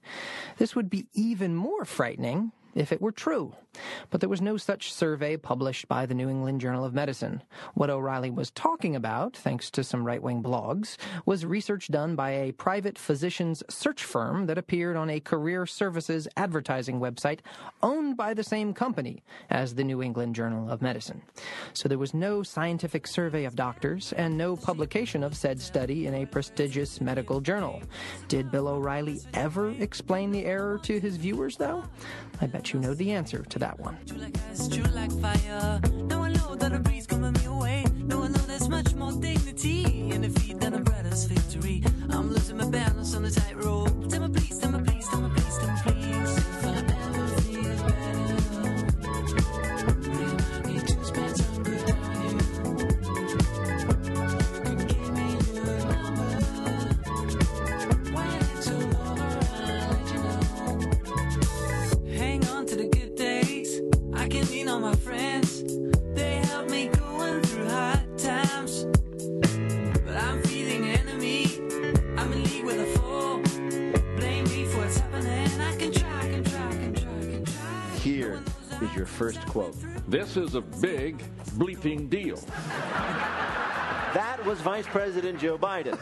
This 0.58 0.74
would 0.74 0.90
be 0.90 1.06
even 1.14 1.54
more 1.54 1.84
frightening 1.84 2.52
if 2.74 2.92
it 2.92 3.00
were 3.00 3.12
true. 3.12 3.54
But 4.10 4.20
there 4.20 4.28
was 4.28 4.40
no 4.40 4.56
such 4.56 4.92
survey 4.92 5.36
published 5.36 5.88
by 5.88 6.06
the 6.06 6.14
New 6.14 6.28
England 6.28 6.60
Journal 6.60 6.84
of 6.84 6.94
Medicine. 6.94 7.42
What 7.74 7.90
O'Reilly 7.90 8.30
was 8.30 8.50
talking 8.50 8.96
about, 8.96 9.36
thanks 9.36 9.70
to 9.72 9.84
some 9.84 10.04
right 10.04 10.22
wing 10.22 10.42
blogs, 10.42 10.96
was 11.26 11.46
research 11.46 11.88
done 11.88 12.16
by 12.16 12.30
a 12.30 12.52
private 12.52 12.98
physician's 12.98 13.62
search 13.68 14.02
firm 14.02 14.46
that 14.46 14.58
appeared 14.58 14.96
on 14.96 15.10
a 15.10 15.20
career 15.20 15.66
services 15.66 16.26
advertising 16.36 16.98
website 16.98 17.40
owned 17.82 18.16
by 18.16 18.34
the 18.34 18.42
same 18.42 18.72
company 18.72 19.22
as 19.50 19.74
the 19.74 19.84
New 19.84 20.02
England 20.02 20.34
Journal 20.34 20.70
of 20.70 20.82
Medicine. 20.82 21.22
So 21.74 21.88
there 21.88 21.98
was 21.98 22.14
no 22.14 22.42
scientific 22.42 23.06
survey 23.06 23.44
of 23.44 23.54
doctors 23.54 24.12
and 24.14 24.36
no 24.36 24.56
publication 24.56 25.22
of 25.22 25.36
said 25.36 25.60
study 25.60 26.06
in 26.06 26.14
a 26.14 26.26
prestigious 26.26 27.00
medical 27.00 27.40
journal. 27.40 27.82
Did 28.28 28.50
Bill 28.50 28.68
O'Reilly 28.68 29.20
ever 29.34 29.70
explain 29.78 30.32
the 30.32 30.44
error 30.44 30.78
to 30.82 30.98
his 30.98 31.16
viewers, 31.16 31.56
though? 31.56 31.84
I 32.40 32.46
bet 32.46 32.57
you 32.66 32.80
know 32.80 32.92
the 32.94 33.12
answer 33.12 33.42
to 33.48 33.58
that 33.58 33.78
one. 33.78 33.96
I'm 42.10 42.30
losing 42.32 42.56
my 42.56 42.68
balance 42.68 43.14
on 43.14 43.22
the 43.22 43.30
tightrope. 43.30 44.08
Tell 44.08 44.26
me 44.26 44.28
please, 44.34 44.57
is 78.82 78.94
your 78.94 79.06
first 79.06 79.40
quote. 79.46 79.76
This 80.08 80.36
is 80.36 80.54
a 80.54 80.60
big 80.60 81.22
bleeping 81.56 82.08
deal. 82.08 82.36
That 84.14 84.38
was 84.44 84.60
Vice 84.60 84.86
President 84.86 85.38
Joe 85.38 85.58
Biden, 85.58 85.98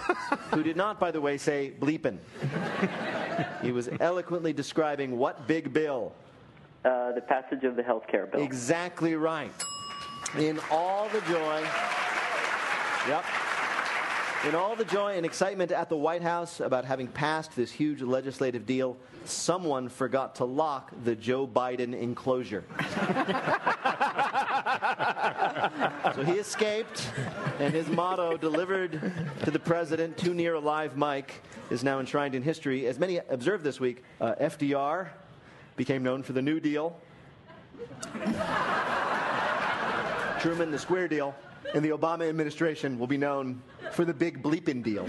who 0.54 0.62
did 0.62 0.76
not, 0.76 1.00
by 1.00 1.10
the 1.10 1.20
way, 1.20 1.38
say 1.38 1.72
bleepin'. 1.80 2.18
He 3.62 3.72
was 3.72 3.88
eloquently 4.00 4.52
describing 4.52 5.18
what 5.18 5.46
big 5.46 5.72
bill? 5.72 6.12
Uh, 6.84 7.12
the 7.12 7.20
passage 7.20 7.64
of 7.64 7.76
the 7.76 7.82
health 7.82 8.06
care 8.06 8.26
bill. 8.26 8.42
Exactly 8.42 9.16
right. 9.16 9.50
In 10.38 10.60
all 10.70 11.08
the 11.08 11.20
joy. 11.22 11.64
Yep. 13.08 13.24
In 14.46 14.54
all 14.54 14.76
the 14.76 14.84
joy 14.84 15.16
and 15.16 15.26
excitement 15.26 15.72
at 15.72 15.88
the 15.88 15.96
White 15.96 16.22
House 16.22 16.60
about 16.60 16.84
having 16.84 17.08
passed 17.08 17.56
this 17.56 17.72
huge 17.72 18.00
legislative 18.00 18.64
deal, 18.64 18.96
someone 19.24 19.88
forgot 19.88 20.36
to 20.36 20.44
lock 20.44 20.92
the 21.02 21.16
Joe 21.16 21.48
Biden 21.48 22.00
enclosure. 22.00 22.62
so 26.14 26.22
he 26.22 26.38
escaped, 26.38 27.10
and 27.58 27.74
his 27.74 27.88
motto, 27.88 28.36
delivered 28.36 29.12
to 29.42 29.50
the 29.50 29.58
president 29.58 30.16
too 30.16 30.32
near 30.32 30.54
a 30.54 30.60
live 30.60 30.96
mic, 30.96 31.42
is 31.70 31.82
now 31.82 31.98
enshrined 31.98 32.36
in 32.36 32.42
history. 32.44 32.86
As 32.86 33.00
many 33.00 33.18
observed 33.28 33.64
this 33.64 33.80
week, 33.80 34.04
uh, 34.20 34.36
FDR 34.40 35.08
became 35.74 36.04
known 36.04 36.22
for 36.22 36.34
the 36.34 36.42
New 36.42 36.60
Deal. 36.60 36.96
Truman, 40.38 40.70
the 40.70 40.78
Square 40.78 41.08
Deal, 41.08 41.34
and 41.74 41.84
the 41.84 41.90
Obama 41.90 42.28
administration 42.28 42.96
will 42.96 43.08
be 43.08 43.18
known 43.18 43.60
for 43.96 44.04
the 44.04 44.12
big 44.12 44.42
bleeping 44.42 44.82
deal. 44.82 45.08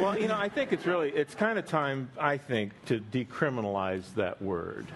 Well, 0.00 0.18
you 0.18 0.26
know, 0.26 0.36
I 0.36 0.48
think 0.48 0.72
it's 0.72 0.86
really, 0.86 1.10
it's 1.10 1.36
kind 1.36 1.56
of 1.56 1.64
time, 1.64 2.10
I 2.18 2.36
think, 2.36 2.72
to 2.86 2.98
decriminalize 2.98 4.12
that 4.14 4.42
word. 4.42 4.86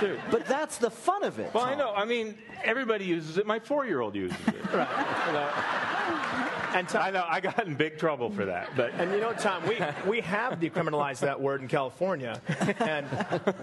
Dude. 0.00 0.18
But 0.30 0.46
that's 0.46 0.78
the 0.78 0.90
fun 0.90 1.24
of 1.24 1.38
it. 1.38 1.52
Well, 1.52 1.64
I 1.64 1.74
know. 1.74 1.92
I 1.94 2.06
mean, 2.06 2.38
everybody 2.64 3.04
uses 3.04 3.36
it. 3.36 3.46
My 3.46 3.58
four-year-old 3.58 4.14
uses 4.14 4.38
it. 4.48 4.54
right. 4.72 6.45
And 6.76 6.94
I 6.96 7.10
know 7.10 7.24
I 7.26 7.40
got 7.40 7.66
in 7.66 7.74
big 7.74 7.98
trouble 7.98 8.30
for 8.30 8.44
that. 8.44 8.68
But 8.76 8.92
And 8.94 9.10
you 9.12 9.20
know, 9.20 9.32
Tom, 9.32 9.66
we, 9.66 9.78
we 10.06 10.20
have 10.20 10.60
decriminalized 10.60 11.20
that 11.20 11.40
word 11.40 11.62
in 11.62 11.68
California, 11.68 12.40
and 12.80 13.06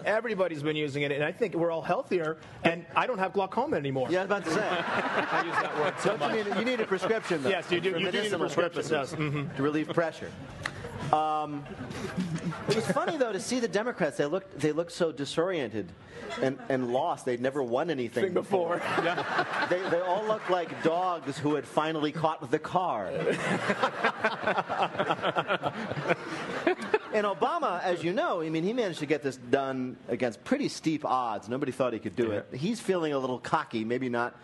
everybody's 0.03 0.63
been 0.63 0.75
using 0.75 1.03
it, 1.03 1.11
and 1.11 1.23
I 1.23 1.31
think 1.31 1.53
we're 1.53 1.69
all 1.71 1.83
healthier, 1.83 2.37
and 2.63 2.85
I 2.95 3.05
don't 3.05 3.19
have 3.19 3.33
glaucoma 3.33 3.77
anymore. 3.77 4.07
Yeah, 4.09 4.21
I 4.21 4.23
was 4.23 4.25
about 4.25 4.45
to 4.45 4.51
say. 4.51 4.67
I 4.67 5.43
use 5.45 5.55
that 5.55 5.77
word 5.77 5.93
so 5.99 6.17
Don't 6.17 6.35
you, 6.35 6.43
much. 6.43 6.47
need, 6.53 6.59
you 6.59 6.65
need 6.65 6.79
a 6.79 6.87
prescription, 6.87 7.43
though. 7.43 7.49
Yes, 7.49 7.71
you 7.71 7.79
do. 7.79 7.91
You 7.99 8.11
do 8.11 8.21
need 8.23 8.33
a 8.33 8.39
prescription, 8.39 8.81
purposes, 8.83 8.91
yes. 8.91 9.13
Mhm. 9.13 9.55
To 9.55 9.61
relieve 9.63 9.89
pressure. 9.89 10.31
Um, 11.11 11.63
it 12.69 12.75
was 12.75 12.87
funny 12.87 13.17
though 13.17 13.31
to 13.33 13.39
see 13.39 13.59
the 13.59 13.67
Democrats. 13.67 14.17
They 14.17 14.25
looked 14.25 14.59
they 14.59 14.71
looked 14.71 14.91
so 14.91 15.11
disoriented 15.11 15.91
and, 16.41 16.57
and 16.69 16.91
lost. 16.91 17.25
They'd 17.25 17.41
never 17.41 17.61
won 17.61 17.89
anything 17.89 18.25
Thing 18.25 18.33
before. 18.33 18.81
They, 19.69 19.81
they 19.89 19.99
all 20.01 20.25
looked 20.25 20.49
like 20.49 20.83
dogs 20.83 21.37
who 21.37 21.55
had 21.55 21.65
finally 21.65 22.11
caught 22.11 22.49
the 22.49 22.59
car. 22.59 23.07
and 27.13 27.25
Obama, 27.25 27.81
as 27.83 28.03
you 28.03 28.13
know, 28.13 28.41
I 28.41 28.49
mean, 28.49 28.63
he 28.63 28.73
managed 28.73 28.99
to 28.99 29.05
get 29.05 29.23
this 29.23 29.37
done 29.37 29.97
against 30.07 30.43
pretty 30.43 30.67
steep 30.69 31.05
odds. 31.05 31.49
Nobody 31.49 31.71
thought 31.71 31.93
he 31.93 31.99
could 31.99 32.15
do 32.15 32.31
it. 32.31 32.47
He's 32.53 32.79
feeling 32.79 33.13
a 33.13 33.19
little 33.19 33.39
cocky, 33.39 33.83
maybe 33.83 34.09
not 34.09 34.35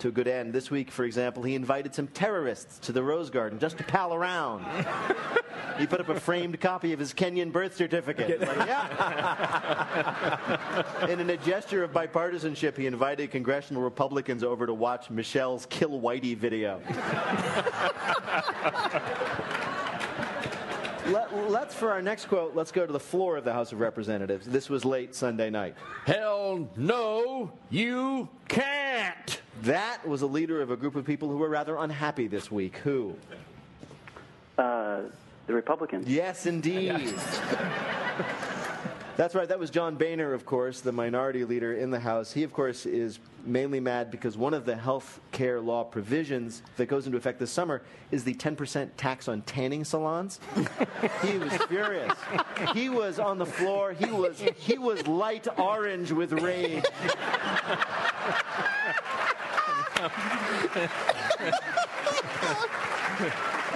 to 0.00 0.08
a 0.08 0.10
good 0.10 0.28
end. 0.28 0.52
This 0.52 0.70
week, 0.70 0.90
for 0.90 1.04
example, 1.04 1.42
he 1.42 1.54
invited 1.54 1.94
some 1.94 2.08
terrorists 2.08 2.78
to 2.80 2.92
the 2.92 3.02
Rose 3.02 3.30
Garden 3.30 3.58
just 3.58 3.78
to 3.78 3.84
pal 3.84 4.12
around. 4.14 4.66
he 5.78 5.86
put 5.86 6.00
up 6.00 6.08
a 6.08 6.18
framed 6.18 6.60
copy 6.60 6.92
of 6.92 6.98
his 6.98 7.14
Kenyan 7.14 7.52
birth 7.52 7.76
certificate. 7.76 8.40
Like, 8.40 8.56
yeah. 8.66 9.46
and 11.02 11.20
in 11.20 11.30
a 11.30 11.36
gesture 11.36 11.84
of 11.84 11.92
bipartisanship, 11.92 12.76
he 12.76 12.86
invited 12.86 13.30
congressional 13.30 13.82
Republicans 13.82 14.42
over 14.42 14.66
to 14.66 14.74
watch 14.74 15.10
Michelle's 15.10 15.66
Kill 15.66 16.00
Whitey 16.00 16.36
video. 16.36 16.80
Let, 21.10 21.32
us 21.32 21.74
for 21.74 21.90
our 21.90 22.00
next 22.00 22.26
quote, 22.26 22.54
let's 22.54 22.70
go 22.70 22.86
to 22.86 22.92
the 22.92 23.00
floor 23.00 23.36
of 23.36 23.44
the 23.44 23.52
House 23.52 23.72
of 23.72 23.80
Representatives. 23.80 24.46
This 24.46 24.70
was 24.70 24.84
late 24.84 25.12
Sunday 25.12 25.50
night. 25.50 25.74
Hell 26.04 26.68
no, 26.76 27.50
you 27.68 28.28
can't. 28.46 29.39
That 29.62 30.06
was 30.06 30.22
a 30.22 30.26
leader 30.26 30.62
of 30.62 30.70
a 30.70 30.76
group 30.76 30.96
of 30.96 31.04
people 31.04 31.28
who 31.28 31.36
were 31.36 31.48
rather 31.48 31.76
unhappy 31.76 32.26
this 32.26 32.50
week. 32.50 32.78
Who? 32.78 33.14
Uh, 34.56 35.02
the 35.46 35.54
Republicans. 35.54 36.08
Yes, 36.08 36.46
indeed. 36.46 37.14
That's 39.16 39.34
right. 39.34 39.48
That 39.48 39.58
was 39.58 39.68
John 39.68 39.96
Boehner, 39.96 40.32
of 40.32 40.46
course, 40.46 40.80
the 40.80 40.92
minority 40.92 41.44
leader 41.44 41.74
in 41.74 41.90
the 41.90 42.00
House. 42.00 42.32
He, 42.32 42.42
of 42.42 42.54
course, 42.54 42.86
is 42.86 43.18
mainly 43.44 43.78
mad 43.78 44.10
because 44.10 44.38
one 44.38 44.54
of 44.54 44.64
the 44.64 44.74
health 44.74 45.20
care 45.30 45.60
law 45.60 45.84
provisions 45.84 46.62
that 46.78 46.86
goes 46.86 47.04
into 47.04 47.18
effect 47.18 47.38
this 47.38 47.50
summer 47.50 47.82
is 48.10 48.24
the 48.24 48.32
10% 48.32 48.88
tax 48.96 49.28
on 49.28 49.42
tanning 49.42 49.84
salons. 49.84 50.40
he 51.22 51.36
was 51.36 51.52
furious. 51.68 52.14
He 52.72 52.88
was 52.88 53.18
on 53.18 53.36
the 53.36 53.44
floor. 53.44 53.92
He 53.92 54.06
was 54.06 54.42
he 54.56 54.78
was 54.78 55.06
light 55.06 55.46
orange 55.58 56.12
with 56.12 56.32
rage. 56.32 56.84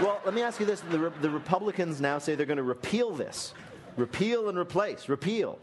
Well, 0.00 0.18
let 0.24 0.32
me 0.32 0.40
ask 0.40 0.58
you 0.58 0.64
this: 0.64 0.80
the, 0.80 0.98
Re- 0.98 1.12
the 1.20 1.28
Republicans 1.28 2.00
now 2.00 2.18
say 2.18 2.34
they're 2.34 2.46
going 2.46 2.56
to 2.56 2.62
repeal 2.62 3.10
this, 3.10 3.52
repeal 3.98 4.48
and 4.48 4.56
replace, 4.56 5.10
repeal. 5.10 5.58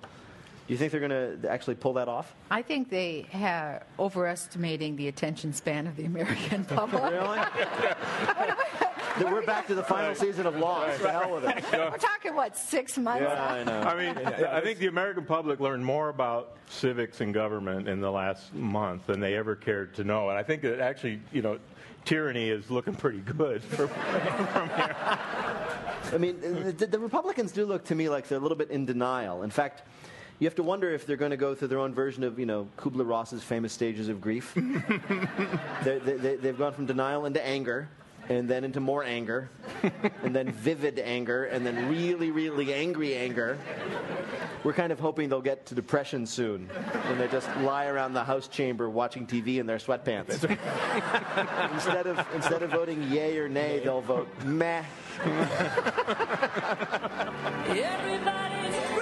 Do 0.67 0.73
you 0.73 0.77
think 0.77 0.91
they're 0.91 1.07
going 1.07 1.41
to 1.41 1.49
actually 1.49 1.75
pull 1.75 1.93
that 1.93 2.07
off? 2.07 2.35
I 2.51 2.61
think 2.61 2.89
they 2.89 3.25
are 3.33 3.83
overestimating 3.97 4.95
the 4.95 5.07
attention 5.07 5.53
span 5.53 5.87
of 5.87 5.95
the 5.95 6.05
American 6.05 6.65
public. 6.65 7.03
Really? 7.03 7.39
That 9.19 9.31
we're 9.31 9.45
back 9.45 9.67
to 9.67 9.75
the 9.75 9.83
final 9.83 10.13
season 10.15 10.45
of 10.45 10.55
Lost. 10.57 11.01
The 11.01 11.11
hell 11.11 11.33
with 11.35 11.45
it. 11.45 11.63
We're 11.71 11.97
talking 11.97 12.35
what 12.35 12.57
six 12.57 12.97
months? 12.97 13.23
out? 13.25 13.67
I 13.67 13.95
mean, 13.95 14.17
I 14.25 14.61
think 14.61 14.79
the 14.79 14.87
American 14.87 15.25
public 15.25 15.59
learned 15.59 15.83
more 15.85 16.09
about 16.09 16.57
civics 16.69 17.21
and 17.21 17.33
government 17.33 17.87
in 17.87 17.99
the 18.01 18.11
last 18.11 18.53
month 18.53 19.07
than 19.07 19.19
they 19.19 19.35
ever 19.35 19.55
cared 19.55 19.93
to 19.95 20.03
know. 20.03 20.29
And 20.29 20.37
I 20.37 20.43
think 20.43 20.61
that 20.63 20.79
actually, 20.79 21.21
you 21.31 21.41
know, 21.41 21.59
tyranny 22.05 22.49
is 22.49 22.69
looking 22.69 22.95
pretty 22.95 23.19
good 23.19 23.63
for, 23.63 23.87
from 23.87 24.69
here. 24.69 24.95
I 26.13 26.17
mean, 26.19 26.39
the, 26.77 26.85
the 26.87 26.99
Republicans 26.99 27.51
do 27.51 27.65
look 27.65 27.83
to 27.85 27.95
me 27.95 28.09
like 28.09 28.27
they're 28.27 28.37
a 28.37 28.41
little 28.41 28.57
bit 28.57 28.69
in 28.69 28.85
denial. 28.85 29.43
In 29.43 29.49
fact, 29.49 29.83
you 30.39 30.45
have 30.45 30.55
to 30.55 30.63
wonder 30.63 30.91
if 30.93 31.05
they're 31.07 31.17
going 31.17 31.31
to 31.31 31.37
go 31.37 31.55
through 31.55 31.67
their 31.69 31.79
own 31.79 31.93
version 31.93 32.23
of, 32.23 32.37
you 32.39 32.45
know, 32.45 32.67
Kubler-Ross's 32.77 33.43
famous 33.43 33.73
stages 33.73 34.07
of 34.07 34.21
grief. 34.21 34.53
They're- 35.83 35.99
they, 35.99 36.13
they, 36.13 36.35
they've 36.35 36.57
gone 36.57 36.73
from 36.73 36.85
denial 36.85 37.25
into 37.25 37.43
anger, 37.45 37.89
and 38.29 38.49
then 38.49 38.63
into 38.63 38.79
more 38.79 39.03
anger, 39.03 39.49
and 40.23 40.35
then 40.35 40.51
vivid 40.51 40.99
anger, 40.99 41.45
and 41.45 41.65
then 41.65 41.89
really, 41.89 42.31
really 42.31 42.73
angry 42.73 43.15
anger. 43.15 43.57
We're 44.63 44.73
kind 44.73 44.91
of 44.91 44.99
hoping 44.99 45.29
they'll 45.29 45.41
get 45.41 45.65
to 45.67 45.75
depression 45.75 46.25
soon 46.25 46.67
when 46.67 47.17
they 47.17 47.27
just 47.27 47.47
lie 47.57 47.85
around 47.85 48.13
the 48.13 48.23
House 48.23 48.47
chamber 48.47 48.89
watching 48.89 49.25
TV 49.25 49.59
in 49.59 49.65
their 49.65 49.77
sweatpants. 49.77 50.43
instead 51.73 52.07
of 52.07 52.27
instead 52.33 52.63
of 52.63 52.71
voting 52.71 53.03
yay 53.03 53.37
or 53.37 53.47
nay, 53.47 53.79
they'll 53.83 54.01
vote 54.01 54.27
meh. 54.43 54.83
Everybody's 57.69 58.96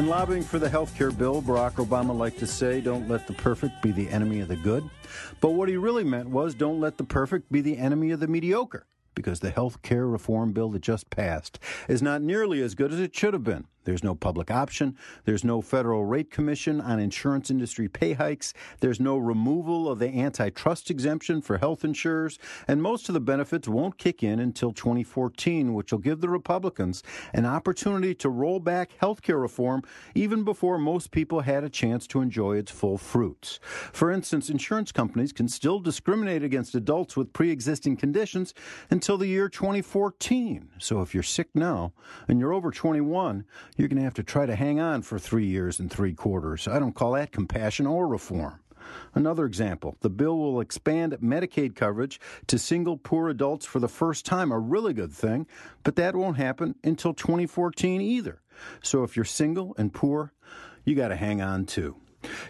In 0.00 0.06
lobbying 0.06 0.42
for 0.42 0.58
the 0.58 0.70
health 0.70 0.96
care 0.96 1.10
bill, 1.10 1.42
Barack 1.42 1.72
Obama 1.72 2.16
liked 2.16 2.38
to 2.38 2.46
say, 2.46 2.80
don't 2.80 3.06
let 3.06 3.26
the 3.26 3.34
perfect 3.34 3.82
be 3.82 3.92
the 3.92 4.08
enemy 4.08 4.40
of 4.40 4.48
the 4.48 4.56
good. 4.56 4.88
But 5.42 5.50
what 5.50 5.68
he 5.68 5.76
really 5.76 6.04
meant 6.04 6.30
was, 6.30 6.54
don't 6.54 6.80
let 6.80 6.96
the 6.96 7.04
perfect 7.04 7.52
be 7.52 7.60
the 7.60 7.76
enemy 7.76 8.10
of 8.10 8.20
the 8.20 8.26
mediocre. 8.26 8.86
Because 9.14 9.40
the 9.40 9.50
health 9.50 9.82
care 9.82 10.06
reform 10.06 10.52
bill 10.52 10.70
that 10.70 10.80
just 10.80 11.10
passed 11.10 11.58
is 11.86 12.00
not 12.00 12.22
nearly 12.22 12.62
as 12.62 12.74
good 12.74 12.94
as 12.94 12.98
it 12.98 13.14
should 13.14 13.34
have 13.34 13.44
been. 13.44 13.66
There's 13.84 14.04
no 14.04 14.14
public 14.14 14.50
option. 14.50 14.96
There's 15.24 15.44
no 15.44 15.60
federal 15.60 16.04
rate 16.04 16.30
commission 16.30 16.80
on 16.80 17.00
insurance 17.00 17.50
industry 17.50 17.88
pay 17.88 18.12
hikes. 18.12 18.52
There's 18.80 19.00
no 19.00 19.16
removal 19.16 19.88
of 19.88 19.98
the 19.98 20.08
antitrust 20.08 20.90
exemption 20.90 21.40
for 21.40 21.58
health 21.58 21.84
insurers. 21.84 22.38
And 22.68 22.82
most 22.82 23.08
of 23.08 23.14
the 23.14 23.20
benefits 23.20 23.68
won't 23.68 23.98
kick 23.98 24.22
in 24.22 24.38
until 24.38 24.72
2014, 24.72 25.74
which 25.74 25.92
will 25.92 25.98
give 25.98 26.20
the 26.20 26.28
Republicans 26.28 27.02
an 27.32 27.46
opportunity 27.46 28.14
to 28.16 28.28
roll 28.28 28.60
back 28.60 28.90
health 28.98 29.22
care 29.22 29.38
reform 29.38 29.82
even 30.14 30.44
before 30.44 30.78
most 30.78 31.10
people 31.10 31.40
had 31.40 31.64
a 31.64 31.70
chance 31.70 32.06
to 32.08 32.20
enjoy 32.20 32.56
its 32.56 32.70
full 32.70 32.98
fruits. 32.98 33.60
For 33.92 34.10
instance, 34.10 34.50
insurance 34.50 34.92
companies 34.92 35.32
can 35.32 35.48
still 35.48 35.80
discriminate 35.80 36.42
against 36.42 36.74
adults 36.74 37.16
with 37.16 37.32
pre 37.32 37.50
existing 37.50 37.96
conditions 37.96 38.54
until 38.90 39.16
the 39.16 39.26
year 39.26 39.48
2014. 39.48 40.68
So 40.78 41.00
if 41.00 41.14
you're 41.14 41.22
sick 41.22 41.48
now 41.54 41.92
and 42.28 42.38
you're 42.38 42.52
over 42.52 42.70
21, 42.70 43.44
you're 43.80 43.88
going 43.88 43.96
to 43.96 44.04
have 44.04 44.14
to 44.14 44.22
try 44.22 44.44
to 44.44 44.54
hang 44.54 44.78
on 44.78 45.00
for 45.00 45.18
three 45.18 45.46
years 45.46 45.80
and 45.80 45.90
three 45.90 46.12
quarters. 46.12 46.68
I 46.68 46.78
don't 46.78 46.94
call 46.94 47.12
that 47.12 47.32
compassion 47.32 47.86
or 47.86 48.06
reform. 48.06 48.60
Another 49.14 49.46
example 49.46 49.96
the 50.00 50.10
bill 50.10 50.36
will 50.36 50.60
expand 50.60 51.16
Medicaid 51.22 51.74
coverage 51.74 52.20
to 52.48 52.58
single 52.58 52.98
poor 52.98 53.30
adults 53.30 53.64
for 53.64 53.78
the 53.78 53.88
first 53.88 54.26
time, 54.26 54.52
a 54.52 54.58
really 54.58 54.92
good 54.92 55.12
thing, 55.12 55.46
but 55.82 55.96
that 55.96 56.14
won't 56.14 56.36
happen 56.36 56.74
until 56.84 57.14
2014 57.14 58.02
either. 58.02 58.42
So 58.82 59.02
if 59.02 59.16
you're 59.16 59.24
single 59.24 59.74
and 59.78 59.92
poor, 59.92 60.34
you 60.84 60.94
got 60.94 61.08
to 61.08 61.16
hang 61.16 61.40
on 61.40 61.64
too. 61.64 61.96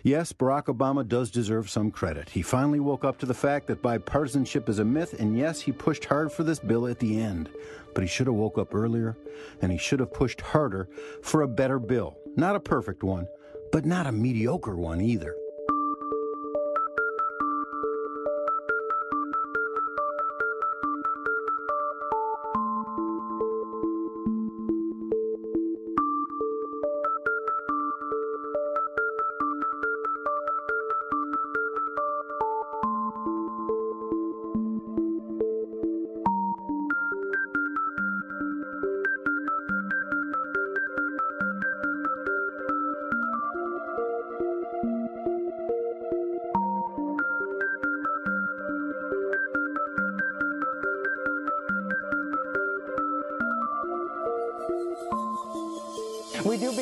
Yes, 0.03 0.33
Barack 0.33 0.65
Obama 0.65 1.07
does 1.07 1.31
deserve 1.31 1.71
some 1.71 1.91
credit. 1.91 2.31
He 2.31 2.43
finally 2.43 2.81
woke 2.81 3.05
up 3.05 3.19
to 3.19 3.27
the 3.27 3.35
fact 3.35 3.67
that 3.67 3.83
bipartisanship 3.83 4.69
is 4.69 4.79
a 4.79 4.85
myth, 4.85 5.19
and 5.19 5.37
yes, 5.37 5.61
he 5.61 5.73
pushed 5.73 6.05
hard 6.05 6.33
for 6.33 6.43
this 6.43 6.59
bill 6.59 6.87
at 6.87 6.99
the 6.99 7.21
end. 7.21 7.51
But 7.95 8.03
he 8.03 8.09
should 8.09 8.27
have 8.27 8.37
woke 8.37 8.59
up 8.59 8.75
earlier, 8.75 9.17
and 9.63 9.71
he 9.71 9.79
should 9.79 10.01
have 10.01 10.13
pushed 10.13 10.41
harder 10.41 10.89
for 11.23 11.43
a 11.43 11.49
better 11.49 11.79
bill. 11.79 12.17
Not 12.37 12.57
a 12.57 12.61
perfect 12.61 13.03
one, 13.03 13.27
but 13.73 13.85
not 13.85 14.07
a 14.07 14.13
mediocre 14.13 14.77
one 14.77 15.01
either. 15.01 15.35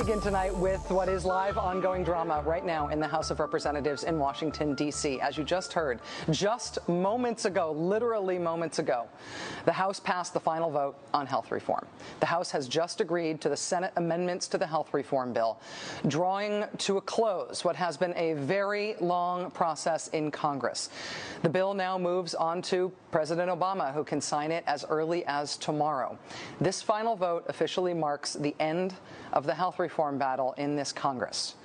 Begin 0.08 0.22
tonight 0.22 0.56
with 0.56 0.90
what 0.90 1.06
is 1.06 1.26
live 1.26 1.58
ongoing 1.58 2.02
drama 2.02 2.42
right 2.46 2.64
now 2.64 2.88
in 2.88 2.98
the 2.98 3.06
House 3.06 3.30
of 3.30 3.40
Representatives 3.40 4.04
in 4.04 4.18
Washington, 4.18 4.74
D.C. 4.74 5.20
As 5.20 5.36
you 5.36 5.44
just 5.44 5.74
heard, 5.74 6.00
just 6.30 6.78
moments 6.88 7.44
ago, 7.44 7.72
literally 7.72 8.38
moments 8.38 8.78
ago, 8.78 9.06
the 9.66 9.72
House 9.72 10.00
passed 10.00 10.32
the 10.32 10.40
final 10.40 10.70
vote 10.70 10.96
on 11.12 11.26
health 11.26 11.50
reform. 11.50 11.84
The 12.20 12.26
House 12.26 12.50
has 12.52 12.68
just 12.68 13.02
agreed 13.02 13.42
to 13.42 13.50
the 13.50 13.56
Senate 13.56 13.92
amendments 13.96 14.48
to 14.48 14.56
the 14.56 14.66
health 14.66 14.94
reform 14.94 15.34
bill, 15.34 15.60
drawing 16.06 16.64
to 16.78 16.96
a 16.96 17.02
close 17.02 17.62
what 17.62 17.76
has 17.76 17.98
been 17.98 18.14
a 18.16 18.32
very 18.32 18.94
long 19.02 19.50
process 19.50 20.08
in 20.08 20.30
Congress. 20.30 20.88
The 21.42 21.50
bill 21.50 21.74
now 21.74 21.98
moves 21.98 22.34
on 22.34 22.62
to 22.62 22.90
President 23.10 23.50
Obama, 23.50 23.92
who 23.92 24.04
can 24.04 24.22
sign 24.22 24.52
it 24.52 24.64
as 24.66 24.86
early 24.88 25.26
as 25.26 25.58
tomorrow. 25.58 26.18
This 26.62 26.80
final 26.80 27.14
vote 27.14 27.44
officially 27.48 27.92
marks 27.92 28.32
the 28.32 28.54
end 28.58 28.94
of 29.34 29.44
the 29.44 29.54
health 29.54 29.78
reform 29.78 29.97
battle 29.98 30.54
in 30.56 30.76
this 30.76 30.92
Congress. 30.92 31.56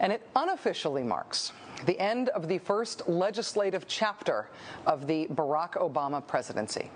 And 0.00 0.12
it 0.12 0.26
unofficially 0.34 1.04
marks 1.04 1.52
the 1.86 1.98
end 2.00 2.28
of 2.30 2.48
the 2.48 2.58
first 2.58 3.08
legislative 3.08 3.86
chapter 3.86 4.48
of 4.86 5.06
the 5.06 5.26
Barack 5.28 5.72
Obama 5.72 6.26
presidency. 6.26 6.90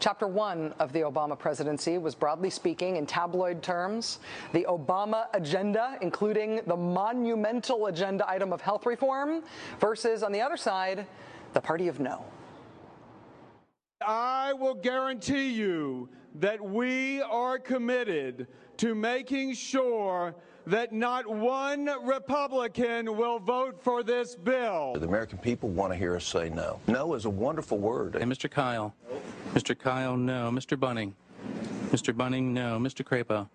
Chapter 0.00 0.26
one 0.26 0.72
of 0.78 0.92
the 0.92 1.00
Obama 1.00 1.38
presidency 1.38 1.98
was 1.98 2.14
broadly 2.14 2.48
speaking, 2.48 2.96
in 2.96 3.06
tabloid 3.06 3.62
terms, 3.62 4.18
the 4.52 4.64
Obama 4.68 5.26
agenda, 5.34 5.98
including 6.00 6.60
the 6.66 6.76
monumental 6.76 7.86
agenda 7.86 8.28
item 8.28 8.52
of 8.52 8.62
health 8.62 8.86
reform, 8.86 9.42
versus, 9.78 10.22
on 10.22 10.32
the 10.32 10.40
other 10.40 10.56
side, 10.56 11.06
the 11.52 11.60
party 11.60 11.86
of 11.86 12.00
no. 12.00 12.24
I 14.00 14.54
will 14.54 14.74
guarantee 14.74 15.50
you 15.50 16.08
that 16.36 16.60
we 16.64 17.20
are 17.20 17.58
committed 17.58 18.46
to 18.80 18.94
making 18.94 19.52
sure 19.52 20.34
that 20.66 20.90
not 20.90 21.26
one 21.26 21.90
Republican 22.02 23.14
will 23.14 23.38
vote 23.38 23.78
for 23.82 24.02
this 24.02 24.34
bill. 24.34 24.94
The 24.94 25.06
American 25.06 25.36
people 25.36 25.68
want 25.68 25.92
to 25.92 25.98
hear 25.98 26.16
us 26.16 26.24
say 26.24 26.48
no. 26.48 26.80
No 26.86 27.12
is 27.12 27.26
a 27.26 27.30
wonderful 27.30 27.76
word. 27.76 28.16
And 28.16 28.32
Mr. 28.32 28.50
Kyl. 28.50 28.94
Mr. 29.52 29.78
Kyl, 29.78 30.16
no. 30.16 30.50
Mr. 30.50 30.80
Bunning. 30.80 31.14
Mr. 31.90 32.16
Bunning, 32.16 32.54
no. 32.54 32.78
Mr. 32.78 33.04
Crapo. 33.04 33.46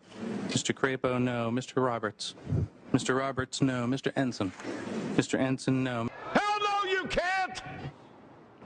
Mr. 0.50 0.76
Crapo, 0.76 1.20
no. 1.20 1.50
Mr. 1.50 1.84
Roberts. 1.84 2.36
Mr. 2.94 3.18
Roberts, 3.18 3.64
no. 3.64 3.88
Mr. 3.88 4.12
Ensign. 4.16 4.52
Mr. 5.16 5.40
Ensign, 5.40 5.84
no. 5.84 6.08
Hell 6.34 6.60
no, 6.60 6.92
you 6.92 7.06
can't! 7.08 7.64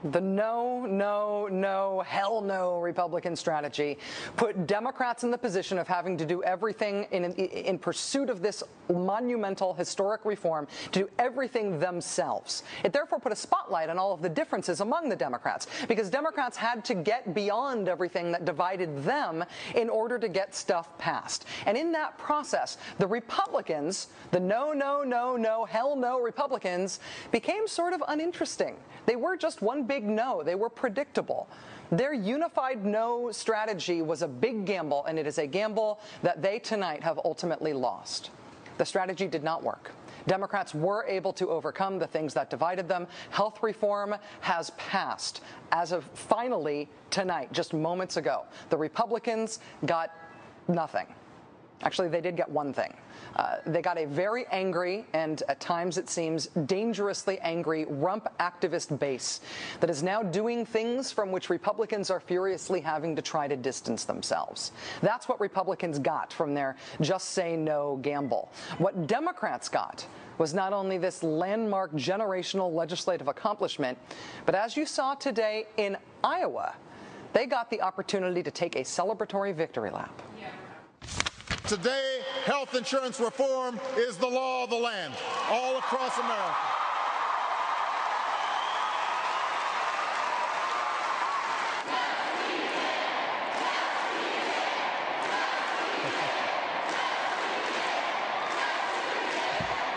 The 0.04 0.20
no, 0.20 0.86
no, 0.86 1.48
no, 1.50 2.02
hell 2.06 2.40
no 2.40 2.80
Republican 2.80 3.36
strategy 3.36 3.98
put 4.36 4.66
Democrats 4.66 5.24
in 5.24 5.30
the 5.30 5.38
position 5.38 5.78
of 5.78 5.86
having 5.86 6.16
to 6.16 6.24
do 6.24 6.42
everything 6.42 7.06
in, 7.10 7.32
in 7.34 7.78
pursuit 7.78 8.30
of 8.30 8.40
this 8.40 8.62
monumental 8.88 9.74
historic 9.74 10.24
reform, 10.24 10.66
to 10.92 11.00
do 11.00 11.10
everything 11.18 11.78
themselves. 11.78 12.62
It 12.82 12.92
therefore 12.92 13.20
put 13.20 13.32
a 13.32 13.36
spotlight 13.36 13.90
on 13.90 13.98
all 13.98 14.12
of 14.12 14.22
the 14.22 14.28
differences 14.28 14.80
among 14.80 15.08
the 15.08 15.16
Democrats 15.16 15.66
because 15.86 16.08
Democrats 16.08 16.56
had 16.56 16.84
to 16.86 16.94
get 16.94 17.34
beyond 17.34 17.88
everything 17.88 18.32
that 18.32 18.44
divided 18.44 19.04
them 19.04 19.44
in 19.74 19.88
order 19.90 20.18
to 20.18 20.28
get 20.28 20.54
stuff 20.54 20.96
passed. 20.98 21.44
And 21.66 21.76
in 21.76 21.92
that 21.92 22.16
process, 22.18 22.78
the 22.98 23.06
Republicans, 23.06 24.08
the 24.30 24.40
no, 24.40 24.72
no, 24.72 25.02
no, 25.02 25.36
no, 25.36 25.64
hell 25.64 25.94
no 25.94 26.20
Republicans, 26.20 27.00
became 27.30 27.68
sort 27.68 27.92
of 27.92 28.02
uninteresting. 28.08 28.76
They 29.06 29.16
were 29.16 29.36
just 29.36 29.62
one 29.62 29.84
big 29.90 30.04
no. 30.04 30.40
They 30.44 30.54
were 30.54 30.70
predictable. 30.70 31.48
Their 31.90 32.14
unified 32.14 32.84
no 32.84 33.32
strategy 33.32 34.02
was 34.02 34.22
a 34.22 34.28
big 34.28 34.64
gamble, 34.64 35.04
and 35.06 35.18
it 35.18 35.26
is 35.26 35.38
a 35.38 35.48
gamble 35.48 35.98
that 36.22 36.40
they 36.40 36.60
tonight 36.60 37.02
have 37.02 37.18
ultimately 37.24 37.72
lost. 37.72 38.30
The 38.78 38.84
strategy 38.84 39.26
did 39.26 39.42
not 39.42 39.64
work. 39.64 39.90
Democrats 40.28 40.74
were 40.74 41.04
able 41.08 41.32
to 41.32 41.48
overcome 41.48 41.98
the 41.98 42.06
things 42.06 42.32
that 42.34 42.50
divided 42.50 42.86
them. 42.86 43.08
Health 43.30 43.64
reform 43.64 44.14
has 44.42 44.70
passed 44.76 45.40
as 45.72 45.90
of 45.90 46.04
finally 46.14 46.88
tonight, 47.10 47.52
just 47.52 47.72
moments 47.74 48.16
ago. 48.16 48.44
The 48.68 48.76
Republicans 48.76 49.58
got 49.86 50.14
nothing. 50.68 51.06
Actually, 51.82 52.08
they 52.08 52.20
did 52.20 52.36
get 52.36 52.48
one 52.48 52.72
thing. 52.72 52.94
Uh, 53.36 53.56
they 53.64 53.80
got 53.80 53.96
a 53.96 54.06
very 54.06 54.44
angry 54.50 55.06
and 55.12 55.42
at 55.48 55.60
times 55.60 55.96
it 55.96 56.08
seems 56.08 56.46
dangerously 56.66 57.38
angry 57.40 57.86
rump 57.86 58.28
activist 58.38 58.98
base 58.98 59.40
that 59.80 59.88
is 59.88 60.02
now 60.02 60.22
doing 60.22 60.66
things 60.66 61.10
from 61.10 61.32
which 61.32 61.48
Republicans 61.48 62.10
are 62.10 62.20
furiously 62.20 62.80
having 62.80 63.14
to 63.16 63.22
try 63.22 63.46
to 63.46 63.56
distance 63.56 64.04
themselves. 64.04 64.72
That's 65.00 65.28
what 65.28 65.40
Republicans 65.40 65.98
got 65.98 66.32
from 66.32 66.54
their 66.54 66.76
just 67.00 67.30
say 67.30 67.56
no 67.56 67.98
gamble. 68.02 68.52
What 68.78 69.06
Democrats 69.06 69.68
got 69.68 70.06
was 70.38 70.52
not 70.52 70.72
only 70.72 70.98
this 70.98 71.22
landmark 71.22 71.92
generational 71.92 72.72
legislative 72.72 73.28
accomplishment, 73.28 73.96
but 74.44 74.54
as 74.54 74.76
you 74.76 74.86
saw 74.86 75.14
today 75.14 75.66
in 75.76 75.96
Iowa, 76.24 76.74
they 77.32 77.46
got 77.46 77.70
the 77.70 77.80
opportunity 77.80 78.42
to 78.42 78.50
take 78.50 78.74
a 78.74 78.80
celebratory 78.80 79.54
victory 79.54 79.90
lap. 79.90 80.22
Today, 81.70 82.18
health 82.46 82.74
insurance 82.74 83.20
reform 83.20 83.78
is 83.96 84.16
the 84.16 84.26
law 84.26 84.64
of 84.64 84.70
the 84.70 84.76
land 84.76 85.14
all 85.48 85.78
across 85.78 86.18
America. 86.18 86.56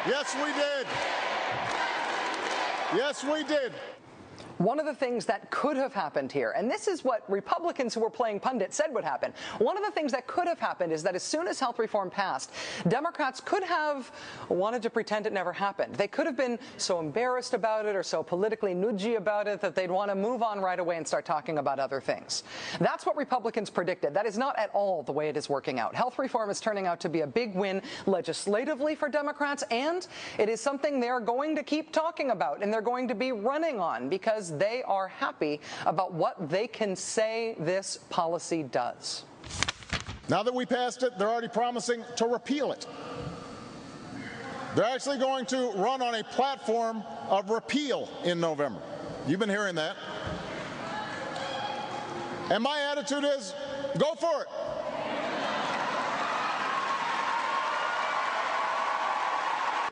Yes, 0.08 0.36
we 0.36 0.54
did. 0.54 0.88
Yes, 2.96 3.24
we 3.24 3.44
did. 3.46 3.74
One 4.64 4.80
of 4.80 4.86
the 4.86 4.96
things 4.96 5.26
that 5.26 5.52
could 5.52 5.76
have 5.76 5.94
happened 5.94 6.32
here, 6.32 6.52
and 6.52 6.72
this 6.72 6.88
is 6.88 7.04
what 7.04 7.30
Republicans 7.30 7.94
who 7.94 8.00
were 8.00 8.10
playing 8.10 8.40
pundit 8.40 8.74
said 8.74 8.94
would 8.94 9.04
happen. 9.04 9.34
One 9.58 9.78
of 9.78 9.84
the 9.84 9.92
things 9.92 10.14
that 10.14 10.26
could 10.26 10.48
have 10.48 10.58
happened 10.58 10.94
is 10.94 11.04
that 11.04 11.16
as 11.16 11.24
soon 11.24 11.50
as 11.50 11.60
health 11.60 11.80
reform 11.80 12.10
passed, 12.10 12.50
Democrats 12.88 13.42
could 13.42 13.64
have 13.64 14.10
wanted 14.48 14.82
to 14.84 14.90
pretend 14.90 15.28
it 15.28 15.34
never 15.34 15.52
happened. 15.52 15.96
They 15.96 16.08
could 16.08 16.26
have 16.28 16.38
been 16.38 16.58
so 16.78 17.02
embarrassed 17.02 17.54
about 17.54 17.86
it 17.86 17.94
or 17.94 18.04
so 18.04 18.24
politically 18.24 18.74
nudgy 18.74 19.18
about 19.18 19.50
it 19.50 19.60
that 19.60 19.76
they'd 19.76 19.92
want 19.92 20.10
to 20.12 20.16
move 20.16 20.42
on 20.42 20.62
right 20.62 20.80
away 20.80 20.96
and 20.96 21.06
start 21.06 21.26
talking 21.26 21.58
about 21.58 21.78
other 21.78 22.00
things. 22.00 22.44
That's 22.80 23.06
what 23.06 23.18
Republicans 23.18 23.70
predicted. 23.70 24.14
That 24.14 24.26
is 24.26 24.38
not 24.38 24.58
at 24.58 24.70
all 24.74 25.04
the 25.04 25.12
way 25.12 25.28
it 25.28 25.36
is 25.36 25.50
working 25.50 25.78
out. 25.78 25.94
Health 25.94 26.18
reform 26.18 26.50
is 26.50 26.62
turning 26.62 26.88
out 26.88 27.02
to 27.02 27.10
be 27.10 27.20
a 27.20 27.28
big 27.28 27.54
win 27.54 27.82
legislatively 28.06 28.96
for 28.96 29.10
Democrats, 29.10 29.66
and 29.72 30.08
it 30.38 30.48
is 30.48 30.62
something 30.62 31.02
they're 31.02 31.20
going 31.20 31.54
to 31.58 31.64
keep 31.64 31.92
talking 31.92 32.32
about 32.32 32.64
and 32.64 32.72
they're 32.72 32.82
going 32.82 33.10
to 33.10 33.16
be 33.16 33.34
running 33.34 33.82
on 33.82 34.08
because 34.08 34.53
they 34.60 34.84
are 34.84 35.08
happy 35.08 35.60
about 35.86 36.14
what 36.14 36.50
they 36.50 36.68
can 36.68 36.96
say 36.96 37.56
this 37.60 37.98
policy 38.10 38.64
does. 38.64 39.26
Now 40.30 40.44
that 40.44 40.54
we 40.54 40.66
passed 40.66 41.04
it, 41.04 41.18
they're 41.18 41.30
already 41.30 41.50
promising 41.50 42.04
to 42.16 42.28
repeal 42.28 42.72
it. 42.72 42.88
They're 44.76 44.86
actually 44.86 45.20
going 45.20 45.46
to 45.48 45.72
run 45.76 46.02
on 46.02 46.16
a 46.16 46.24
platform 46.24 47.04
of 47.30 47.50
repeal 47.50 48.10
in 48.24 48.40
November. 48.40 48.82
You've 49.28 49.40
been 49.40 49.50
hearing 49.50 49.76
that. 49.76 49.96
And 52.50 52.64
my 52.64 52.80
attitude 52.92 53.24
is 53.24 53.54
go 53.98 54.16
for 54.16 54.42
it. 54.42 54.48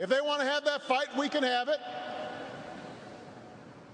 If 0.02 0.10
they 0.10 0.20
want 0.20 0.42
to 0.42 0.48
have 0.48 0.66
that 0.66 0.82
fight, 0.84 1.16
we 1.16 1.30
can 1.30 1.44
have 1.44 1.68
it. 1.68 1.80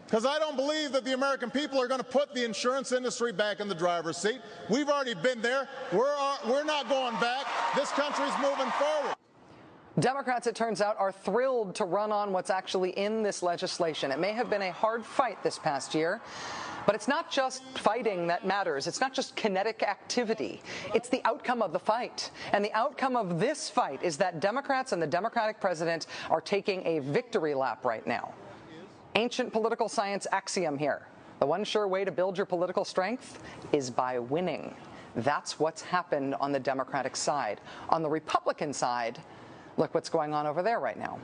Because 0.07 0.25
I 0.25 0.39
don't 0.39 0.55
believe 0.55 0.93
that 0.93 1.03
the 1.03 1.11
American 1.11 1.51
people 1.51 1.81
are 1.81 1.87
going 1.87 1.99
to 1.99 2.05
put 2.05 2.33
the 2.33 2.45
insurance 2.45 2.93
industry 2.93 3.33
back 3.33 3.59
in 3.59 3.67
the 3.67 3.75
driver's 3.75 4.15
seat. 4.15 4.39
We've 4.69 4.87
already 4.87 5.15
been 5.15 5.41
there. 5.41 5.67
We're, 5.91 6.15
uh, 6.17 6.37
we're 6.47 6.63
not 6.63 6.87
going 6.87 7.19
back. 7.19 7.45
This 7.75 7.91
country's 7.91 8.31
moving 8.41 8.71
forward. 8.71 9.15
Democrats, 9.99 10.47
it 10.47 10.55
turns 10.55 10.79
out, 10.79 10.95
are 10.97 11.11
thrilled 11.11 11.75
to 11.75 11.83
run 11.83 12.13
on 12.13 12.31
what's 12.31 12.49
actually 12.49 12.91
in 12.91 13.21
this 13.21 13.43
legislation. 13.43 14.11
It 14.11 14.19
may 14.19 14.31
have 14.31 14.49
been 14.49 14.61
a 14.61 14.71
hard 14.71 15.05
fight 15.05 15.43
this 15.43 15.59
past 15.59 15.93
year, 15.93 16.21
but 16.85 16.95
it's 16.95 17.09
not 17.09 17.29
just 17.29 17.63
fighting 17.77 18.27
that 18.27 18.47
matters. 18.47 18.87
It's 18.87 19.01
not 19.01 19.13
just 19.13 19.35
kinetic 19.35 19.83
activity. 19.83 20.61
It's 20.95 21.09
the 21.09 21.19
outcome 21.25 21.61
of 21.61 21.73
the 21.73 21.79
fight. 21.79 22.31
And 22.53 22.63
the 22.63 22.71
outcome 22.71 23.17
of 23.17 23.41
this 23.41 23.69
fight 23.69 24.01
is 24.01 24.15
that 24.17 24.39
Democrats 24.39 24.93
and 24.93 25.01
the 25.01 25.07
Democratic 25.07 25.59
president 25.59 26.07
are 26.29 26.39
taking 26.39 26.85
a 26.85 26.99
victory 26.99 27.55
lap 27.55 27.83
right 27.83 28.07
now. 28.07 28.33
Ancient 29.15 29.51
political 29.51 29.89
science 29.89 30.27
axiom 30.31 30.77
here. 30.77 31.07
The 31.39 31.45
one 31.45 31.63
sure 31.63 31.87
way 31.87 32.03
to 32.05 32.11
build 32.11 32.37
your 32.37 32.45
political 32.45 32.85
strength 32.85 33.39
is 33.71 33.89
by 33.89 34.19
winning. 34.19 34.75
That's 35.15 35.59
what's 35.59 35.81
happened 35.81 36.35
on 36.35 36.51
the 36.51 36.59
Democratic 36.59 37.15
side. 37.15 37.61
On 37.89 38.03
the 38.03 38.09
Republican 38.09 38.73
side, 38.73 39.19
look 39.77 39.93
what's 39.93 40.09
going 40.09 40.33
on 40.33 40.45
over 40.45 40.61
there 40.61 40.79
right 40.79 40.97
now. 40.97 41.19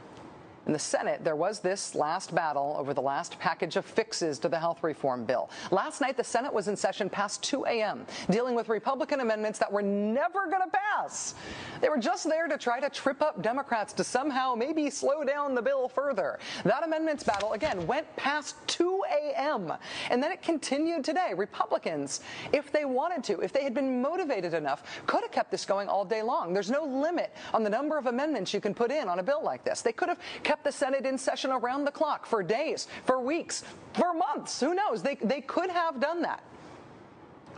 In 0.66 0.72
the 0.72 0.80
Senate, 0.80 1.26
there 1.26 1.36
was 1.36 1.60
this 1.60 1.94
last 1.94 2.34
battle 2.34 2.76
over 2.80 2.94
the 2.94 3.02
last 3.02 3.38
package 3.38 3.76
of 3.76 3.86
fixes 3.86 4.40
to 4.40 4.48
the 4.48 4.58
health 4.58 4.82
reform 4.82 5.26
bill. 5.26 5.50
Last 5.72 6.00
night, 6.00 6.16
the 6.16 6.24
Senate 6.24 6.54
was 6.54 6.70
in 6.70 6.78
session 6.78 7.10
past 7.10 7.44
2 7.44 7.66
a.m., 7.66 8.06
dealing 8.30 8.56
with 8.56 8.70
Republican 8.70 9.20
amendments 9.20 9.60
that 9.60 9.70
were 9.70 9.82
never 9.82 10.48
going 10.50 10.62
to 10.62 10.72
pass. 10.72 11.36
They 11.82 11.90
were 11.90 11.98
just 11.98 12.30
there 12.30 12.48
to 12.48 12.58
try 12.58 12.80
to 12.80 12.90
trip 12.90 13.22
up 13.22 13.42
Democrats 13.42 13.92
to 13.94 14.06
somehow 14.06 14.56
maybe 14.56 14.90
slow 14.90 15.26
down 15.26 15.54
the 15.54 15.62
bill 15.62 15.90
further. 15.90 16.40
That 16.64 16.86
amendments 16.86 17.26
battle, 17.26 17.52
again, 17.52 17.86
went 17.86 18.14
past 18.16 18.56
2 18.68 19.04
a.m., 19.12 19.74
and 20.10 20.24
then 20.24 20.32
it 20.32 20.42
continued 20.42 21.04
today. 21.04 21.34
Republicans, 21.36 22.22
if 22.54 22.72
they 22.72 22.86
wanted 22.86 23.22
to, 23.26 23.42
if 23.42 23.52
they 23.52 23.64
had 23.64 23.74
been 23.74 24.02
motivated 24.02 24.54
enough, 24.54 25.02
could 25.08 25.24
have 25.24 25.32
kept 25.32 25.52
this 25.52 25.66
going 25.66 25.90
all 25.90 26.06
day 26.06 26.22
long. 26.22 26.54
There's 26.54 26.72
no 26.72 26.86
limit 26.86 27.36
on 27.54 27.64
the 27.64 27.70
number 27.70 27.98
of 27.98 28.06
amendments 28.06 28.54
you 28.54 28.62
can 28.62 28.74
put 28.74 28.92
in 28.92 29.10
on 29.10 29.20
a 29.20 29.24
bill 29.24 29.44
like 29.44 29.66
this. 29.66 29.82
They 29.82 29.92
could 29.92 30.08
have 30.08 30.20
kept 30.44 30.53
the 30.62 30.72
Senate 30.72 31.06
in 31.06 31.18
session 31.18 31.52
around 31.52 31.86
the 31.86 31.92
clock 31.92 32.26
for 32.26 32.44
days, 32.44 32.88
for 33.06 33.22
weeks, 33.22 33.64
for 33.94 34.14
months. 34.14 34.60
Who 34.60 34.74
knows? 34.74 35.02
They, 35.02 35.16
they 35.16 35.40
could 35.40 35.70
have 35.70 36.02
done 36.02 36.22
that. 36.24 36.44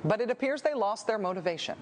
But 0.03 0.21
it 0.21 0.29
appears 0.29 0.61
they 0.61 0.75
lost 0.75 1.07
their 1.07 1.17
motivation. 1.17 1.75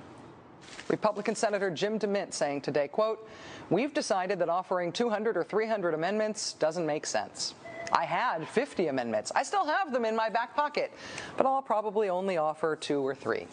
Republican 0.88 1.36
Senator 1.36 1.70
Jim 1.70 2.00
DeMint 2.00 2.34
saying 2.34 2.62
today, 2.62 2.88
quote, 2.88 3.28
We've 3.70 3.94
decided 3.94 4.40
that 4.40 4.50
offering 4.50 4.92
200 4.92 5.36
or 5.38 5.44
300 5.44 5.94
amendments 5.94 6.54
doesn't 6.54 6.86
make 6.86 7.06
sense. 7.06 7.54
I 7.92 8.06
had 8.06 8.48
50 8.48 8.88
amendments. 8.88 9.32
I 9.36 9.44
still 9.44 9.66
have 9.66 9.92
them 9.92 10.06
in 10.06 10.16
my 10.16 10.30
back 10.30 10.56
pocket, 10.56 10.92
but 11.38 11.46
I'll 11.46 11.62
probably 11.62 12.10
only 12.10 12.38
offer 12.38 12.76
two 12.76 13.06
or 13.06 13.14
three. 13.14 13.48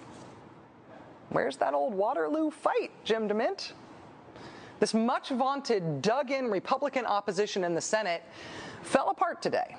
Where's 1.31 1.57
that 1.59 1.75
old 1.75 1.95
Waterloo 1.95 2.51
fight, 2.51 2.91
Jim 3.05 3.29
DeMint? 3.29 3.73
This 4.81 4.95
much 4.95 5.29
vaunted, 5.29 6.03
dug 6.03 6.31
in 6.31 6.51
Republican 6.51 7.05
opposition 7.05 7.65
in 7.65 7.75
the 7.75 7.81
Senate 7.81 8.23
fell 8.83 9.11
apart 9.11 9.43
today. 9.43 9.77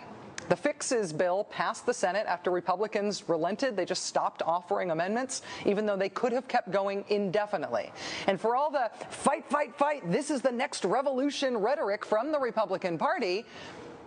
The 0.47 0.55
fixes 0.55 1.11
bill 1.11 1.45
passed 1.45 1.85
the 1.85 1.93
Senate 1.93 2.25
after 2.27 2.51
Republicans 2.51 3.27
relented. 3.27 3.75
They 3.75 3.85
just 3.85 4.05
stopped 4.05 4.43
offering 4.43 4.91
amendments, 4.91 5.41
even 5.65 5.85
though 5.85 5.95
they 5.95 6.09
could 6.09 6.31
have 6.33 6.47
kept 6.47 6.71
going 6.71 7.03
indefinitely. 7.09 7.91
And 8.27 8.39
for 8.39 8.55
all 8.55 8.69
the 8.69 8.91
fight, 9.09 9.49
fight, 9.49 9.75
fight, 9.75 10.09
this 10.11 10.29
is 10.29 10.41
the 10.41 10.51
next 10.51 10.85
revolution 10.85 11.57
rhetoric 11.57 12.05
from 12.05 12.31
the 12.31 12.39
Republican 12.39 12.97
Party, 12.97 13.45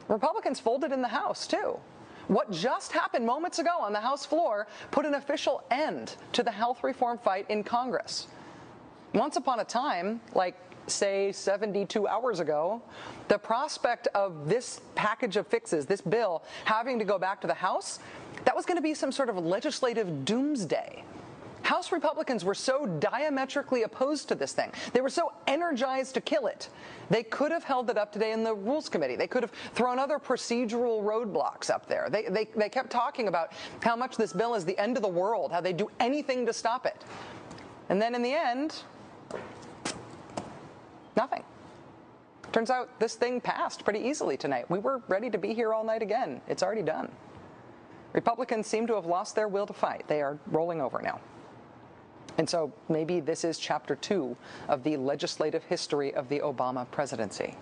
Republicans 0.09 0.61
folded 0.61 0.93
in 0.93 1.03
the 1.03 1.09
House, 1.09 1.47
too. 1.47 1.79
What 2.29 2.51
just 2.53 2.93
happened 2.93 3.27
moments 3.27 3.59
ago 3.59 3.77
on 3.81 3.93
the 3.93 4.01
House 4.01 4.25
floor 4.25 4.67
put 4.91 5.07
an 5.07 5.15
official 5.15 5.63
end 5.71 6.15
to 6.33 6.43
the 6.43 6.53
health 6.53 6.85
reform 6.85 7.19
fight 7.19 7.47
in 7.51 7.65
Congress. 7.65 8.29
Once 9.13 9.37
upon 9.37 9.61
a 9.61 9.65
time, 9.65 10.21
like 10.35 10.57
say 10.87 11.33
72 11.33 12.07
hours 12.07 12.41
ago, 12.41 12.83
the 13.29 13.39
prospect 13.39 14.09
of 14.09 14.49
this 14.49 14.81
package 14.95 15.37
of 15.37 15.47
fixes, 15.47 15.87
this 15.87 16.01
bill, 16.01 16.43
having 16.65 16.99
to 16.99 17.05
go 17.05 17.19
back 17.19 17.41
to 17.41 17.47
the 17.47 17.55
House, 17.55 17.99
that 18.45 18.55
was 18.55 18.67
going 18.67 18.77
to 18.77 18.83
be 18.83 18.95
some 18.95 19.13
sort 19.13 19.29
of 19.29 19.39
legislative 19.39 20.25
doomsday. 20.25 21.05
House 21.65 21.93
Republicans 21.93 22.45
were 22.45 22.55
so 22.55 22.85
diametrically 22.85 23.85
opposed 23.85 24.29
to 24.29 24.35
this 24.35 24.53
thing. 24.53 24.71
They 24.93 25.01
were 25.01 25.09
so 25.09 25.33
energized 25.47 26.13
to 26.15 26.21
kill 26.21 26.47
it. 26.47 26.69
They 27.09 27.23
could 27.23 27.51
have 27.51 27.65
held 27.65 27.89
it 27.89 27.97
up 27.97 28.13
today 28.13 28.33
in 28.33 28.45
the 28.45 28.55
Rules 28.55 28.91
Committee. 28.91 29.17
They 29.17 29.27
could 29.27 29.43
have 29.43 29.53
thrown 29.73 29.99
other 29.99 30.19
procedural 30.19 31.03
roadblocks 31.03 31.71
up 31.71 31.87
there. 31.87 32.09
They, 32.11 32.25
they, 32.25 32.49
they 32.55 32.69
kept 32.69 32.91
talking 32.91 33.29
about 33.29 33.53
how 33.81 33.97
much 33.97 34.19
this 34.19 34.35
bill 34.35 34.55
is 34.55 34.67
the 34.67 34.79
end 34.79 34.99
of 34.99 35.03
the 35.03 35.09
world, 35.09 35.53
how 35.53 35.63
they'd 35.63 35.79
do 35.79 35.91
anything 36.01 36.45
to 36.45 36.53
stop 36.53 36.85
it. 36.85 37.03
And 37.89 38.01
then 38.01 38.15
in 38.15 38.23
the 38.23 38.33
end, 38.33 38.83
nothing. 41.17 41.43
Turns 42.53 42.71
out 42.71 43.01
this 43.01 43.15
thing 43.15 43.41
passed 43.41 43.85
pretty 43.85 44.01
easily 44.01 44.37
tonight. 44.37 44.71
We 44.71 44.79
were 44.79 45.03
ready 45.09 45.31
to 45.31 45.39
be 45.39 45.55
here 45.55 45.73
all 45.75 45.85
night 45.85 46.03
again. 46.03 46.41
It's 46.47 46.63
already 46.63 46.83
done. 46.83 47.11
Republicans 48.13 48.67
seem 48.67 48.87
to 48.87 48.95
have 48.95 49.07
lost 49.07 49.35
their 49.35 49.49
will 49.49 49.67
to 49.67 49.73
fight. 49.73 50.05
They 50.07 50.23
are 50.23 50.39
rolling 50.47 50.81
over 50.81 51.03
now. 51.03 51.21
And 52.39 52.49
so 52.49 52.73
maybe 52.89 53.21
this 53.21 53.45
is 53.45 53.59
chapter 53.59 53.97
two 53.97 54.37
of 54.69 54.83
the 54.83 54.97
legislative 54.97 55.65
history 55.65 56.15
of 56.15 56.29
the 56.29 56.41
Obama 56.41 56.89
presidency. 56.91 57.57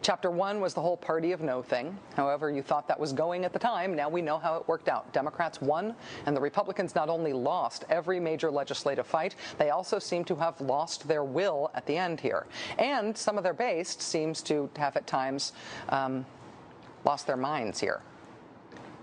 Chapter 0.00 0.30
one 0.30 0.60
was 0.60 0.74
the 0.74 0.80
whole 0.80 0.96
party 0.96 1.32
of 1.32 1.40
no 1.40 1.60
thing. 1.60 1.98
However, 2.14 2.50
you 2.50 2.62
thought 2.62 2.86
that 2.88 2.98
was 2.98 3.12
going 3.12 3.44
at 3.44 3.52
the 3.52 3.58
time. 3.58 3.96
Now 3.96 4.08
we 4.08 4.22
know 4.22 4.38
how 4.38 4.56
it 4.56 4.68
worked 4.68 4.88
out. 4.88 5.12
Democrats 5.12 5.60
won, 5.60 5.94
and 6.24 6.36
the 6.36 6.40
Republicans 6.40 6.94
not 6.94 7.08
only 7.08 7.32
lost 7.32 7.84
every 7.90 8.20
major 8.20 8.50
legislative 8.50 9.06
fight, 9.06 9.34
they 9.58 9.70
also 9.70 9.98
seem 9.98 10.24
to 10.24 10.36
have 10.36 10.60
lost 10.60 11.08
their 11.08 11.24
will 11.24 11.70
at 11.74 11.84
the 11.86 11.96
end 11.96 12.20
here. 12.20 12.46
And 12.78 13.16
some 13.16 13.36
of 13.36 13.44
their 13.44 13.52
base 13.54 13.96
seems 13.98 14.40
to 14.42 14.70
have 14.76 14.96
at 14.96 15.06
times 15.06 15.52
um, 15.88 16.24
lost 17.04 17.26
their 17.26 17.36
minds 17.36 17.80
here. 17.80 18.00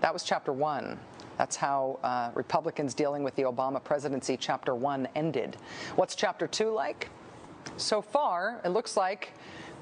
That 0.00 0.12
was 0.12 0.22
chapter 0.24 0.52
one. 0.52 0.98
That's 1.36 1.56
how 1.56 1.98
uh, 2.02 2.30
Republicans 2.34 2.94
dealing 2.94 3.22
with 3.22 3.36
the 3.36 3.42
Obama 3.42 3.84
presidency, 3.84 4.38
chapter 4.38 4.74
one, 4.74 5.06
ended. 5.14 5.58
What's 5.96 6.14
chapter 6.14 6.46
two 6.46 6.70
like? 6.70 7.10
So 7.76 8.00
far, 8.00 8.60
it 8.64 8.70
looks 8.70 8.96
like 8.96 9.32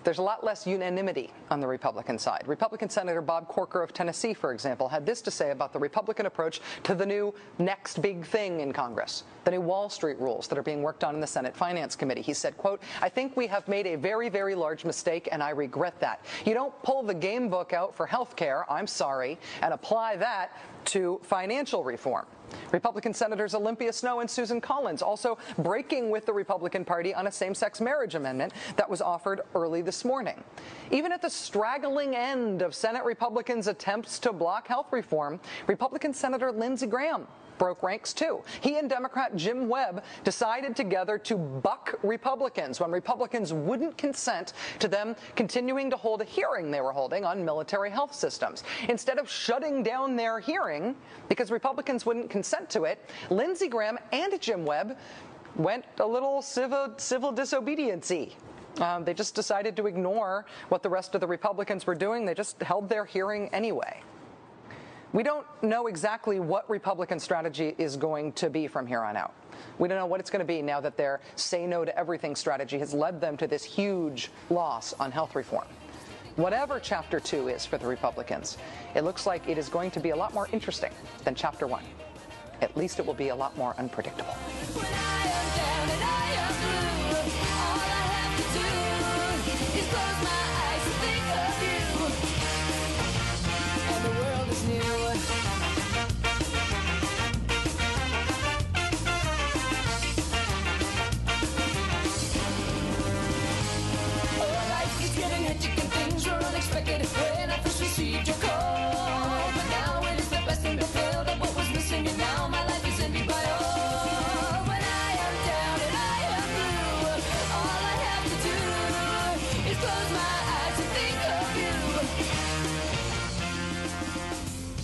there's 0.04 0.18
a 0.18 0.22
lot 0.22 0.44
less 0.44 0.66
unanimity 0.66 1.30
on 1.50 1.60
the 1.60 1.66
Republican 1.66 2.18
side. 2.18 2.44
Republican 2.46 2.88
Senator 2.88 3.22
Bob 3.22 3.48
Corker 3.48 3.82
of 3.82 3.92
Tennessee, 3.92 4.34
for 4.34 4.52
example, 4.52 4.88
had 4.88 5.04
this 5.06 5.20
to 5.22 5.30
say 5.30 5.50
about 5.50 5.72
the 5.72 5.78
Republican 5.78 6.26
approach 6.26 6.60
to 6.84 6.94
the 6.94 7.06
new 7.06 7.34
next 7.58 8.02
big 8.02 8.24
thing 8.24 8.60
in 8.60 8.72
Congress, 8.72 9.24
the 9.44 9.50
new 9.50 9.60
Wall 9.60 9.88
Street 9.88 10.18
rules 10.18 10.46
that 10.48 10.58
are 10.58 10.62
being 10.62 10.82
worked 10.82 11.04
on 11.04 11.14
in 11.14 11.20
the 11.20 11.26
Senate 11.26 11.56
Finance 11.56 11.96
Committee. 11.96 12.22
He 12.22 12.34
said, 12.34 12.56
quote, 12.56 12.82
I 13.00 13.08
think 13.08 13.36
we 13.36 13.46
have 13.46 13.66
made 13.66 13.86
a 13.86 13.96
very, 13.96 14.28
very 14.28 14.54
large 14.54 14.84
mistake, 14.84 15.28
and 15.32 15.42
I 15.42 15.50
regret 15.50 15.98
that. 16.00 16.24
You 16.44 16.54
don't 16.54 16.80
pull 16.82 17.02
the 17.02 17.14
game 17.14 17.48
book 17.48 17.72
out 17.72 17.94
for 17.94 18.06
health 18.06 18.36
care, 18.36 18.70
I'm 18.70 18.86
sorry, 18.86 19.38
and 19.62 19.72
apply 19.72 20.16
that 20.16 20.52
to 20.86 21.20
financial 21.22 21.82
reform. 21.82 22.26
Republican 22.72 23.14
Senators 23.14 23.54
Olympia 23.54 23.92
Snowe 23.92 24.20
and 24.20 24.30
Susan 24.30 24.60
Collins 24.60 25.02
also 25.02 25.38
breaking 25.58 26.10
with 26.10 26.26
the 26.26 26.32
Republican 26.32 26.84
Party 26.84 27.14
on 27.14 27.26
a 27.26 27.32
same 27.32 27.54
sex 27.54 27.80
marriage 27.80 28.14
amendment 28.14 28.52
that 28.76 28.88
was 28.88 29.00
offered 29.00 29.42
early 29.54 29.82
this 29.82 30.04
morning. 30.04 30.42
Even 30.90 31.12
at 31.12 31.22
the 31.22 31.30
straggling 31.30 32.14
end 32.14 32.62
of 32.62 32.74
Senate 32.74 33.04
Republicans' 33.04 33.68
attempts 33.68 34.18
to 34.18 34.32
block 34.32 34.68
health 34.68 34.92
reform, 34.92 35.40
Republican 35.66 36.12
Senator 36.12 36.52
Lindsey 36.52 36.86
Graham 36.86 37.26
broke 37.58 37.82
ranks 37.82 38.12
too. 38.12 38.42
He 38.60 38.78
and 38.78 38.88
Democrat 38.88 39.34
Jim 39.36 39.68
Webb 39.68 40.04
decided 40.24 40.76
together 40.76 41.18
to 41.18 41.36
buck 41.36 41.98
Republicans 42.02 42.80
when 42.80 42.90
Republicans 42.90 43.52
wouldn't 43.52 43.96
consent 43.96 44.52
to 44.78 44.88
them 44.88 45.16
continuing 45.36 45.90
to 45.90 45.96
hold 45.96 46.20
a 46.20 46.24
hearing 46.24 46.70
they 46.70 46.80
were 46.80 46.92
holding 46.92 47.24
on 47.24 47.44
military 47.44 47.90
health 47.90 48.14
systems. 48.14 48.64
Instead 48.88 49.18
of 49.18 49.30
shutting 49.30 49.82
down 49.82 50.16
their 50.16 50.40
hearing 50.40 50.94
because 51.28 51.50
Republicans 51.50 52.06
wouldn't 52.06 52.30
consent 52.30 52.68
to 52.70 52.84
it, 52.84 53.10
Lindsey 53.30 53.68
Graham 53.68 53.98
and 54.12 54.40
Jim 54.40 54.64
Webb 54.64 54.96
went 55.56 55.84
a 56.00 56.06
little 56.06 56.42
civil, 56.42 56.94
civil 56.96 57.32
disobediency. 57.32 58.36
Um, 58.80 59.04
they 59.04 59.14
just 59.14 59.34
decided 59.34 59.76
to 59.76 59.86
ignore 59.86 60.46
what 60.68 60.82
the 60.82 60.88
rest 60.88 61.14
of 61.14 61.20
the 61.20 61.26
Republicans 61.26 61.86
were 61.86 61.94
doing. 61.94 62.24
They 62.24 62.34
just 62.34 62.60
held 62.60 62.88
their 62.88 63.04
hearing 63.04 63.48
anyway. 63.52 64.02
We 65.14 65.22
don't 65.22 65.46
know 65.62 65.86
exactly 65.86 66.40
what 66.40 66.68
Republican 66.68 67.20
strategy 67.20 67.76
is 67.78 67.96
going 67.96 68.32
to 68.32 68.50
be 68.50 68.66
from 68.66 68.84
here 68.84 69.00
on 69.00 69.16
out. 69.16 69.32
We 69.78 69.86
don't 69.88 69.96
know 69.96 70.06
what 70.06 70.18
it's 70.18 70.28
going 70.28 70.40
to 70.40 70.44
be 70.44 70.60
now 70.60 70.80
that 70.80 70.96
their 70.96 71.20
say 71.36 71.68
no 71.68 71.84
to 71.84 71.96
everything 71.96 72.34
strategy 72.34 72.80
has 72.80 72.92
led 72.92 73.20
them 73.20 73.36
to 73.36 73.46
this 73.46 73.62
huge 73.62 74.32
loss 74.50 74.92
on 74.94 75.12
health 75.12 75.36
reform. 75.36 75.68
Whatever 76.34 76.80
chapter 76.80 77.20
two 77.20 77.46
is 77.46 77.64
for 77.64 77.78
the 77.78 77.86
Republicans, 77.86 78.58
it 78.96 79.04
looks 79.04 79.24
like 79.24 79.48
it 79.48 79.56
is 79.56 79.68
going 79.68 79.92
to 79.92 80.00
be 80.00 80.10
a 80.10 80.16
lot 80.16 80.34
more 80.34 80.48
interesting 80.50 80.90
than 81.22 81.36
chapter 81.36 81.68
one. 81.68 81.84
At 82.60 82.76
least 82.76 82.98
it 82.98 83.06
will 83.06 83.14
be 83.14 83.28
a 83.28 83.36
lot 83.36 83.56
more 83.56 83.76
unpredictable. 83.78 84.34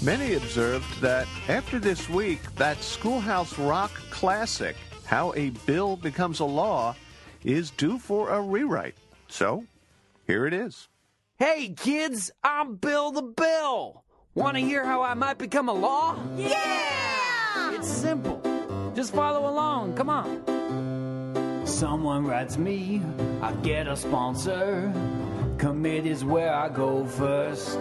Many 0.03 0.33
observed 0.33 1.03
that 1.03 1.29
after 1.47 1.79
this 1.79 2.09
week, 2.09 2.41
that 2.55 2.83
Schoolhouse 2.83 3.59
Rock 3.59 3.93
classic, 4.09 4.75
How 5.05 5.35
a 5.35 5.51
Bill 5.67 5.97
Becomes 5.97 6.41
a 6.41 6.45
Law, 6.47 6.97
is 7.45 7.71
due 7.73 7.99
for 7.99 8.31
a 8.31 8.41
rewrite. 8.41 8.95
So, 9.29 9.67
here 10.27 10.47
it 10.47 10.55
is. 10.55 10.89
Hey 11.39 11.75
kids, 11.77 12.31
I'm 12.43 12.77
Bill 12.77 13.11
the 13.13 13.21
Bill. 13.21 14.03
Want 14.35 14.57
to 14.57 14.63
hear 14.63 14.87
how 14.87 15.03
I 15.03 15.13
might 15.13 15.37
become 15.37 15.69
a 15.69 15.75
law? 15.75 16.17
Yeah! 16.35 17.75
It's 17.75 17.89
simple. 17.89 18.41
Just 18.95 19.13
follow 19.13 19.51
along. 19.51 19.97
Come 19.97 20.09
on. 20.09 21.67
Someone 21.67 22.25
writes 22.25 22.57
me, 22.57 23.03
I 23.43 23.53
get 23.53 23.87
a 23.87 23.97
sponsor. 23.97 24.93
Committee's 25.59 26.25
where 26.25 26.55
I 26.55 26.71
go 26.71 27.05
first. 27.05 27.79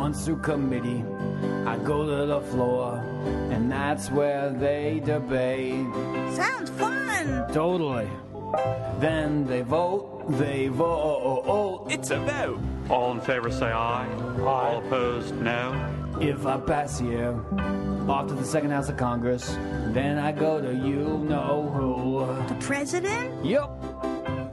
Once 0.00 0.24
through 0.24 0.38
committee, 0.38 1.04
I 1.66 1.76
go 1.76 2.06
to 2.06 2.24
the 2.24 2.40
floor, 2.40 2.96
and 3.50 3.70
that's 3.70 4.10
where 4.10 4.48
they 4.48 5.02
debate. 5.04 5.84
Sounds 6.34 6.70
fun! 6.70 7.46
Totally. 7.52 8.08
Then 8.98 9.46
they 9.46 9.60
vote, 9.60 10.24
they 10.38 10.68
vote. 10.68 11.86
It's 11.90 12.10
a 12.10 12.18
vote. 12.18 12.60
All 12.88 13.12
in 13.12 13.20
favor 13.20 13.50
say 13.50 13.66
aye. 13.66 14.08
aye. 14.08 14.42
All 14.42 14.78
opposed, 14.78 15.34
no. 15.34 15.68
If 16.18 16.46
I 16.46 16.56
pass 16.56 16.98
here, 16.98 17.38
off 18.08 18.28
to 18.28 18.34
the 18.34 18.44
second 18.44 18.70
house 18.70 18.88
of 18.88 18.96
Congress, 18.96 19.54
then 19.88 20.16
I 20.16 20.32
go 20.32 20.62
to 20.62 20.74
you 20.74 21.18
know 21.28 21.70
who. 21.74 22.24
The 22.48 22.58
president? 22.58 23.44
Yep. 23.44 23.70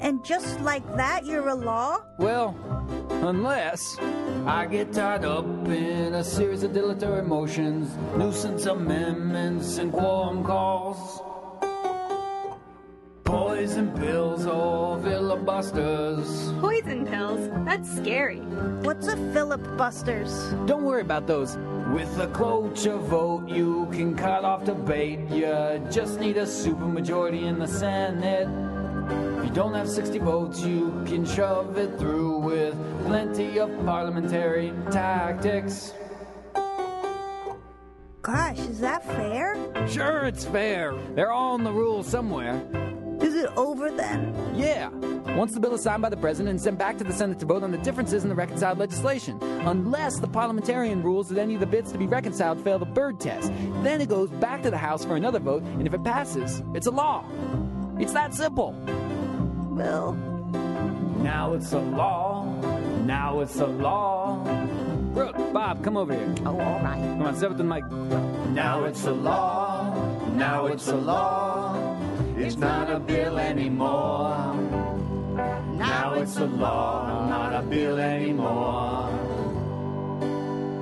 And 0.02 0.26
just 0.26 0.60
like 0.60 0.86
that, 0.98 1.26
you're 1.26 1.48
a 1.48 1.56
law? 1.56 2.00
Well, 2.18 2.54
unless 3.10 3.98
I 4.48 4.66
get 4.66 4.94
tied 4.94 5.26
up 5.26 5.46
in 5.68 6.14
a 6.14 6.24
series 6.24 6.64
of 6.64 6.74
dilatory 6.74 7.22
motions, 7.22 7.94
nuisance 8.16 8.66
amendments, 8.66 9.78
and 9.78 9.92
quorum 9.92 10.42
calls. 10.42 11.22
Poison 13.26 13.92
pills 13.98 14.46
or 14.46 15.02
filibusters. 15.02 16.54
Poison 16.62 17.06
pills? 17.06 17.50
That's 17.66 17.94
scary. 17.98 18.40
What's 18.84 19.08
a 19.08 19.18
Philip 19.34 19.78
Busters? 19.78 20.54
Don't 20.66 20.86
worry 20.86 21.02
about 21.02 21.28
those. 21.28 21.58
With 21.94 22.18
a 22.18 22.28
cloture 22.28 22.96
vote, 22.96 23.50
you 23.50 23.90
can 23.92 24.16
cut 24.16 24.46
off 24.46 24.64
debate. 24.64 25.20
You 25.30 25.86
just 25.92 26.22
need 26.22 26.38
a 26.38 26.44
supermajority 26.44 27.44
in 27.44 27.60
the 27.60 27.68
Senate. 27.68 28.48
If 29.10 29.46
you 29.46 29.52
don't 29.52 29.74
have 29.74 29.90
60 29.90 30.20
votes, 30.20 30.62
you 30.62 31.04
can 31.06 31.26
shove 31.26 31.78
it 31.78 31.98
through 31.98 32.40
with 32.40 32.76
plenty 33.06 33.60
of 33.60 33.70
parliamentary 33.86 34.74
tactics. 34.92 35.94
Gosh, 38.22 38.60
is 38.60 38.80
that 38.82 39.06
fair? 39.06 39.56
Sure, 39.88 40.26
it's 40.26 40.44
fair. 40.44 40.94
They're 41.16 41.32
all 41.32 41.56
in 41.56 41.64
the 41.64 41.72
rules 41.72 42.08
somewhere. 42.08 42.62
Is 43.22 43.36
it 43.36 43.50
over 43.56 43.90
then? 43.90 44.36
Yeah. 44.54 44.90
Once 45.38 45.54
the 45.54 45.60
bill 45.60 45.74
is 45.74 45.82
signed 45.82 46.02
by 46.02 46.10
the 46.10 46.18
president 46.18 46.50
and 46.50 46.62
sent 46.62 46.78
back 46.78 46.98
to 46.98 47.04
the 47.04 47.14
Senate 47.14 47.40
to 47.40 47.46
vote 47.46 47.64
on 47.64 47.72
the 47.72 47.78
differences 47.78 48.24
in 48.24 48.30
the 48.30 48.36
reconciled 48.36 48.80
legislation, 48.80 49.42
unless 49.66 50.20
the 50.20 50.28
parliamentarian 50.28 51.02
rules 51.02 51.30
that 51.30 51.40
any 51.40 51.54
of 51.54 51.60
the 51.60 51.66
bits 51.66 51.92
to 51.92 51.98
be 51.98 52.06
reconciled 52.06 52.62
fail 52.64 52.80
the 52.80 52.86
Byrd 52.86 53.20
test. 53.20 53.52
Then 53.82 54.02
it 54.02 54.10
goes 54.10 54.30
back 54.30 54.62
to 54.64 54.72
the 54.72 54.78
House 54.78 55.06
for 55.06 55.16
another 55.16 55.40
vote, 55.40 55.64
and 55.64 55.88
if 55.88 55.94
it 55.94 56.04
passes, 56.04 56.62
it's 56.74 56.88
a 56.88 56.92
law. 56.92 57.24
It's 58.00 58.14
that 58.14 58.34
simple. 58.34 58.74
Well, 59.72 60.14
now 61.24 61.54
it's 61.54 61.74
a 61.74 61.80
law. 61.80 62.46
Now 63.06 63.40
it's 63.42 63.60
a 63.60 63.68
law. 63.68 64.44
Brooke, 65.14 65.36
Bob, 65.52 65.84
come 65.84 65.98
over 65.98 66.14
here. 66.14 66.36
Oh, 66.46 66.60
all 66.60 66.80
right. 66.82 67.00
Come 67.00 67.24
on, 67.24 67.36
step 67.36 67.52
up 67.52 67.58
to 67.58 67.64
the 67.64 67.70
mic. 67.70 67.90
Now 68.54 68.86
it's 68.86 69.06
a 69.06 69.12
law. 69.12 69.94
Now 70.36 70.68
it's 70.68 70.88
a 70.88 70.96
law. 70.96 71.98
It's 72.38 72.56
not 72.56 72.92
a 72.92 73.00
bill 73.00 73.40
anymore. 73.40 74.54
Now 75.78 76.14
it's 76.16 76.38
a 76.38 76.46
law, 76.46 77.28
not 77.28 77.54
a 77.54 77.62
bill 77.62 77.98
anymore. 77.98 79.10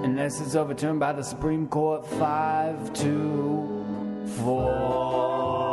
Unless 0.03 0.41
it's 0.41 0.55
overturned 0.55 0.99
by 0.99 1.13
the 1.13 1.24
Supreme 1.24 1.68
Court, 1.68 2.05
five 2.05 2.93
to 2.93 4.26
four. 4.38 5.64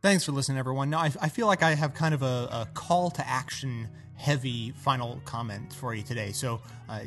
Thanks 0.00 0.24
for 0.24 0.30
listening, 0.30 0.58
everyone. 0.58 0.90
Now, 0.90 1.00
I, 1.00 1.10
I 1.20 1.28
feel 1.28 1.48
like 1.48 1.64
I 1.64 1.74
have 1.74 1.92
kind 1.92 2.14
of 2.14 2.22
a, 2.22 2.48
a 2.52 2.68
call 2.72 3.10
to 3.10 3.28
action 3.28 3.88
heavy 4.14 4.70
final 4.70 5.20
comment 5.24 5.72
for 5.72 5.92
you 5.92 6.04
today. 6.04 6.30
So 6.30 6.60
uh, 6.88 7.00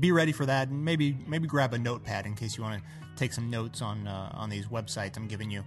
be 0.00 0.10
ready 0.10 0.32
for 0.32 0.44
that, 0.46 0.68
and 0.68 0.84
maybe 0.84 1.16
maybe 1.28 1.46
grab 1.46 1.72
a 1.72 1.78
notepad 1.78 2.26
in 2.26 2.34
case 2.34 2.56
you 2.56 2.64
want 2.64 2.82
to 2.82 2.88
take 3.14 3.32
some 3.32 3.48
notes 3.48 3.80
on 3.80 4.08
uh, 4.08 4.32
on 4.34 4.50
these 4.50 4.66
websites 4.66 5.16
I'm 5.16 5.28
giving 5.28 5.52
you. 5.52 5.62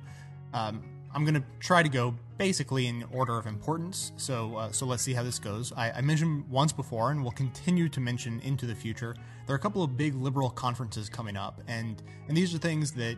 Um, 0.53 0.84
I'm 1.13 1.23
going 1.23 1.36
to 1.36 1.43
try 1.61 1.82
to 1.82 1.88
go 1.88 2.13
basically 2.38 2.88
in 2.88 3.05
order 3.09 3.38
of 3.38 3.47
importance. 3.47 4.11
So 4.17 4.57
uh, 4.57 4.71
so 4.73 4.86
let's 4.86 5.01
see 5.01 5.13
how 5.13 5.23
this 5.23 5.39
goes. 5.39 5.71
I, 5.78 5.91
I 5.91 6.01
mentioned 6.01 6.43
once 6.49 6.73
before, 6.73 7.11
and 7.11 7.23
will 7.23 7.32
continue 7.32 7.88
to 7.88 8.01
mention 8.01 8.41
into 8.41 8.65
the 8.65 8.76
future. 8.76 9.15
There 9.47 9.53
are 9.53 9.57
a 9.57 9.61
couple 9.61 9.82
of 9.82 9.95
big 9.95 10.13
liberal 10.13 10.49
conferences 10.49 11.07
coming 11.07 11.38
up, 11.38 11.61
and 11.69 12.03
and 12.28 12.36
these 12.36 12.53
are 12.53 12.57
things 12.57 12.91
that 12.93 13.15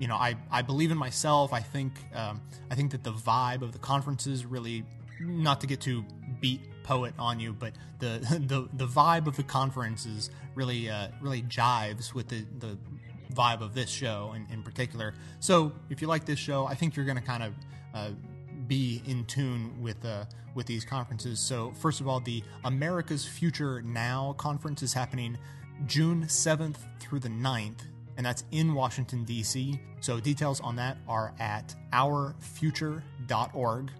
you 0.00 0.08
know, 0.08 0.16
I, 0.16 0.34
I 0.50 0.62
believe 0.62 0.90
in 0.90 0.98
myself. 0.98 1.52
I 1.52 1.60
think 1.60 1.92
um, 2.14 2.40
I 2.70 2.74
think 2.74 2.90
that 2.92 3.04
the 3.04 3.12
vibe 3.12 3.62
of 3.62 3.72
the 3.72 3.78
conferences 3.78 4.46
really, 4.46 4.84
not 5.20 5.60
to 5.60 5.66
get 5.66 5.80
too 5.80 6.04
beat 6.40 6.62
poet 6.82 7.14
on 7.18 7.38
you, 7.38 7.52
but 7.52 7.74
the 8.00 8.18
the, 8.46 8.68
the 8.72 8.86
vibe 8.86 9.26
of 9.26 9.36
the 9.36 9.42
conferences 9.42 10.30
really 10.54 10.88
uh, 10.88 11.08
really 11.20 11.42
jives 11.42 12.14
with 12.14 12.28
the, 12.28 12.46
the 12.58 12.78
vibe 13.34 13.60
of 13.60 13.74
this 13.74 13.90
show 13.90 14.32
in, 14.34 14.46
in 14.50 14.62
particular. 14.62 15.14
So 15.38 15.72
if 15.90 16.00
you 16.00 16.08
like 16.08 16.24
this 16.24 16.38
show, 16.38 16.66
I 16.66 16.74
think 16.74 16.96
you're 16.96 17.06
going 17.06 17.18
to 17.18 17.22
kind 17.22 17.42
of 17.42 17.54
uh, 17.94 18.10
be 18.66 19.02
in 19.06 19.26
tune 19.26 19.82
with 19.82 20.02
uh, 20.02 20.24
with 20.54 20.64
these 20.64 20.84
conferences. 20.86 21.40
So 21.40 21.72
first 21.72 22.00
of 22.00 22.08
all, 22.08 22.20
the 22.20 22.42
America's 22.64 23.26
Future 23.26 23.82
Now 23.82 24.34
conference 24.38 24.82
is 24.82 24.94
happening 24.94 25.36
June 25.86 26.24
7th 26.24 26.76
through 27.00 27.20
the 27.20 27.28
9th 27.28 27.82
and 28.16 28.24
that's 28.26 28.44
in 28.52 28.74
Washington, 28.74 29.24
D.C. 29.24 29.80
So 30.00 30.20
details 30.20 30.60
on 30.60 30.76
that 30.76 30.98
are 31.08 31.34
at 31.38 31.74
ourfuture.org. 31.92 33.90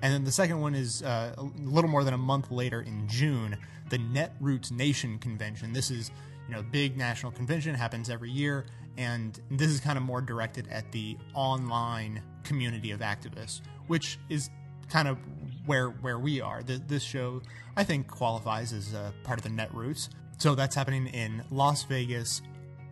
And 0.00 0.14
then 0.14 0.24
the 0.24 0.32
second 0.32 0.60
one 0.60 0.74
is 0.74 1.02
uh, 1.02 1.34
a 1.36 1.42
little 1.42 1.90
more 1.90 2.04
than 2.04 2.14
a 2.14 2.18
month 2.18 2.50
later 2.50 2.82
in 2.82 3.08
June, 3.08 3.56
the 3.90 3.98
Netroots 3.98 4.70
Nation 4.70 5.18
Convention. 5.18 5.72
This 5.72 5.90
is 5.90 6.10
you 6.48 6.54
know 6.54 6.62
big 6.62 6.96
national 6.96 7.32
convention 7.32 7.74
happens 7.74 8.08
every 8.08 8.30
year, 8.30 8.66
and 8.96 9.40
this 9.50 9.68
is 9.68 9.80
kind 9.80 9.98
of 9.98 10.04
more 10.04 10.20
directed 10.20 10.68
at 10.68 10.90
the 10.92 11.16
online 11.34 12.22
community 12.44 12.92
of 12.92 13.00
activists, 13.00 13.60
which 13.88 14.18
is 14.28 14.50
kind 14.88 15.08
of 15.08 15.18
where 15.66 15.90
where 15.90 16.18
we 16.18 16.40
are. 16.40 16.62
Th- 16.62 16.80
this 16.86 17.02
show, 17.02 17.42
I 17.76 17.84
think, 17.84 18.06
qualifies 18.08 18.72
as 18.72 18.94
uh, 18.94 19.10
part 19.24 19.38
of 19.38 19.44
the 19.44 19.50
Netroots. 19.50 20.08
So 20.38 20.54
that's 20.54 20.76
happening 20.76 21.08
in 21.08 21.42
Las 21.50 21.82
Vegas 21.82 22.42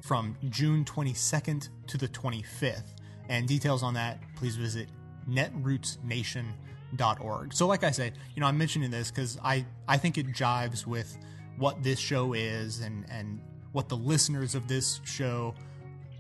from 0.06 0.36
June 0.50 0.84
22nd 0.84 1.68
to 1.88 1.98
the 1.98 2.06
25th. 2.08 2.94
And 3.28 3.48
details 3.48 3.82
on 3.82 3.94
that, 3.94 4.20
please 4.36 4.54
visit 4.54 4.88
netrootsnation.org. 5.28 7.52
So, 7.52 7.66
like 7.66 7.82
I 7.82 7.90
said, 7.90 8.12
you 8.34 8.40
know, 8.40 8.46
I'm 8.46 8.56
mentioning 8.56 8.92
this 8.92 9.10
because 9.10 9.36
I, 9.42 9.66
I 9.88 9.96
think 9.96 10.16
it 10.16 10.28
jives 10.28 10.86
with 10.86 11.18
what 11.58 11.82
this 11.82 11.98
show 11.98 12.34
is 12.34 12.78
and, 12.80 13.04
and 13.10 13.40
what 13.72 13.88
the 13.88 13.96
listeners 13.96 14.54
of 14.54 14.68
this 14.68 15.00
show 15.04 15.56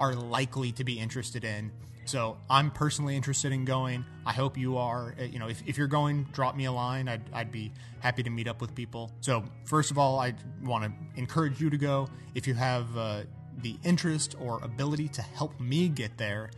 are 0.00 0.14
likely 0.14 0.72
to 0.72 0.82
be 0.82 0.98
interested 0.98 1.44
in. 1.44 1.70
So 2.06 2.38
I'm 2.48 2.70
personally 2.70 3.16
interested 3.16 3.52
in 3.52 3.64
going. 3.64 4.04
I 4.24 4.32
hope 4.32 4.56
you 4.56 4.78
are. 4.78 5.14
Uh, 5.18 5.24
You 5.24 5.40
know, 5.40 5.48
if, 5.48 5.62
if 5.66 5.76
you're 5.76 5.88
going, 5.88 6.24
drop 6.32 6.56
me 6.56 6.66
a 6.66 6.72
line. 6.72 7.08
I'd, 7.08 7.22
I'd 7.32 7.50
be 7.50 7.72
happy 8.00 8.22
to 8.22 8.30
meet 8.30 8.46
up 8.46 8.60
with 8.60 8.74
people. 8.74 9.10
So 9.20 9.42
first 9.64 9.90
of 9.90 9.98
all, 9.98 10.20
I 10.20 10.34
want 10.62 10.84
to 10.84 10.92
encourage 11.16 11.60
you 11.60 11.68
to 11.70 11.76
go. 11.76 12.06
If 12.34 12.46
you 12.46 12.54
have 12.54 12.96
uh, 12.96 13.22
the 13.62 13.76
interest 13.84 14.34
or 14.40 14.60
ability 14.62 15.08
to 15.08 15.22
help 15.22 15.58
me 15.60 15.88
get 15.88 16.16
there, 16.16 16.50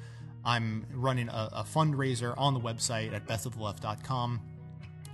I'm 0.45 0.87
running 0.95 1.29
a, 1.29 1.49
a 1.53 1.63
fundraiser 1.65 2.35
on 2.37 2.55
the 2.55 2.61
website 2.61 3.13
at 3.13 3.27
bestofleft.com. 3.27 4.41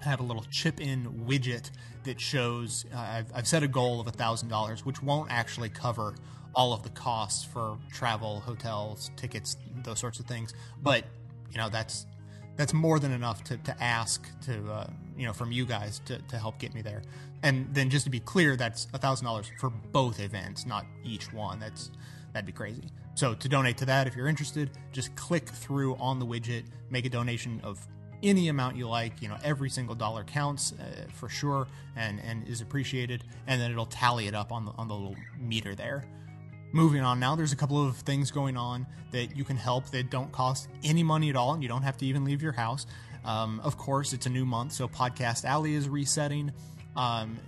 I 0.04 0.08
have 0.08 0.20
a 0.20 0.24
little 0.24 0.44
chip 0.50 0.80
in 0.80 1.24
widget 1.26 1.70
that 2.04 2.20
shows 2.20 2.84
uh, 2.94 2.98
I've, 2.98 3.32
I've 3.34 3.48
set 3.48 3.62
a 3.62 3.68
goal 3.68 4.00
of 4.00 4.06
$1,000, 4.06 4.80
which 4.80 5.02
won't 5.02 5.30
actually 5.30 5.70
cover 5.70 6.14
all 6.54 6.72
of 6.72 6.82
the 6.82 6.90
costs 6.90 7.44
for 7.44 7.78
travel, 7.92 8.40
hotels, 8.40 9.10
tickets, 9.16 9.56
those 9.82 9.98
sorts 9.98 10.20
of 10.20 10.26
things. 10.26 10.54
But, 10.82 11.04
you 11.50 11.58
know, 11.58 11.68
that's 11.68 12.06
that's 12.56 12.72
more 12.72 13.00
than 13.00 13.10
enough 13.10 13.42
to, 13.44 13.56
to 13.58 13.82
ask 13.82 14.28
to 14.42 14.70
uh, 14.70 14.86
you 15.16 15.26
know 15.26 15.32
from 15.32 15.52
you 15.52 15.64
guys 15.64 16.00
to, 16.06 16.18
to 16.18 16.38
help 16.38 16.58
get 16.58 16.74
me 16.74 16.82
there. 16.82 17.02
And 17.42 17.68
then 17.74 17.90
just 17.90 18.04
to 18.04 18.10
be 18.10 18.20
clear 18.20 18.56
that's 18.56 18.86
a 18.94 18.98
$1000 18.98 19.50
for 19.58 19.70
both 19.70 20.20
events 20.20 20.66
not 20.66 20.86
each 21.04 21.32
one. 21.32 21.58
That's 21.58 21.90
that'd 22.32 22.46
be 22.46 22.52
crazy. 22.52 22.84
So 23.14 23.34
to 23.34 23.48
donate 23.48 23.76
to 23.78 23.86
that 23.86 24.06
if 24.06 24.16
you're 24.16 24.28
interested 24.28 24.70
just 24.92 25.14
click 25.16 25.48
through 25.48 25.96
on 25.96 26.18
the 26.18 26.26
widget 26.26 26.64
make 26.90 27.04
a 27.04 27.10
donation 27.10 27.60
of 27.62 27.86
any 28.22 28.48
amount 28.48 28.76
you 28.76 28.88
like 28.88 29.20
you 29.20 29.28
know 29.28 29.36
every 29.44 29.68
single 29.68 29.94
dollar 29.94 30.24
counts 30.24 30.72
uh, 30.72 31.04
for 31.12 31.28
sure 31.28 31.66
and 31.96 32.20
and 32.20 32.48
is 32.48 32.60
appreciated 32.60 33.22
and 33.46 33.60
then 33.60 33.70
it'll 33.70 33.86
tally 33.86 34.26
it 34.26 34.34
up 34.34 34.50
on 34.50 34.64
the 34.64 34.72
on 34.72 34.88
the 34.88 34.94
little 34.94 35.16
meter 35.38 35.74
there. 35.74 36.04
Moving 36.74 37.02
on 37.02 37.20
now, 37.20 37.36
there's 37.36 37.52
a 37.52 37.56
couple 37.56 37.86
of 37.86 37.96
things 37.98 38.32
going 38.32 38.56
on 38.56 38.84
that 39.12 39.36
you 39.36 39.44
can 39.44 39.56
help 39.56 39.90
that 39.90 40.10
don't 40.10 40.32
cost 40.32 40.68
any 40.82 41.04
money 41.04 41.30
at 41.30 41.36
all, 41.36 41.54
and 41.54 41.62
you 41.62 41.68
don't 41.68 41.82
have 41.82 41.96
to 41.98 42.04
even 42.04 42.24
leave 42.24 42.42
your 42.42 42.50
house. 42.50 42.86
Um, 43.24 43.60
of 43.64 43.78
course, 43.78 44.12
it's 44.12 44.26
a 44.26 44.30
new 44.30 44.44
month, 44.44 44.72
so 44.72 44.86
Podcast 44.86 45.44
Alley 45.44 45.74
is 45.74 45.88
resetting. 45.88 46.52
Um, 46.96 47.38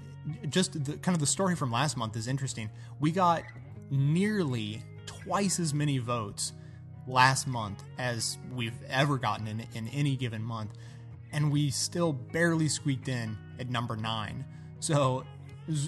just 0.48 0.84
the, 0.84 0.96
kind 0.96 1.14
of 1.14 1.20
the 1.20 1.26
story 1.26 1.54
from 1.54 1.70
last 1.70 1.96
month 1.96 2.16
is 2.16 2.26
interesting. 2.28 2.70
We 3.00 3.12
got 3.12 3.42
nearly 3.90 4.82
twice 5.06 5.60
as 5.60 5.72
many 5.74 5.98
votes 5.98 6.52
last 7.06 7.46
month 7.46 7.82
as 7.98 8.38
we've 8.54 8.74
ever 8.88 9.18
gotten 9.18 9.46
in, 9.46 9.66
in 9.74 9.88
any 9.88 10.16
given 10.16 10.42
month, 10.42 10.72
and 11.32 11.52
we 11.52 11.70
still 11.70 12.12
barely 12.12 12.68
squeaked 12.68 13.08
in 13.08 13.36
at 13.58 13.70
number 13.70 13.96
nine. 13.96 14.44
So, 14.80 15.24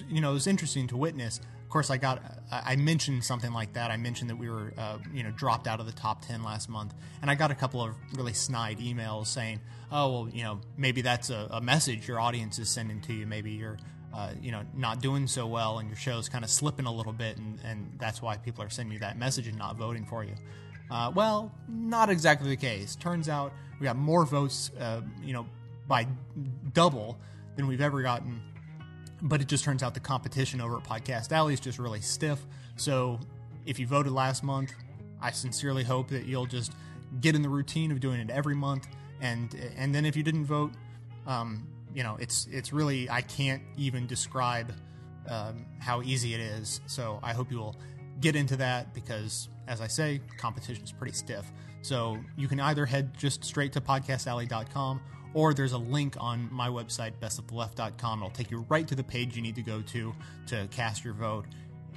you 0.07 0.21
know, 0.21 0.31
it 0.31 0.33
was 0.33 0.47
interesting 0.47 0.87
to 0.87 0.97
witness. 0.97 1.41
Of 1.69 1.73
course, 1.73 1.91
I 1.91 1.97
got 1.97 2.23
I 2.51 2.77
mentioned 2.77 3.23
something 3.23 3.53
like 3.53 3.73
that. 3.73 3.91
I 3.91 3.97
mentioned 3.97 4.31
that 4.31 4.37
we 4.37 4.49
were 4.49 4.73
uh, 4.75 4.97
you 5.13 5.21
know 5.21 5.29
dropped 5.29 5.67
out 5.67 5.79
of 5.79 5.85
the 5.85 5.91
top 5.91 6.25
ten 6.25 6.41
last 6.41 6.67
month, 6.67 6.95
and 7.21 7.29
I 7.29 7.35
got 7.35 7.51
a 7.51 7.53
couple 7.53 7.79
of 7.79 7.93
really 8.15 8.33
snide 8.33 8.79
emails 8.79 9.27
saying, 9.27 9.59
"Oh 9.91 10.11
well, 10.11 10.29
you 10.33 10.41
know 10.41 10.61
maybe 10.77 11.03
that's 11.03 11.29
a, 11.29 11.47
a 11.51 11.61
message 11.61 12.07
your 12.07 12.19
audience 12.19 12.57
is 12.57 12.69
sending 12.69 13.01
to 13.01 13.13
you. 13.13 13.27
Maybe 13.27 13.51
you're 13.51 13.77
uh, 14.15 14.31
you 14.41 14.51
know 14.51 14.63
not 14.73 14.99
doing 14.99 15.27
so 15.27 15.45
well, 15.45 15.77
and 15.77 15.87
your 15.87 15.95
show's 15.95 16.27
kind 16.27 16.43
of 16.43 16.49
slipping 16.49 16.87
a 16.87 16.91
little 16.91 17.13
bit, 17.13 17.37
and, 17.37 17.59
and 17.63 17.93
that's 17.99 18.19
why 18.19 18.37
people 18.37 18.63
are 18.63 18.71
sending 18.71 18.93
you 18.93 18.99
that 19.01 19.19
message 19.19 19.47
and 19.47 19.55
not 19.55 19.77
voting 19.77 20.07
for 20.07 20.23
you." 20.23 20.33
Uh, 20.89 21.11
well, 21.13 21.51
not 21.67 22.09
exactly 22.09 22.49
the 22.49 22.57
case. 22.57 22.95
Turns 22.95 23.29
out 23.29 23.53
we 23.79 23.83
got 23.83 23.95
more 23.95 24.25
votes, 24.25 24.71
uh, 24.79 25.01
you 25.21 25.33
know, 25.33 25.45
by 25.87 26.07
double 26.73 27.19
than 27.55 27.67
we've 27.67 27.81
ever 27.81 28.01
gotten 28.01 28.41
but 29.21 29.41
it 29.41 29.47
just 29.47 29.63
turns 29.63 29.83
out 29.83 29.93
the 29.93 29.99
competition 29.99 30.61
over 30.61 30.77
at 30.77 30.83
Podcast 30.83 31.31
Alley 31.31 31.53
is 31.53 31.59
just 31.59 31.79
really 31.79 32.01
stiff. 32.01 32.39
So 32.77 33.19
if 33.65 33.79
you 33.79 33.87
voted 33.87 34.11
last 34.11 34.43
month, 34.43 34.73
I 35.21 35.31
sincerely 35.31 35.83
hope 35.83 36.09
that 36.09 36.25
you'll 36.25 36.45
just 36.45 36.73
get 37.21 37.35
in 37.35 37.41
the 37.41 37.49
routine 37.49 37.91
of 37.91 37.99
doing 37.99 38.19
it 38.19 38.29
every 38.29 38.55
month. 38.55 38.87
And 39.21 39.53
and 39.75 39.93
then 39.93 40.05
if 40.05 40.15
you 40.15 40.23
didn't 40.23 40.45
vote, 40.45 40.71
um, 41.27 41.67
you 41.93 42.03
know, 42.03 42.17
it's 42.19 42.47
it's 42.51 42.71
really 42.71 43.09
I 43.09 43.21
can't 43.21 43.61
even 43.77 44.07
describe 44.07 44.73
um, 45.27 45.65
how 45.79 46.01
easy 46.01 46.33
it 46.33 46.39
is. 46.39 46.81
So 46.87 47.19
I 47.21 47.33
hope 47.33 47.51
you 47.51 47.57
will 47.57 47.75
get 48.21 48.35
into 48.35 48.55
that 48.57 48.93
because, 48.93 49.49
as 49.67 49.81
I 49.81 49.87
say, 49.87 50.21
competition 50.37 50.83
is 50.83 50.91
pretty 50.91 51.13
stiff. 51.13 51.45
So 51.81 52.17
you 52.37 52.47
can 52.47 52.59
either 52.59 52.85
head 52.85 53.17
just 53.17 53.43
straight 53.43 53.73
to 53.73 53.81
podcastalley.com 53.81 55.01
or 55.33 55.53
there's 55.53 55.73
a 55.73 55.77
link 55.77 56.15
on 56.19 56.49
my 56.51 56.69
website, 56.69 57.13
bestoftheleft.com. 57.21 58.19
It'll 58.19 58.31
take 58.31 58.51
you 58.51 58.65
right 58.69 58.87
to 58.87 58.95
the 58.95 59.03
page 59.03 59.35
you 59.35 59.41
need 59.41 59.55
to 59.55 59.61
go 59.61 59.81
to 59.81 60.13
to 60.47 60.67
cast 60.71 61.03
your 61.03 61.13
vote. 61.13 61.45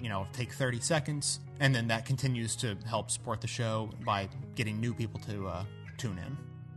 You 0.01 0.09
know, 0.09 0.27
take 0.33 0.53
30 0.53 0.81
seconds, 0.81 1.41
and 1.61 1.75
then 1.75 1.87
that 1.89 2.07
continues 2.07 2.57
to 2.57 2.77
help 2.87 3.11
support 3.11 3.41
the 3.41 3.47
show 3.47 3.91
by 4.05 4.29
getting 4.57 4.81
new 4.81 4.93
people 4.93 5.21
to 5.21 5.47
uh, 5.47 5.65
tune 5.97 6.19
in. 6.19 6.37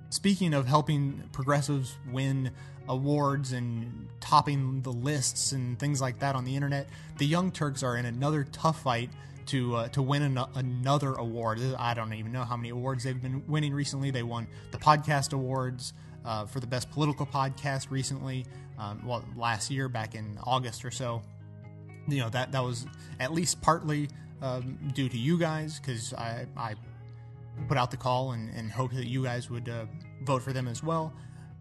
Speaking 0.10 0.53
of 0.53 0.68
helping 0.68 1.24
progressives 1.32 1.97
win 2.12 2.51
awards 2.88 3.51
and 3.51 4.08
topping 4.20 4.82
the 4.82 4.91
lists 4.91 5.53
and 5.53 5.80
things 5.80 6.01
like 6.01 6.20
that 6.20 6.36
on 6.36 6.45
the 6.45 6.56
internet, 6.56 6.88
the 7.18 7.26
Young 7.26 7.51
Turks 7.51 7.82
are 7.82 7.97
in 7.97 8.06
another 8.06 8.43
tough 8.43 8.84
fight 8.84 9.10
to 9.47 9.76
uh, 9.76 9.88
to 9.89 10.01
win 10.01 10.22
an- 10.22 10.45
another 10.56 11.14
award. 11.14 11.60
I 11.78 11.93
don't 11.93 12.14
even 12.14 12.32
know 12.32 12.43
how 12.43 12.58
many 12.58 12.70
awards 12.70 13.03
they've 13.03 13.22
been 13.22 13.43
winning 13.47 13.74
recently. 13.74 14.12
They 14.12 14.24
won 14.24 14.47
the 14.72 14.78
podcast 14.78 15.34
awards 15.34 15.93
uh, 16.26 16.45
for 16.45 16.59
the 16.59 16.67
best 16.67 16.91
political 16.91 17.26
podcast 17.26 17.91
recently. 17.91 18.45
Um, 18.78 19.01
well, 19.05 19.23
last 19.38 19.71
year, 19.71 19.88
back 19.88 20.15
in 20.15 20.38
August 20.43 20.84
or 20.84 20.91
so. 20.91 21.21
You 22.07 22.19
know 22.19 22.30
that 22.30 22.51
that 22.51 22.63
was 22.63 22.86
at 23.19 23.34
least 23.34 23.61
partly 23.61 24.09
um, 24.41 24.78
due 24.93 25.09
to 25.09 25.17
you 25.17 25.39
guys 25.39 25.80
because 25.80 26.13
I, 26.13 26.45
I 26.55 26.76
put 27.67 27.78
out 27.78 27.91
the 27.91 27.97
call 27.97 28.34
and, 28.34 28.49
and 28.55 28.71
hope 28.71 28.93
that 28.93 29.07
you 29.07 29.23
guys 29.23 29.49
would 29.49 29.69
uh, 29.69 29.86
vote 30.23 30.41
for 30.41 30.53
them 30.53 30.67
as 30.67 30.84
well. 30.84 31.13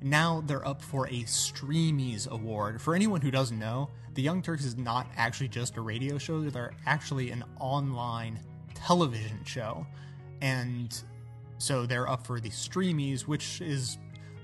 Now 0.03 0.43
they're 0.47 0.67
up 0.67 0.83
for 0.83 1.07
a 1.07 1.23
Streamies 1.23 2.29
Award. 2.29 2.83
For 2.83 2.95
anyone 2.95 3.21
who 3.21 3.31
doesn't 3.31 3.59
know, 3.59 3.89
the 4.13 4.23
Young 4.23 4.43
Turks 4.43 4.65
is 4.65 4.77
not 4.77 5.07
actually 5.17 5.49
just 5.49 5.77
a 5.77 5.81
radio 5.81 6.19
show, 6.19 6.43
they're 6.43 6.75
actually 6.87 7.31
an 7.31 7.45
online 7.59 8.39
television 8.75 9.41
show. 9.45 9.87
And 10.43 10.97
so 11.59 11.87
they're 11.87 12.09
up 12.09 12.27
for 12.27 12.39
the 12.39 12.51
Streamies, 12.51 13.23
which 13.23 13.61
is, 13.61 13.99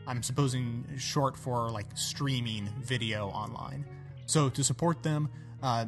I'm 0.06 0.22
supposing, 0.22 0.86
short 0.96 1.36
for 1.36 1.70
like 1.70 1.86
streaming 1.94 2.68
video 2.80 3.28
online. 3.28 3.84
So 4.26 4.48
to 4.50 4.64
support 4.64 5.02
them, 5.02 5.28
uh, 5.62 5.86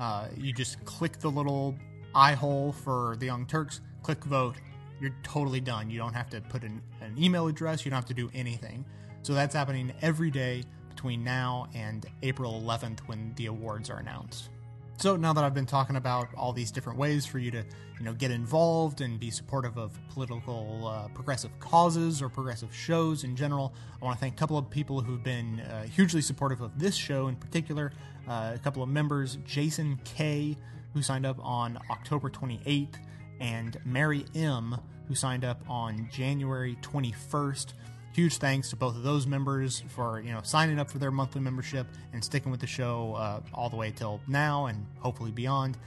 Uh, 0.00 0.28
you 0.36 0.52
just 0.52 0.82
click 0.86 1.18
the 1.18 1.30
little 1.30 1.76
eye 2.14 2.32
hole 2.32 2.72
for 2.72 3.16
the 3.18 3.26
Young 3.26 3.46
Turks, 3.46 3.82
click 4.02 4.24
vote. 4.24 4.56
You're 5.00 5.14
totally 5.22 5.60
done. 5.60 5.90
You 5.90 5.98
don't 5.98 6.14
have 6.14 6.30
to 6.30 6.40
put 6.40 6.62
an, 6.64 6.82
an 7.00 7.14
email 7.18 7.46
address, 7.46 7.84
you 7.84 7.90
don't 7.90 7.98
have 7.98 8.06
to 8.06 8.14
do 8.14 8.30
anything. 8.34 8.84
So 9.22 9.34
that's 9.34 9.54
happening 9.54 9.92
every 10.00 10.30
day 10.30 10.64
between 10.88 11.22
now 11.22 11.68
and 11.74 12.06
April 12.22 12.60
11th 12.62 13.00
when 13.06 13.32
the 13.36 13.46
awards 13.46 13.90
are 13.90 13.98
announced. 13.98 14.48
So 14.96 15.16
now 15.16 15.32
that 15.32 15.42
I've 15.44 15.54
been 15.54 15.64
talking 15.64 15.96
about 15.96 16.28
all 16.36 16.52
these 16.52 16.70
different 16.70 16.98
ways 16.98 17.24
for 17.24 17.38
you 17.38 17.50
to, 17.52 17.64
you 17.98 18.04
know, 18.04 18.12
get 18.12 18.30
involved 18.30 19.00
and 19.00 19.18
be 19.18 19.30
supportive 19.30 19.78
of 19.78 19.98
political 20.10 20.86
uh, 20.86 21.08
progressive 21.14 21.58
causes 21.58 22.20
or 22.20 22.28
progressive 22.28 22.74
shows 22.74 23.24
in 23.24 23.34
general, 23.34 23.72
I 24.00 24.04
want 24.04 24.18
to 24.18 24.20
thank 24.20 24.34
a 24.34 24.36
couple 24.36 24.58
of 24.58 24.68
people 24.68 25.00
who've 25.00 25.22
been 25.22 25.60
uh, 25.60 25.84
hugely 25.84 26.20
supportive 26.20 26.60
of 26.60 26.78
this 26.78 26.96
show 26.96 27.28
in 27.28 27.36
particular. 27.36 27.92
Uh, 28.30 28.52
a 28.54 28.58
couple 28.60 28.80
of 28.80 28.88
members, 28.88 29.38
Jason 29.44 29.98
K, 30.04 30.56
who 30.94 31.02
signed 31.02 31.26
up 31.26 31.36
on 31.44 31.76
October 31.90 32.30
28th, 32.30 32.94
and 33.40 33.76
Mary 33.84 34.24
M, 34.36 34.76
who 35.08 35.16
signed 35.16 35.44
up 35.44 35.60
on 35.68 36.08
January 36.12 36.78
21st 36.80 37.72
huge 38.12 38.38
thanks 38.38 38.70
to 38.70 38.76
both 38.76 38.96
of 38.96 39.02
those 39.02 39.26
members 39.26 39.84
for 39.88 40.20
you 40.20 40.32
know 40.32 40.40
signing 40.42 40.80
up 40.80 40.90
for 40.90 40.98
their 40.98 41.12
monthly 41.12 41.40
membership 41.40 41.86
and 42.12 42.24
sticking 42.24 42.50
with 42.50 42.60
the 42.60 42.66
show 42.66 43.14
uh, 43.14 43.40
all 43.54 43.70
the 43.70 43.76
way 43.76 43.92
till 43.94 44.20
now 44.26 44.66
and 44.66 44.84
hopefully 44.98 45.30
beyond 45.30 45.78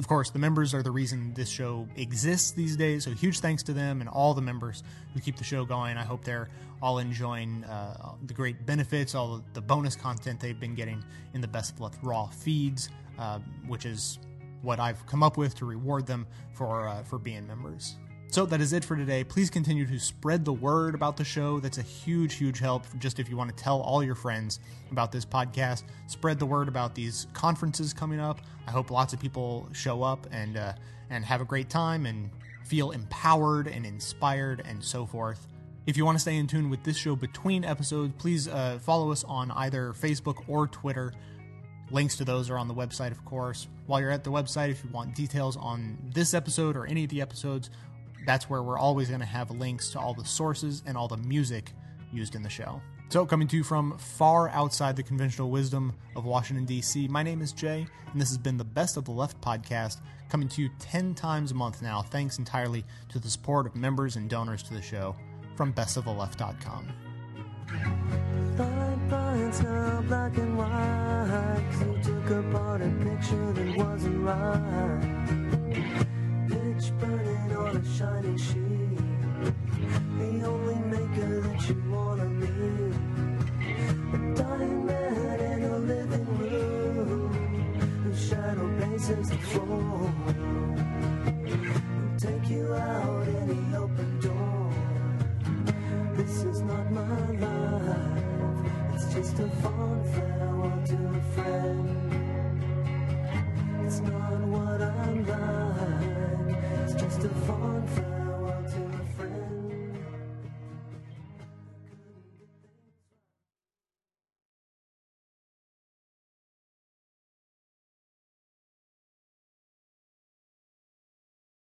of 0.00 0.08
course 0.08 0.30
the 0.30 0.38
members 0.38 0.72
are 0.72 0.82
the 0.82 0.90
reason 0.90 1.30
this 1.34 1.50
show 1.50 1.86
exists 1.96 2.52
these 2.52 2.74
days 2.74 3.04
so 3.04 3.10
huge 3.10 3.40
thanks 3.40 3.62
to 3.62 3.74
them 3.74 4.00
and 4.00 4.08
all 4.08 4.32
the 4.32 4.40
members 4.40 4.82
who 5.12 5.20
keep 5.20 5.36
the 5.36 5.44
show 5.44 5.62
going. 5.62 5.98
I 5.98 6.04
hope 6.04 6.24
they're 6.24 6.48
all 6.80 7.00
enjoying 7.00 7.64
uh, 7.64 8.12
the 8.24 8.32
great 8.32 8.64
benefits 8.64 9.14
all 9.14 9.44
the 9.52 9.60
bonus 9.60 9.94
content 9.94 10.40
they've 10.40 10.58
been 10.58 10.74
getting 10.74 11.04
in 11.34 11.42
the 11.42 11.48
best 11.48 11.74
of 11.74 11.80
left 11.82 11.98
raw 12.02 12.26
feeds 12.28 12.88
uh, 13.18 13.40
which 13.68 13.84
is 13.84 14.18
what 14.62 14.80
i've 14.80 15.04
come 15.04 15.22
up 15.22 15.36
with 15.36 15.54
to 15.56 15.66
reward 15.66 16.06
them 16.06 16.26
for 16.54 16.88
uh, 16.88 17.02
for 17.02 17.18
being 17.18 17.46
members 17.46 17.96
so 18.30 18.46
that 18.46 18.60
is 18.60 18.72
it 18.72 18.84
for 18.84 18.94
today. 18.96 19.24
Please 19.24 19.50
continue 19.50 19.84
to 19.84 19.98
spread 19.98 20.44
the 20.44 20.52
word 20.52 20.94
about 20.94 21.16
the 21.16 21.24
show. 21.24 21.58
That's 21.58 21.78
a 21.78 21.82
huge, 21.82 22.34
huge 22.34 22.60
help. 22.60 22.84
Just 23.00 23.18
if 23.18 23.28
you 23.28 23.36
want 23.36 23.54
to 23.56 23.62
tell 23.62 23.80
all 23.80 24.04
your 24.04 24.14
friends 24.14 24.60
about 24.92 25.10
this 25.10 25.24
podcast, 25.24 25.82
spread 26.06 26.38
the 26.38 26.46
word 26.46 26.68
about 26.68 26.94
these 26.94 27.26
conferences 27.32 27.92
coming 27.92 28.20
up. 28.20 28.40
I 28.68 28.70
hope 28.70 28.92
lots 28.92 29.12
of 29.12 29.18
people 29.18 29.68
show 29.72 30.04
up 30.04 30.28
and 30.30 30.56
uh, 30.56 30.74
and 31.10 31.24
have 31.24 31.40
a 31.40 31.44
great 31.44 31.68
time 31.68 32.06
and 32.06 32.30
feel 32.64 32.92
empowered 32.92 33.66
and 33.66 33.84
inspired 33.84 34.62
and 34.64 34.82
so 34.82 35.04
forth. 35.06 35.48
If 35.88 35.96
you 35.96 36.04
want 36.04 36.16
to 36.16 36.20
stay 36.20 36.36
in 36.36 36.46
tune 36.46 36.70
with 36.70 36.84
this 36.84 36.96
show 36.96 37.16
between 37.16 37.64
episodes, 37.64 38.14
please 38.16 38.46
uh, 38.46 38.78
follow 38.80 39.10
us 39.10 39.24
on 39.24 39.50
either 39.50 39.92
Facebook 39.92 40.44
or 40.46 40.68
Twitter. 40.68 41.12
Links 41.90 42.16
to 42.18 42.24
those 42.24 42.48
are 42.48 42.56
on 42.56 42.68
the 42.68 42.74
website, 42.74 43.10
of 43.10 43.24
course. 43.24 43.66
While 43.86 44.00
you're 44.00 44.12
at 44.12 44.22
the 44.22 44.30
website, 44.30 44.70
if 44.70 44.84
you 44.84 44.90
want 44.90 45.16
details 45.16 45.56
on 45.56 45.98
this 46.14 46.32
episode 46.32 46.76
or 46.76 46.86
any 46.86 47.02
of 47.02 47.10
the 47.10 47.20
episodes, 47.20 47.70
that's 48.26 48.48
where 48.48 48.62
we're 48.62 48.78
always 48.78 49.08
going 49.08 49.20
to 49.20 49.26
have 49.26 49.50
links 49.50 49.90
to 49.90 50.00
all 50.00 50.14
the 50.14 50.24
sources 50.24 50.82
and 50.86 50.96
all 50.96 51.08
the 51.08 51.16
music 51.16 51.72
used 52.12 52.34
in 52.34 52.42
the 52.42 52.50
show. 52.50 52.80
So, 53.08 53.26
coming 53.26 53.48
to 53.48 53.56
you 53.56 53.64
from 53.64 53.98
far 53.98 54.50
outside 54.50 54.94
the 54.94 55.02
conventional 55.02 55.50
wisdom 55.50 55.94
of 56.14 56.24
Washington, 56.26 56.64
D.C., 56.64 57.08
my 57.08 57.24
name 57.24 57.42
is 57.42 57.52
Jay, 57.52 57.84
and 58.12 58.20
this 58.20 58.28
has 58.28 58.38
been 58.38 58.56
the 58.56 58.64
Best 58.64 58.96
of 58.96 59.04
the 59.04 59.10
Left 59.10 59.40
podcast, 59.40 60.00
coming 60.28 60.48
to 60.50 60.62
you 60.62 60.70
10 60.78 61.14
times 61.14 61.50
a 61.50 61.54
month 61.54 61.82
now, 61.82 62.02
thanks 62.02 62.38
entirely 62.38 62.84
to 63.08 63.18
the 63.18 63.28
support 63.28 63.66
of 63.66 63.74
members 63.74 64.14
and 64.14 64.30
donors 64.30 64.62
to 64.62 64.74
the 64.74 64.82
show 64.82 65.16
from 65.56 65.72
bestoftheleft.com. 65.72 66.86
Fine 68.56 69.10
lines 69.10 69.60
now 69.62 70.02
black 70.02 70.36
and 70.36 70.56
white. 70.56 71.62
you 71.80 72.02
took 72.02 72.30
apart 72.30 72.80
a 72.82 72.88
picture 72.88 73.52
that 73.52 73.76
wasn't 73.76 74.20
right. 74.22 76.06
Pitch 76.48 76.92
burning 76.98 77.29
on 77.70 77.76
a 77.76 77.84
shiny 77.96 78.36
sheet 78.36 78.98
The 80.18 80.46
only 80.46 80.74
maker 80.74 81.40
that 81.40 81.68
you 81.68 81.82
wanna 81.88 82.24
meet 82.24 82.94
A 84.12 84.34
diamond 84.34 85.40
in 85.40 85.62
a 85.64 85.78
living 85.78 86.26
room. 86.38 87.32
Whose 88.02 88.28
shadow 88.28 88.68
bases 88.80 89.30
the 89.30 89.36
floor. 89.36 90.12
He'll 91.46 92.18
take 92.18 92.50
you 92.50 92.74
out 92.74 93.28
any 93.28 93.76
open 93.76 94.20
door. 94.20 94.72
This 96.16 96.42
is 96.42 96.60
not 96.62 96.90
my 96.90 97.30
life. 97.46 98.94
It's 98.94 99.14
just 99.14 99.38
a 99.38 99.48
fun 99.62 100.04
farewell 100.12 100.82
to 100.86 100.96
a 101.18 101.22
friend. 101.34 101.99